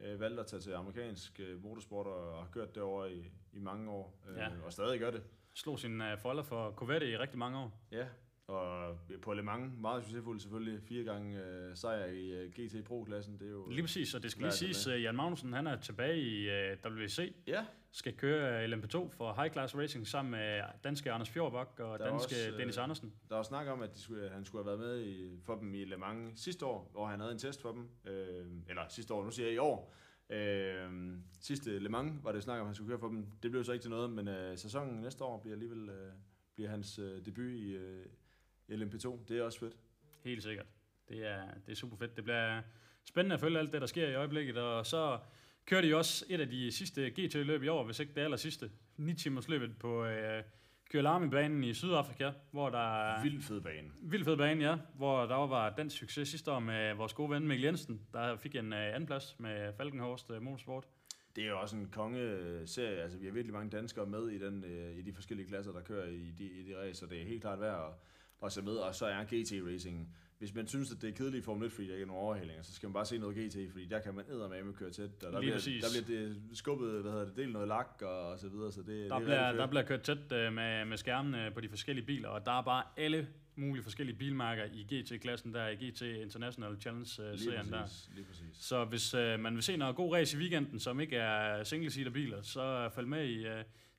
øh, 0.00 0.20
valgte 0.20 0.40
at 0.40 0.46
tage 0.46 0.60
til 0.60 0.72
amerikansk 0.72 1.40
øh, 1.40 1.62
motorsport 1.62 2.06
og 2.06 2.38
har 2.38 2.48
kørt 2.52 2.74
derovre 2.74 3.12
i, 3.12 3.32
i 3.52 3.58
mange 3.58 3.90
år, 3.90 4.18
øh, 4.28 4.36
Ja. 4.36 4.48
og 4.64 4.72
stadig 4.72 5.00
gør 5.00 5.10
det. 5.10 5.22
Slog 5.54 5.78
sin 5.78 6.00
uh, 6.00 6.18
folder 6.18 6.42
for 6.42 6.70
Corvette 6.72 7.10
i 7.10 7.16
rigtig 7.16 7.38
mange 7.38 7.58
år. 7.58 7.72
Ja, 7.92 8.06
og 8.50 8.96
på 9.22 9.32
Le 9.32 9.42
Mans, 9.42 9.72
meget 9.80 10.04
succesfuldt 10.04 10.42
selvfølgelig, 10.42 10.82
fire 10.82 11.04
gange 11.04 11.44
øh, 11.44 11.76
sejr 11.76 12.06
i 12.06 12.30
øh, 12.30 12.50
GT 12.50 12.84
Pro-klassen, 12.84 13.38
det 13.38 13.46
er 13.46 13.50
jo... 13.50 13.68
Lige 13.70 13.82
præcis, 13.82 14.14
og 14.14 14.22
det 14.22 14.30
skal 14.30 14.42
lige 14.42 14.52
siges, 14.52 14.84
det 14.84 14.94
uh, 14.94 15.02
Jan 15.02 15.16
Magnussen 15.16 15.52
han 15.52 15.66
er 15.66 15.76
tilbage 15.76 16.20
i 16.20 16.48
uh, 16.48 16.92
WC, 16.92 17.34
Ja, 17.46 17.64
skal 17.92 18.16
køre 18.16 18.64
uh, 18.64 18.72
LMP2 18.72 19.08
for 19.16 19.32
High 19.42 19.52
Class 19.52 19.76
Racing 19.76 20.06
sammen 20.06 20.30
med 20.30 20.62
danske 20.84 21.12
Anders 21.12 21.30
Fjordbak 21.30 21.80
og 21.80 21.98
Der 21.98 22.04
er 22.04 22.10
danske 22.10 22.34
også, 22.34 22.50
øh, 22.52 22.58
Dennis 22.58 22.78
Andersen. 22.78 23.12
der 23.28 23.36
var 23.36 23.42
snak 23.42 23.66
om, 23.68 23.82
at, 23.82 23.94
de 23.94 24.00
skulle, 24.00 24.24
at 24.24 24.30
han 24.30 24.44
skulle 24.44 24.64
have 24.64 24.78
været 24.78 24.90
med 24.90 25.06
i, 25.06 25.40
for 25.44 25.54
dem 25.54 25.74
i 25.74 25.84
Le 25.84 25.96
Mans 25.96 26.40
sidste 26.40 26.66
år, 26.66 26.88
hvor 26.92 27.06
han 27.06 27.20
havde 27.20 27.32
en 27.32 27.38
test 27.38 27.62
for 27.62 27.72
dem. 27.72 27.88
Øh, 28.12 28.46
eller 28.68 28.82
sidste 28.88 29.14
år, 29.14 29.24
nu 29.24 29.30
siger 29.30 29.46
jeg 29.46 29.54
i 29.54 29.58
år. 29.58 29.94
Øh, 30.30 31.12
sidste 31.40 31.78
Le 31.78 31.88
Mans 31.88 32.24
var 32.24 32.32
det 32.32 32.42
snak 32.42 32.54
om, 32.54 32.60
at 32.60 32.66
han 32.66 32.74
skulle 32.74 32.88
køre 32.88 32.98
for 32.98 33.08
dem. 33.08 33.26
Det 33.42 33.50
blev 33.50 33.64
så 33.64 33.72
ikke 33.72 33.82
til 33.82 33.90
noget, 33.90 34.10
men 34.10 34.28
øh, 34.28 34.58
sæsonen 34.58 35.00
næste 35.00 35.24
år 35.24 35.40
bliver 35.40 35.54
alligevel 35.54 35.88
øh, 35.88 36.12
bliver 36.54 36.70
hans 36.70 36.98
øh, 36.98 37.26
debut 37.26 37.52
i 37.52 37.70
øh, 37.72 38.06
LMP2. 38.72 39.18
Det 39.28 39.38
er 39.38 39.42
også 39.42 39.58
fedt. 39.58 39.76
Helt 40.24 40.42
sikkert. 40.42 40.66
Det 41.08 41.26
er, 41.26 41.42
det 41.66 41.72
er 41.72 41.76
super 41.76 41.96
fedt. 41.96 42.16
Det 42.16 42.24
bliver 42.24 42.62
spændende 43.04 43.34
at 43.34 43.40
følge 43.40 43.58
alt 43.58 43.72
det, 43.72 43.80
der 43.80 43.86
sker 43.86 44.08
i 44.08 44.14
øjeblikket, 44.14 44.56
og 44.56 44.86
så 44.86 45.18
kører 45.66 45.80
de 45.80 45.96
også 45.96 46.24
et 46.28 46.40
af 46.40 46.48
de 46.48 46.72
sidste 46.72 47.10
GT-løb 47.10 47.62
i 47.62 47.68
år, 47.68 47.84
hvis 47.84 48.00
ikke 48.00 48.14
det 48.14 48.20
aller 48.20 48.36
sidste. 48.36 48.70
9 48.96 49.14
timers 49.14 49.48
løbet 49.48 49.78
på 49.78 50.04
øh, 50.04 50.42
Kyalami-banen 50.90 51.64
i 51.64 51.74
Sydafrika, 51.74 52.30
hvor 52.50 52.70
der 52.70 53.02
er... 53.02 53.22
Vild 53.22 53.42
fed 53.42 53.60
bane. 53.60 53.90
Vild 54.02 54.24
fed 54.24 54.36
bane, 54.36 54.64
ja. 54.64 54.76
Hvor 54.94 55.26
der 55.26 55.46
var 55.46 55.70
den 55.70 55.90
succes 55.90 56.28
sidste 56.28 56.52
år 56.52 56.58
med 56.58 56.94
vores 56.94 57.12
gode 57.12 57.30
ven 57.30 57.48
Mikkel 57.48 57.64
Jensen, 57.64 58.00
der 58.12 58.36
fik 58.36 58.54
en 58.54 58.72
uh, 58.72 58.78
anden 58.78 59.06
plads 59.06 59.36
med 59.38 59.72
Falkenhorst 59.76 60.30
uh, 60.30 60.42
Motorsport. 60.42 60.84
Det 61.36 61.44
er 61.44 61.48
jo 61.48 61.60
også 61.60 61.76
en 61.76 61.88
kongeserie. 61.92 63.02
Altså, 63.02 63.18
vi 63.18 63.26
har 63.26 63.32
virkelig 63.32 63.54
mange 63.54 63.70
danskere 63.70 64.06
med 64.06 64.28
i, 64.28 64.38
den, 64.38 64.64
øh, 64.64 64.98
i 64.98 65.02
de 65.02 65.12
forskellige 65.12 65.48
klasser, 65.48 65.72
der 65.72 65.80
kører 65.80 66.06
i 66.06 66.30
de, 66.38 66.44
i 66.44 66.62
de 66.62 66.76
race, 66.76 67.00
så 67.00 67.06
det 67.06 67.20
er 67.20 67.26
helt 67.26 67.40
klart 67.40 67.60
værd 67.60 67.74
at, 67.74 67.94
at 68.42 68.52
se 68.52 68.62
med. 68.62 68.72
Og 68.72 68.94
så 68.94 69.06
er 69.06 69.24
GT 69.24 69.52
Racing, 69.72 70.14
hvis 70.38 70.54
man 70.54 70.66
synes, 70.66 70.92
at 70.92 71.02
det 71.02 71.08
er 71.08 71.14
kedeligt 71.14 71.42
i 71.42 71.44
Formel 71.44 71.66
1, 71.66 71.72
fordi 71.72 71.86
der 71.86 71.94
ikke 71.94 72.02
er 72.02 72.06
nogen 72.06 72.22
overhældinger, 72.22 72.62
så 72.62 72.74
skal 72.74 72.86
man 72.86 72.92
bare 72.92 73.06
se 73.06 73.18
noget 73.18 73.36
GT, 73.36 73.56
fordi 73.70 73.86
der 73.86 74.00
kan 74.00 74.14
man 74.14 74.24
eddermame 74.28 74.72
køre 74.72 74.90
tæt. 74.90 75.04
Og 75.04 75.20
der, 75.20 75.30
Lige 75.30 75.40
bliver, 75.40 75.54
præcis. 75.54 75.84
der 75.84 76.02
bliver 76.04 76.18
det 76.18 76.42
skubbet, 76.52 77.02
hvad 77.02 77.12
hedder 77.12 77.24
det, 77.24 77.36
delt 77.36 77.52
noget 77.52 77.68
lak 77.68 78.02
og, 78.02 78.28
og 78.28 78.38
så 78.38 78.48
videre, 78.48 78.72
så 78.72 78.80
det, 78.80 78.86
det 78.86 79.10
Der 79.10 79.16
er 79.16 79.20
bliver, 79.20 79.52
der 79.52 79.66
bliver 79.66 79.82
kørt 79.82 80.02
tæt 80.02 80.18
uh, 80.18 80.52
med, 80.52 80.84
med 80.84 80.96
skærmene 80.96 81.50
på 81.54 81.60
de 81.60 81.68
forskellige 81.68 82.06
biler, 82.06 82.28
og 82.28 82.46
der 82.46 82.52
er 82.52 82.62
bare 82.62 82.82
alle 82.96 83.28
mulige 83.56 83.82
forskellige 83.82 84.16
bilmærker 84.18 84.64
i 84.72 84.82
GT-klassen, 84.94 85.54
der 85.54 85.60
er 85.60 85.68
i 85.68 85.74
GT 85.74 86.02
International 86.02 86.80
Challenge-serien 86.80 87.70
der. 87.72 88.08
lige 88.14 88.24
præcis. 88.24 88.46
Så 88.52 88.84
hvis 88.84 89.14
uh, 89.14 89.40
man 89.40 89.54
vil 89.54 89.62
se 89.62 89.76
noget 89.76 89.96
god 89.96 90.14
race 90.14 90.36
i 90.36 90.40
weekenden, 90.40 90.80
som 90.80 91.00
ikke 91.00 91.16
er 91.16 91.64
single-seater 91.64 92.10
biler, 92.10 92.42
så 92.42 92.90
følg 92.94 93.08
med 93.08 93.28
i 93.28 93.46
uh, 93.46 93.52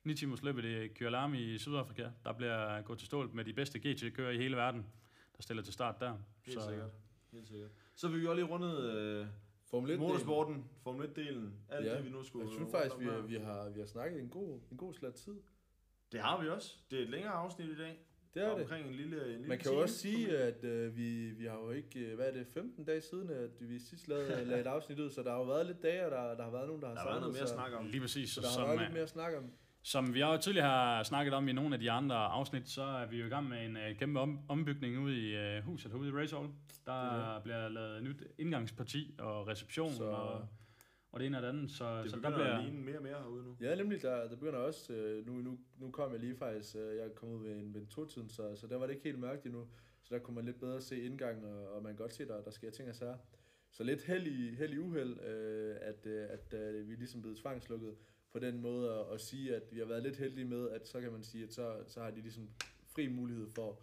9 0.04 0.14
timers 0.14 0.42
løbet 0.42 0.64
i 0.64 0.88
Kyalami 0.88 1.38
i 1.54 1.58
Sydafrika. 1.58 2.08
Der 2.24 2.32
bliver 2.32 2.82
gået 2.82 2.98
til 2.98 3.06
stål 3.06 3.30
med 3.34 3.44
de 3.44 3.52
bedste 3.52 3.78
GT-kører 3.78 4.30
i 4.30 4.36
hele 4.36 4.56
verden, 4.56 4.86
der 5.36 5.42
stiller 5.42 5.62
til 5.62 5.72
start 5.72 6.00
der. 6.00 6.18
Helt 6.46 6.62
sikkert. 6.62 6.90
Helt 7.32 7.48
sikkert. 7.48 7.70
Så 7.94 8.08
vil 8.08 8.20
vi 8.20 8.26
også 8.26 8.34
lige 8.34 8.46
rundet 8.52 8.94
øh, 8.94 9.26
Formel 9.70 9.90
1 9.90 9.98
motorsporten, 9.98 10.64
Formel 10.82 11.06
1-delen, 11.08 11.50
alt 11.74 11.86
Ja. 11.86 11.96
det 11.96 12.04
vi 12.04 12.10
nu 12.10 12.24
skulle 12.24 12.44
Jeg 12.46 12.52
synes 12.54 12.70
faktisk, 12.70 12.98
vi, 12.98 13.04
her. 13.04 13.20
vi, 13.20 13.34
har, 13.34 13.68
vi 13.70 13.80
har 13.80 13.86
snakket 13.86 14.20
en 14.20 14.28
god, 14.28 14.60
en 14.70 14.76
god 14.76 14.94
slat 14.94 15.14
tid. 15.14 15.34
Det 16.12 16.20
har 16.20 16.42
vi 16.42 16.48
også. 16.48 16.76
Det 16.90 16.98
er 16.98 17.02
et 17.02 17.10
længere 17.10 17.32
afsnit 17.32 17.68
i 17.68 17.76
dag. 17.76 17.98
Det 18.34 18.42
er 18.42 18.50
det. 18.54 18.60
Omkring 18.62 18.86
en 18.88 18.94
lille, 18.94 19.24
en 19.24 19.30
lille 19.30 19.48
Man 19.48 19.58
kan 19.58 19.66
jo 19.66 19.72
time. 19.72 19.82
også 19.82 19.98
sige, 19.98 20.38
at 20.38 20.64
øh, 20.64 20.96
vi, 20.96 21.30
vi 21.30 21.44
har 21.44 21.56
jo 21.58 21.70
ikke, 21.70 22.00
øh, 22.00 22.14
hvad 22.14 22.26
er 22.28 22.32
det, 22.32 22.46
15 22.46 22.84
dage 22.84 23.00
siden, 23.00 23.30
at 23.30 23.50
vi 23.60 23.78
sidst 23.78 24.08
lavede, 24.08 24.28
lavede 24.44 24.60
et 24.60 24.66
afsnit 24.66 24.98
ud, 24.98 25.10
så 25.10 25.22
der 25.22 25.30
har 25.30 25.38
jo 25.38 25.44
været 25.44 25.66
lidt 25.66 25.82
dage, 25.82 26.04
og 26.04 26.10
der, 26.10 26.34
der 26.36 26.44
har 26.44 26.50
været 26.50 26.66
nogen, 26.66 26.82
der 26.82 26.88
har 26.88 26.94
Der 26.94 27.00
har 27.02 27.08
været 27.08 27.20
noget 27.20 27.34
mere 27.34 27.42
at 27.42 27.48
så, 27.48 27.54
snakke 27.54 27.76
om. 27.76 27.86
Lige 27.86 28.00
præcis. 28.00 28.28
så 28.30 28.34
Så 28.34 28.40
der 28.40 28.46
har 28.48 28.54
som, 28.54 28.68
været 28.68 28.80
lidt 28.80 28.92
mere 28.92 29.02
at 29.02 29.08
snakke 29.08 29.38
om. 29.38 29.44
Som 29.84 30.14
vi 30.14 30.22
også 30.22 30.42
tidligere 30.44 30.68
har 30.68 31.02
snakket 31.02 31.34
om 31.34 31.48
i 31.48 31.52
nogle 31.52 31.74
af 31.74 31.80
de 31.80 31.90
andre 31.90 32.16
afsnit, 32.16 32.68
så 32.68 32.82
er 32.82 33.06
vi 33.06 33.16
jo 33.20 33.26
i 33.26 33.28
gang 33.28 33.48
med 33.48 33.64
en 33.66 33.76
uh, 33.76 33.96
kæmpe 33.98 34.20
om, 34.20 34.38
ombygning 34.48 34.98
ude 34.98 35.16
i 35.18 35.58
uh, 35.58 35.64
huset 35.64 35.92
herude 35.92 36.08
i 36.08 36.12
Race 36.12 36.36
Hall. 36.36 36.48
Der 36.86 37.34
Det 37.34 37.42
bliver 37.42 37.68
lavet 37.68 37.96
et 37.96 38.02
nyt 38.02 38.22
indgangsparti 38.38 39.14
og 39.18 39.48
reception 39.48 39.92
Så- 39.92 40.04
og, 40.04 40.48
og 41.12 41.20
det 41.20 41.26
ene 41.26 41.36
og 41.38 41.42
det 41.42 41.48
andet. 41.48 41.70
Så, 41.70 42.02
Det 42.02 42.10
så 42.10 42.16
der 42.16 42.30
bliver, 42.30 42.56
at 42.56 42.64
ligne 42.64 42.80
mere 42.84 42.96
og 42.96 43.02
mere 43.02 43.18
herude 43.18 43.44
nu. 43.44 43.56
Ja, 43.60 43.74
nemlig, 43.74 44.02
der, 44.02 44.28
der 44.28 44.36
begynder 44.36 44.58
også, 44.58 44.92
øh, 44.92 45.26
nu, 45.26 45.32
nu, 45.32 45.58
nu 45.78 45.90
kom 45.90 46.12
jeg 46.12 46.20
lige 46.20 46.36
faktisk, 46.36 46.76
øh, 46.76 46.96
jeg 46.96 47.14
kom 47.14 47.28
ud 47.28 47.42
ved 47.42 47.56
en, 47.56 47.74
ved 47.74 47.80
en 47.80 47.86
to-tiden, 47.86 48.28
så, 48.30 48.56
så 48.56 48.66
der 48.66 48.76
var 48.76 48.86
det 48.86 48.94
ikke 48.94 49.04
helt 49.04 49.18
mørkt 49.18 49.46
endnu, 49.46 49.66
så 50.02 50.14
der 50.14 50.20
kunne 50.20 50.34
man 50.34 50.44
lidt 50.44 50.60
bedre 50.60 50.80
se 50.80 51.04
indgangen, 51.04 51.44
og, 51.44 51.74
og 51.74 51.82
man 51.82 51.92
kan 51.92 51.96
godt 51.96 52.14
se, 52.14 52.26
der, 52.28 52.42
der 52.42 52.50
sker 52.50 52.70
ting 52.70 52.88
og 52.88 52.94
sager. 52.94 53.16
Så 53.70 53.84
lidt 53.84 54.04
held 54.04 54.26
i, 54.26 54.54
held 54.54 54.72
i 54.72 54.78
uheld, 54.78 55.20
øh, 55.20 55.76
at, 55.80 56.06
øh, 56.06 56.26
at 56.30 56.54
øh, 56.54 56.88
vi 56.88 56.92
er 56.92 56.98
ligesom 56.98 57.20
blevet 57.20 57.38
tvangslukket 57.38 57.94
på 58.32 58.38
den 58.38 58.60
måde, 58.60 58.90
at, 58.94 59.14
at 59.14 59.20
sige, 59.20 59.56
at 59.56 59.62
vi 59.72 59.78
har 59.78 59.86
været 59.86 60.02
lidt 60.02 60.16
heldige 60.16 60.44
med, 60.44 60.70
at 60.70 60.88
så 60.88 61.00
kan 61.00 61.12
man 61.12 61.22
sige, 61.22 61.44
at 61.44 61.52
så, 61.52 61.76
så 61.86 62.00
har 62.00 62.10
de 62.10 62.20
ligesom 62.20 62.48
fri 62.94 63.08
mulighed 63.08 63.48
for 63.50 63.80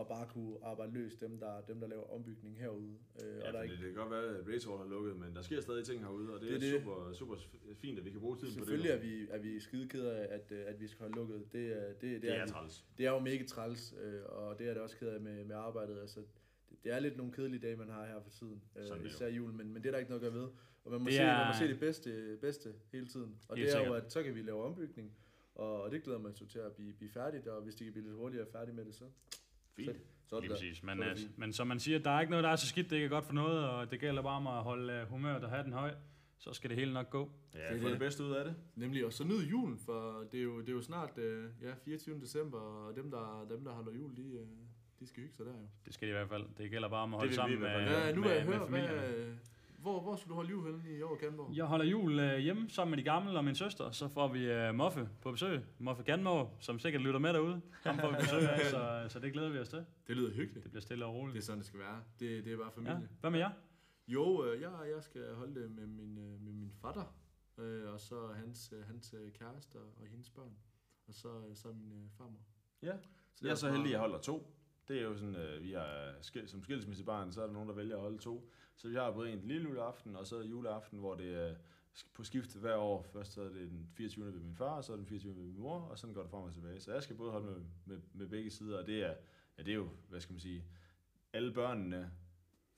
at 0.00 0.08
bare 0.08 0.28
kunne 0.32 0.56
arbejde 0.62 0.92
løs, 0.92 1.16
dem 1.16 1.38
der, 1.38 1.60
dem 1.60 1.80
der 1.80 1.88
laver 1.88 2.12
ombygning 2.14 2.58
herude. 2.58 2.94
Øh, 3.22 3.36
Ja, 3.38 3.46
og 3.46 3.52
der 3.52 3.58
er 3.58 3.62
ikke, 3.62 3.74
det 3.76 3.84
kan 3.84 3.94
godt 3.94 4.10
være, 4.10 4.38
at 4.38 4.48
Race 4.48 4.68
Hall 4.68 4.78
har 4.78 4.86
lukket, 4.88 5.16
men 5.16 5.34
der 5.36 5.42
sker 5.42 5.60
stadig 5.60 5.84
ting 5.84 6.00
herude, 6.00 6.34
og 6.34 6.40
det, 6.40 6.48
Det 6.48 6.52
er 6.52 6.56
er, 6.56 6.72
det. 6.72 6.80
super, 6.82 7.12
super 7.12 7.36
fint, 7.74 7.98
at 7.98 8.04
vi 8.04 8.10
kan 8.10 8.20
bruge 8.20 8.36
tiden 8.36 8.54
på 8.54 8.58
det. 8.60 8.66
selvfølgelig 8.68 8.90
er 8.90 8.98
vi, 8.98 9.26
er 9.30 9.38
vi 9.38 9.60
skide 9.60 9.88
kede 9.88 10.12
af, 10.16 10.34
at, 10.34 10.52
at 10.52 10.80
vi 10.80 10.86
skal 10.86 10.98
holde 11.00 11.14
lukket. 11.16 11.52
Det, 11.52 11.72
er- 11.72 11.92
det, 11.92 12.00
det, 12.02 12.22
Det 12.22 12.36
er 12.36 12.44
vi. 12.44 12.50
træls. 12.50 12.84
det 12.98 13.06
er 13.06 13.10
jo 13.10 13.18
mega 13.18 13.44
træls, 13.46 13.94
øh, 14.02 14.20
og 14.26 14.58
det 14.58 14.68
er 14.68 14.72
det 14.72 14.82
også 14.82 14.96
ked 14.96 15.08
af 15.08 15.20
med, 15.20 15.44
med 15.44 15.56
arbejdet. 15.56 16.00
Altså, 16.00 16.20
det, 16.70 16.84
det 16.84 16.92
er 16.92 17.00
lidt 17.00 17.16
nogle 17.16 17.32
kedelige 17.32 17.60
dage, 17.60 17.76
man 17.76 17.88
har 17.88 18.06
her 18.06 18.20
for 18.20 18.30
tiden, 18.30 18.62
er 18.74 18.94
øh, 18.96 19.06
især 19.06 19.28
julen, 19.28 19.56
men, 19.56 19.72
men 19.72 19.82
det 19.82 19.88
er 19.88 19.92
der 19.92 19.98
ikke 19.98 20.10
noget 20.10 20.24
at 20.24 20.32
gøre 20.32 20.42
ved. 20.42 20.48
Og 20.84 20.90
man 20.92 21.00
må, 21.00 21.06
Det 21.06 21.14
se, 21.14 21.22
man 21.22 21.28
er- 21.30 21.46
må 21.46 21.52
se 21.58 21.68
det 21.68 21.80
bedste, 21.80 22.38
bedste 22.40 22.72
hele 22.92 23.06
tiden. 23.06 23.36
Og 23.48 23.56
Helt 23.56 23.66
det 23.68 23.74
er 23.74 23.78
jo, 23.78 23.84
sikkert. 23.84 24.04
at 24.04 24.12
så 24.12 24.22
kan 24.22 24.34
vi 24.34 24.42
lave 24.42 24.64
ombygning, 24.64 25.12
og, 25.54 25.82
og 25.82 25.90
det 25.90 26.02
glæder 26.02 26.18
man 26.18 26.34
sig 26.34 26.48
til 26.48 26.58
at 26.58 26.72
blive, 26.72 26.92
blive 26.92 27.10
færdigt, 27.10 27.46
og 27.48 27.62
hvis 27.62 27.74
de 27.74 27.84
kan 27.84 27.92
blive 27.92 28.06
lidt 28.06 28.16
hurtigere 28.16 28.46
færdige 28.52 28.74
med 28.74 28.84
det, 28.84 28.94
så, 28.94 29.04
Fint. 29.76 29.96
så 30.26 30.36
er 30.36 30.40
det 30.40 30.48
Lige 30.48 30.54
præcis. 30.54 30.82
Men, 30.82 30.98
Så 30.98 31.04
det 31.04 31.18
fint. 31.18 31.38
men 31.38 31.52
som 31.52 31.66
man 31.66 31.80
siger, 31.80 31.98
der 31.98 32.10
er 32.10 32.20
ikke 32.20 32.30
noget, 32.30 32.44
der 32.44 32.50
er 32.50 32.56
så 32.56 32.66
skidt, 32.66 32.90
det 32.90 32.96
ikke 32.96 33.04
er 33.06 33.10
godt 33.10 33.24
for 33.24 33.32
noget, 33.32 33.68
og 33.68 33.90
det 33.90 34.00
gælder 34.00 34.22
bare 34.22 34.36
om 34.36 34.46
at 34.46 34.62
holde 34.62 34.92
øh, 34.92 35.08
humøret 35.08 35.44
og 35.44 35.50
have 35.50 35.64
den 35.64 35.72
høj. 35.72 35.94
Så 36.38 36.52
skal 36.52 36.70
det 36.70 36.78
hele 36.78 36.92
nok 36.92 37.10
gå. 37.10 37.30
Ja, 37.54 37.58
Det 37.58 37.66
er 37.66 37.78
få 37.78 37.84
det. 37.84 37.90
det 37.92 37.98
bedste 37.98 38.24
ud 38.24 38.30
af 38.32 38.44
det. 38.44 38.54
Nemlig, 38.74 39.06
og 39.06 39.12
så 39.12 39.24
nyd 39.24 39.42
julen, 39.46 39.78
for 39.78 40.26
det 40.32 40.38
er 40.40 40.44
jo, 40.44 40.60
det 40.60 40.68
er 40.68 40.72
jo 40.72 40.80
snart 40.82 41.18
øh, 41.18 41.50
ja, 41.62 41.74
24. 41.84 42.20
december, 42.20 42.58
og 42.58 42.96
dem, 42.96 43.10
der, 43.10 43.46
dem, 43.50 43.64
der 43.64 43.72
holder 43.72 43.92
jul, 43.92 44.16
de, 44.16 44.22
øh, 44.22 44.46
de 45.00 45.06
skal 45.06 45.22
hygge 45.22 45.34
sig 45.36 45.46
der 45.46 45.52
jo. 45.52 45.66
Det 45.84 45.94
skal 45.94 46.08
det 46.08 46.14
i 46.14 46.16
hvert 46.16 46.28
fald. 46.28 46.44
Det 46.58 46.70
gælder 46.70 46.88
bare 46.88 47.02
om 47.02 47.14
at 47.14 47.18
Det 47.18 47.20
holde 47.20 47.34
sammen 47.34 47.60
med. 47.60 47.68
Ja, 47.68 48.14
nu 48.14 48.20
med, 48.20 48.30
jeg 48.30 48.46
med 48.46 48.54
høre, 48.54 48.66
familien. 48.68 48.90
hvad, 48.90 49.34
hvor, 49.82 50.00
hvor 50.00 50.16
skal 50.16 50.30
du 50.30 50.34
holde 50.34 50.50
jul 50.50 50.66
henne 50.66 50.98
i 50.98 51.02
år, 51.02 51.16
Kanborg? 51.16 51.56
Jeg 51.56 51.64
holder 51.64 51.84
jul 51.84 52.20
øh, 52.20 52.38
hjemme 52.38 52.70
sammen 52.70 52.90
med 52.90 52.98
de 52.98 53.02
gamle 53.02 53.38
og 53.38 53.44
min 53.44 53.54
søster, 53.54 53.90
så 53.90 54.08
får 54.08 54.28
vi 54.28 54.50
øh, 54.50 54.74
Moffe 54.74 55.08
på 55.20 55.30
besøg. 55.30 55.60
Moffe 55.78 56.02
Ganmore, 56.02 56.50
som 56.60 56.78
sikkert 56.78 57.02
lytter 57.02 57.20
med 57.20 57.32
derude. 57.32 57.60
Ham 57.82 57.98
får 57.98 58.10
vi 58.10 58.16
besøg 58.20 58.48
af, 58.48 58.60
så, 58.70 59.06
så 59.08 59.18
det 59.18 59.32
glæder 59.32 59.48
vi 59.50 59.58
os 59.58 59.68
til. 59.68 59.84
Det 60.06 60.16
lyder 60.16 60.30
hyggeligt. 60.30 60.64
Det 60.64 60.70
bliver 60.70 60.82
stille 60.82 61.06
og 61.06 61.14
roligt. 61.14 61.34
Det 61.34 61.40
er 61.40 61.44
sådan, 61.44 61.58
det 61.58 61.66
skal 61.66 61.80
være. 61.80 62.02
Det, 62.20 62.44
det 62.44 62.52
er 62.52 62.56
bare 62.56 62.70
familie. 62.72 62.96
Ja. 62.96 63.06
Hvad 63.20 63.30
med 63.30 63.38
jer? 63.38 63.50
Jo, 64.08 64.44
øh, 64.44 64.60
jeg, 64.60 64.70
jeg 64.94 65.02
skal 65.02 65.34
holde 65.34 65.60
det 65.60 65.70
med 65.70 65.86
min, 65.86 66.18
øh, 66.18 66.40
med 66.40 66.52
min 66.52 66.72
fatter, 66.82 67.14
øh, 67.58 67.92
og 67.92 68.00
så 68.00 68.28
hans, 68.36 68.72
øh, 68.76 68.86
hans 68.86 69.14
øh, 69.14 69.32
kæreste 69.32 69.76
og, 69.76 69.86
og 70.00 70.06
hendes 70.10 70.30
børn, 70.30 70.56
og 71.08 71.14
så, 71.14 71.28
øh, 71.28 71.56
så 71.56 71.68
min 71.68 71.92
øh, 71.92 72.10
farmor. 72.18 72.40
Ja. 72.82 72.92
Så 73.34 73.46
Jeg 73.46 73.50
er 73.50 73.54
så 73.54 73.70
heldig, 73.70 73.86
at 73.86 73.92
jeg 73.92 74.00
holder 74.00 74.18
to. 74.18 74.56
Det 74.88 74.98
er 74.98 75.02
jo 75.02 75.16
sådan, 75.16 75.36
øh, 75.36 75.62
vi 75.62 75.72
er 75.72 76.12
skil, 76.20 76.48
som 76.48 76.62
skilsmissebarn, 76.62 77.32
så 77.32 77.42
er 77.42 77.46
der 77.46 77.52
nogen, 77.52 77.68
der 77.68 77.74
vælger 77.74 77.96
at 77.96 78.02
holde 78.02 78.18
to. 78.18 78.50
Så 78.76 78.88
vi 78.88 78.94
har 78.94 79.10
både 79.10 79.32
en 79.32 79.40
lille 79.44 79.68
juleaften, 79.68 80.16
og 80.16 80.26
så 80.26 80.40
juleaften, 80.40 80.98
hvor 80.98 81.14
det 81.14 81.34
er 81.34 81.54
på 82.14 82.24
skift 82.24 82.56
hver 82.56 82.76
år. 82.76 83.02
Først 83.02 83.32
så 83.32 83.42
er 83.42 83.48
det 83.48 83.70
den 83.70 83.88
24. 83.94 84.24
ved 84.24 84.40
min 84.40 84.56
far, 84.56 84.76
og 84.76 84.84
så 84.84 84.92
er 84.92 84.96
det 84.96 85.02
den 85.02 85.08
24. 85.08 85.36
ved 85.36 85.42
min 85.44 85.60
mor, 85.60 85.80
og 85.80 85.98
sådan 85.98 86.14
går 86.14 86.22
det 86.22 86.30
frem 86.30 86.42
og 86.42 86.52
tilbage. 86.52 86.80
Så 86.80 86.92
jeg 86.92 87.02
skal 87.02 87.16
både 87.16 87.30
holde 87.30 87.46
med, 87.46 87.60
med, 87.84 88.00
med 88.12 88.26
begge 88.26 88.50
sider, 88.50 88.78
og 88.78 88.86
det 88.86 89.02
er, 89.04 89.14
ja, 89.58 89.62
det 89.62 89.70
er 89.70 89.74
jo, 89.76 89.88
hvad 90.08 90.20
skal 90.20 90.32
man 90.32 90.40
sige, 90.40 90.64
alle 91.32 91.52
børnene, 91.52 92.10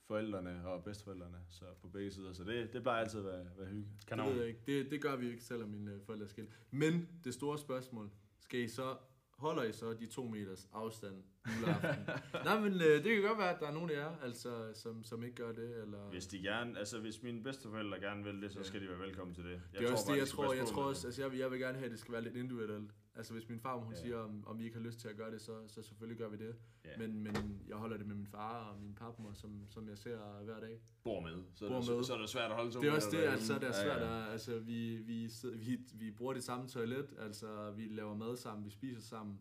forældrene 0.07 0.69
og 0.69 0.85
bedsteforældrene, 0.85 1.39
så 1.49 1.65
på 1.83 1.89
begge 1.89 2.11
sider. 2.11 2.33
Så 2.33 2.45
det, 2.45 2.73
det 2.73 2.83
plejer 2.83 3.01
altid 3.01 3.19
at 3.19 3.27
være, 3.27 3.47
være 3.57 3.69
hygge. 3.69 3.89
Det 3.99 4.07
Kanon. 4.07 4.27
ved 4.29 4.37
jeg 4.37 4.49
ikke. 4.49 4.61
Det, 4.67 4.91
det 4.91 5.03
gør 5.03 5.17
vi 5.17 5.31
ikke, 5.31 5.45
selvom 5.45 5.69
mine 5.69 5.93
øh, 5.93 6.03
forældre 6.03 6.25
er 6.25 6.29
skilt. 6.29 6.51
Men 6.71 7.09
det 7.25 7.35
store 7.35 7.59
spørgsmål, 7.59 8.11
skal 8.39 8.61
I 8.61 8.69
så, 8.69 8.97
holder 9.31 9.63
I 9.63 9.73
så 9.73 9.93
de 9.93 10.07
to 10.07 10.25
meters 10.25 10.69
afstand 10.73 11.23
juleaften? 11.61 11.91
Nej, 12.45 12.61
men 12.61 12.73
øh, 12.73 13.05
det 13.05 13.15
kan 13.15 13.23
godt 13.23 13.39
være, 13.39 13.55
at 13.55 13.61
der 13.61 13.67
er 13.67 13.73
nogen 13.73 13.91
af 13.91 13.95
jer, 13.95 14.13
altså, 14.23 14.51
som, 14.75 15.05
som 15.05 15.23
ikke 15.25 15.37
gør 15.37 15.53
det, 15.53 15.83
eller... 15.83 15.99
Hvis 16.11 16.27
de 16.27 16.39
gerne, 16.43 16.79
altså 16.79 17.01
hvis 17.01 17.23
mine 17.23 17.43
bedsteforældre 17.43 18.01
gerne 18.01 18.25
vil 18.25 18.43
det, 18.43 18.53
så 18.53 18.63
skal 18.63 18.81
de 18.83 18.89
være 18.89 18.99
velkommen 18.99 19.35
til 19.35 19.45
det. 19.45 19.51
Jeg 19.73 19.81
det 19.81 19.89
er 19.89 19.93
også 19.93 20.13
det, 20.13 20.19
jeg 20.19 20.29
tror, 20.29 20.53
jeg 20.53 20.67
tror 20.67 20.83
også, 20.85 21.07
altså 21.07 21.23
jeg 21.23 21.31
vil, 21.31 21.39
jeg 21.39 21.51
vil 21.51 21.61
gerne 21.61 21.79
have, 21.79 21.85
at 21.85 21.91
det 21.91 21.99
skal 22.01 22.13
være 22.13 22.23
lidt 22.23 22.37
individuelt. 22.37 22.91
Altså 23.17 23.33
hvis 23.33 23.49
min 23.49 23.61
far, 23.61 23.77
hun 23.79 23.93
Ja. 23.95 24.01
siger, 24.01 24.17
om, 24.19 24.47
om 24.47 24.59
vi 24.59 24.65
ikke 24.65 24.77
har 24.77 24.85
lyst 24.85 24.99
til 25.01 25.09
at 25.09 25.17
gøre 25.17 25.31
det, 25.31 25.41
så, 25.41 25.53
så 25.67 25.83
selvfølgelig 25.83 26.19
gør 26.19 26.29
vi 26.29 26.37
det. 26.37 26.55
Ja. 26.85 26.91
Men, 26.99 27.23
men 27.23 27.63
jeg 27.69 27.77
holder 27.77 27.97
det 27.97 28.07
med 28.07 28.15
min 28.17 28.27
far 28.27 28.65
og 28.65 28.81
min 28.81 28.95
papmor, 28.95 29.33
som, 29.33 29.67
som 29.71 29.89
jeg 29.89 29.99
ser 29.99 30.19
hver 30.45 30.61
dag. 30.61 30.81
bor 31.05 31.21
med, 31.21 31.31
så, 31.55 31.69
Bor 31.69 31.75
det, 31.81 31.89
med. 31.91 32.03
så, 32.03 32.07
så 32.07 32.15
er 32.15 32.19
det 32.19 32.29
svært 32.29 32.51
at 32.51 32.57
holde 32.57 32.71
to 32.73 32.81
Det 32.81 32.89
er 32.89 32.93
også 32.93 33.09
det, 33.11 33.19
altså, 33.23 33.55
det 33.55 33.69
er 33.69 33.73
svært. 33.73 34.01
Ja, 34.03 34.17
ja. 34.19 34.25
At, 34.27 34.33
altså, 34.33 34.59
vi, 34.59 34.97
vi, 34.97 35.31
vi, 35.55 35.79
vi 35.95 36.11
bruger 36.11 36.33
det 36.33 36.45
samme 36.45 36.69
toilet, 36.69 37.07
altså 37.19 37.71
vi 37.77 37.89
laver 37.91 38.15
mad 38.15 38.37
sammen, 38.37 38.65
vi 38.65 38.71
spiser 38.71 39.01
sammen. 39.01 39.39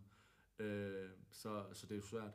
Øh, 0.60 1.10
så, 1.32 1.64
så 1.74 1.86
det 1.86 1.92
er 1.92 1.96
jo 1.96 2.02
svært. 2.08 2.32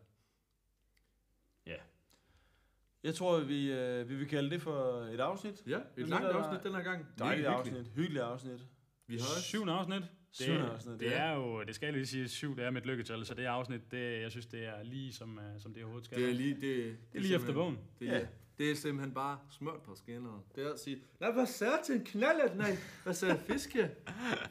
Jeg 3.03 3.15
tror, 3.15 3.41
vi, 3.41 3.73
øh, 3.73 4.09
vi 4.09 4.15
vil 4.17 4.29
kalde 4.29 4.51
det 4.51 4.63
for 4.63 5.01
et 5.03 5.21
afsnit. 5.21 5.63
Ja, 5.67 5.79
et 5.97 6.09
langt 6.09 6.25
der 6.29 6.35
afsnit 6.35 6.63
den 6.65 6.75
her 6.75 6.83
gang. 6.83 7.07
Dejligt 7.19 7.47
afsnit. 7.47 7.87
Hyggeligt 7.95 8.25
afsnit. 8.25 8.61
Vi 9.07 9.15
har 9.17 9.21
også... 9.25 9.43
Syvende 9.43 9.73
afsnit. 9.73 10.03
Syvende 10.31 10.63
Det, 10.65 10.71
afsnit, 10.71 11.01
det 11.01 11.07
ja. 11.07 11.19
er 11.19 11.35
jo, 11.35 11.63
det 11.63 11.75
skal 11.75 11.87
jeg 11.87 11.93
lige 11.93 12.07
sige, 12.07 12.29
syv, 12.29 12.57
det 12.57 12.65
er 12.65 12.71
mit 12.71 12.87
lykketal, 12.87 13.27
så 13.27 13.35
det 13.35 13.45
afsnit, 13.45 13.91
det, 13.91 14.21
jeg 14.23 14.31
synes, 14.31 14.47
det 14.47 14.65
er 14.67 14.83
lige 14.83 15.13
som, 15.13 15.39
uh, 15.39 15.61
som 15.63 15.75
det 15.75 15.83
overhovedet 15.83 16.07
skal. 16.07 16.19
Det 16.19 16.29
er 16.31 16.35
lige, 16.35 16.55
det, 16.55 16.63
det, 16.63 16.97
det 17.13 17.19
er 17.19 17.23
lige 17.23 17.35
efter 17.35 17.53
bogen. 17.53 17.79
Det 18.01 18.09
er, 18.09 18.15
Ja. 18.19 18.27
det 18.59 18.71
er 18.71 18.75
simpelthen 18.75 19.15
bare 19.15 19.39
smørt 19.51 19.83
på 19.83 19.95
skinnerne. 19.95 20.43
Det 20.55 20.67
er 20.67 20.73
at 20.73 20.81
sige, 20.81 21.03
nej, 21.21 21.33
hvad 21.33 21.47
sagde 21.47 21.79
til 21.87 21.95
en 21.95 22.05
knallet? 22.05 22.57
Nej, 22.57 22.77
hvad 23.05 23.15
sagde 23.15 23.39
fiske? 23.47 23.91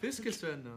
Fiskesvand. 0.01 0.67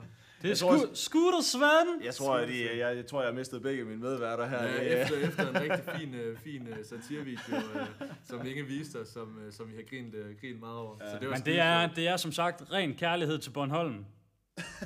Og- 0.41 0.43
Det 0.43 0.49
er 0.49 0.51
Jeg 0.51 0.59
tror 0.59 0.76
sku, 0.95 0.95
Scooter-Svend! 0.95 2.05
Jeg 2.05 2.14
tror, 2.14 2.34
at 2.36 2.49
de, 2.49 2.78
jeg, 2.78 2.97
jeg, 2.97 3.07
tror, 3.07 3.20
jeg 3.20 3.28
har 3.30 3.34
mistet 3.34 3.62
begge 3.62 3.84
mine 3.84 4.01
medværter 4.01 4.47
her. 4.49 4.62
Ja, 4.62 4.72
Det 4.84 4.93
er- 4.93 5.03
efter, 5.03 5.16
efter 5.28 5.49
en 5.49 5.61
rigtig 5.61 5.95
fin, 5.99 6.14
uh, 6.14 6.38
fin 6.45 6.62
uh, 6.70 6.76
satirevideo, 6.84 7.57
uh, 7.57 8.07
som 8.28 8.47
Inge 8.47 8.62
viste 8.66 8.97
os, 8.97 9.09
som, 9.09 9.38
som 9.51 9.66
vi 9.70 9.74
har 9.76 9.82
grint, 9.91 10.14
grint 10.41 10.61
meget 10.61 10.76
over. 10.78 10.97
Ja. 11.01 11.11
Så 11.11 11.16
det 11.20 11.28
var 11.28 11.34
Men 11.34 11.43
det 11.45 11.59
er, 11.61 11.86
det 11.95 12.09
er 12.09 12.16
som 12.16 12.32
sagt 12.32 12.72
ren 12.72 12.95
kærlighed 12.95 13.38
til 13.38 13.51
Bornholm. 13.51 14.05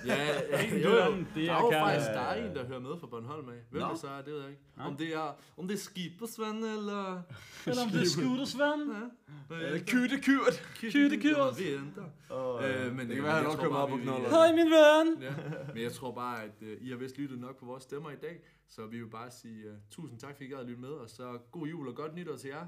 Ja, 0.06 0.24
ja, 0.50 0.74
jo, 0.84 0.90
jo. 0.90 1.16
det 1.16 1.26
der 1.34 1.52
er 1.52 1.56
er 1.56 1.60
jo 1.60 1.70
faktisk, 1.70 2.06
der 2.10 2.20
er 2.20 2.48
en, 2.48 2.56
der 2.56 2.64
hører 2.66 2.80
med 2.80 2.90
fra 3.00 3.06
Bornholm 3.06 3.48
af. 3.48 3.54
Hvem 3.70 3.82
Nå. 3.82 3.90
det 3.90 3.98
så 4.00 4.08
er, 4.08 4.22
det 4.22 4.32
ved 4.32 4.40
jeg 4.40 4.50
ikke. 4.50 4.62
Nå. 4.76 4.84
Om 4.84 4.96
det 4.96 5.14
er, 5.14 5.36
om 5.56 5.68
det 5.68 5.74
er 5.74 5.78
Skibersvand, 5.78 6.64
eller... 6.64 7.22
Eller 7.66 7.82
om 7.82 7.88
det 7.90 8.00
er 8.00 8.06
Scooter-Svend. 8.06 9.10
Ja. 9.50 9.78
Kyttekyrt. 9.86 10.56
Kyttekyrt. 10.80 11.58
Vi 11.58 11.64
venter. 11.76 12.04
Og, 12.30 12.64
Øh, 12.64 12.86
øh, 12.86 12.96
men, 12.96 13.06
det 13.06 13.10
øh, 13.10 13.14
kan 13.16 13.24
være, 13.24 13.38
at 13.40 13.46
han 13.46 13.56
kommer 13.56 13.78
op 13.78 13.90
vi- 13.98 14.02
knoller. 14.02 14.28
Hej 14.28 14.52
min 14.52 14.70
ven! 14.70 15.22
Ja, 15.22 15.34
men 15.74 15.82
jeg 15.82 15.92
tror 15.92 16.12
bare, 16.14 16.42
at 16.42 16.50
uh, 16.62 16.68
I 16.86 16.90
har 16.90 16.96
vist 16.96 17.18
lyttet 17.18 17.38
nok 17.38 17.56
på 17.60 17.66
vores 17.66 17.82
stemmer 17.82 18.10
i 18.10 18.16
dag, 18.22 18.40
så 18.68 18.86
vi 18.86 18.98
vil 18.98 19.10
bare 19.10 19.30
sige 19.30 19.70
uh, 19.70 19.76
tusind 19.90 20.18
tak, 20.20 20.30
fordi 20.36 20.44
I 20.44 20.48
gad 20.48 20.58
at 20.58 20.66
lytte 20.66 20.80
med, 20.80 20.88
og 20.88 21.08
så 21.10 21.38
god 21.52 21.66
jul 21.66 21.88
og 21.88 21.94
godt 21.94 22.14
nytår 22.14 22.36
til 22.36 22.48
jer. 22.50 22.66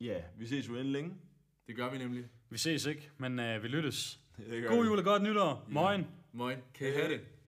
Ja, 0.00 0.16
vi 0.38 0.46
ses 0.46 0.68
jo 0.68 0.72
inden 0.74 0.92
længe. 0.92 1.14
Det 1.66 1.76
gør 1.76 1.90
vi 1.90 1.98
nemlig. 1.98 2.24
Vi 2.50 2.58
ses 2.58 2.86
ikke, 2.86 3.10
men 3.18 3.38
uh, 3.38 3.62
vi 3.62 3.68
lyttes. 3.68 4.20
God 4.68 4.84
jul 4.86 4.98
og 4.98 5.04
godt 5.04 5.22
nytår. 5.22 5.64
Moin. 5.68 6.06
Moin. 6.32 6.62
Kan 6.74 6.86
I 6.86 6.90
have 6.92 7.08
det? 7.08 7.20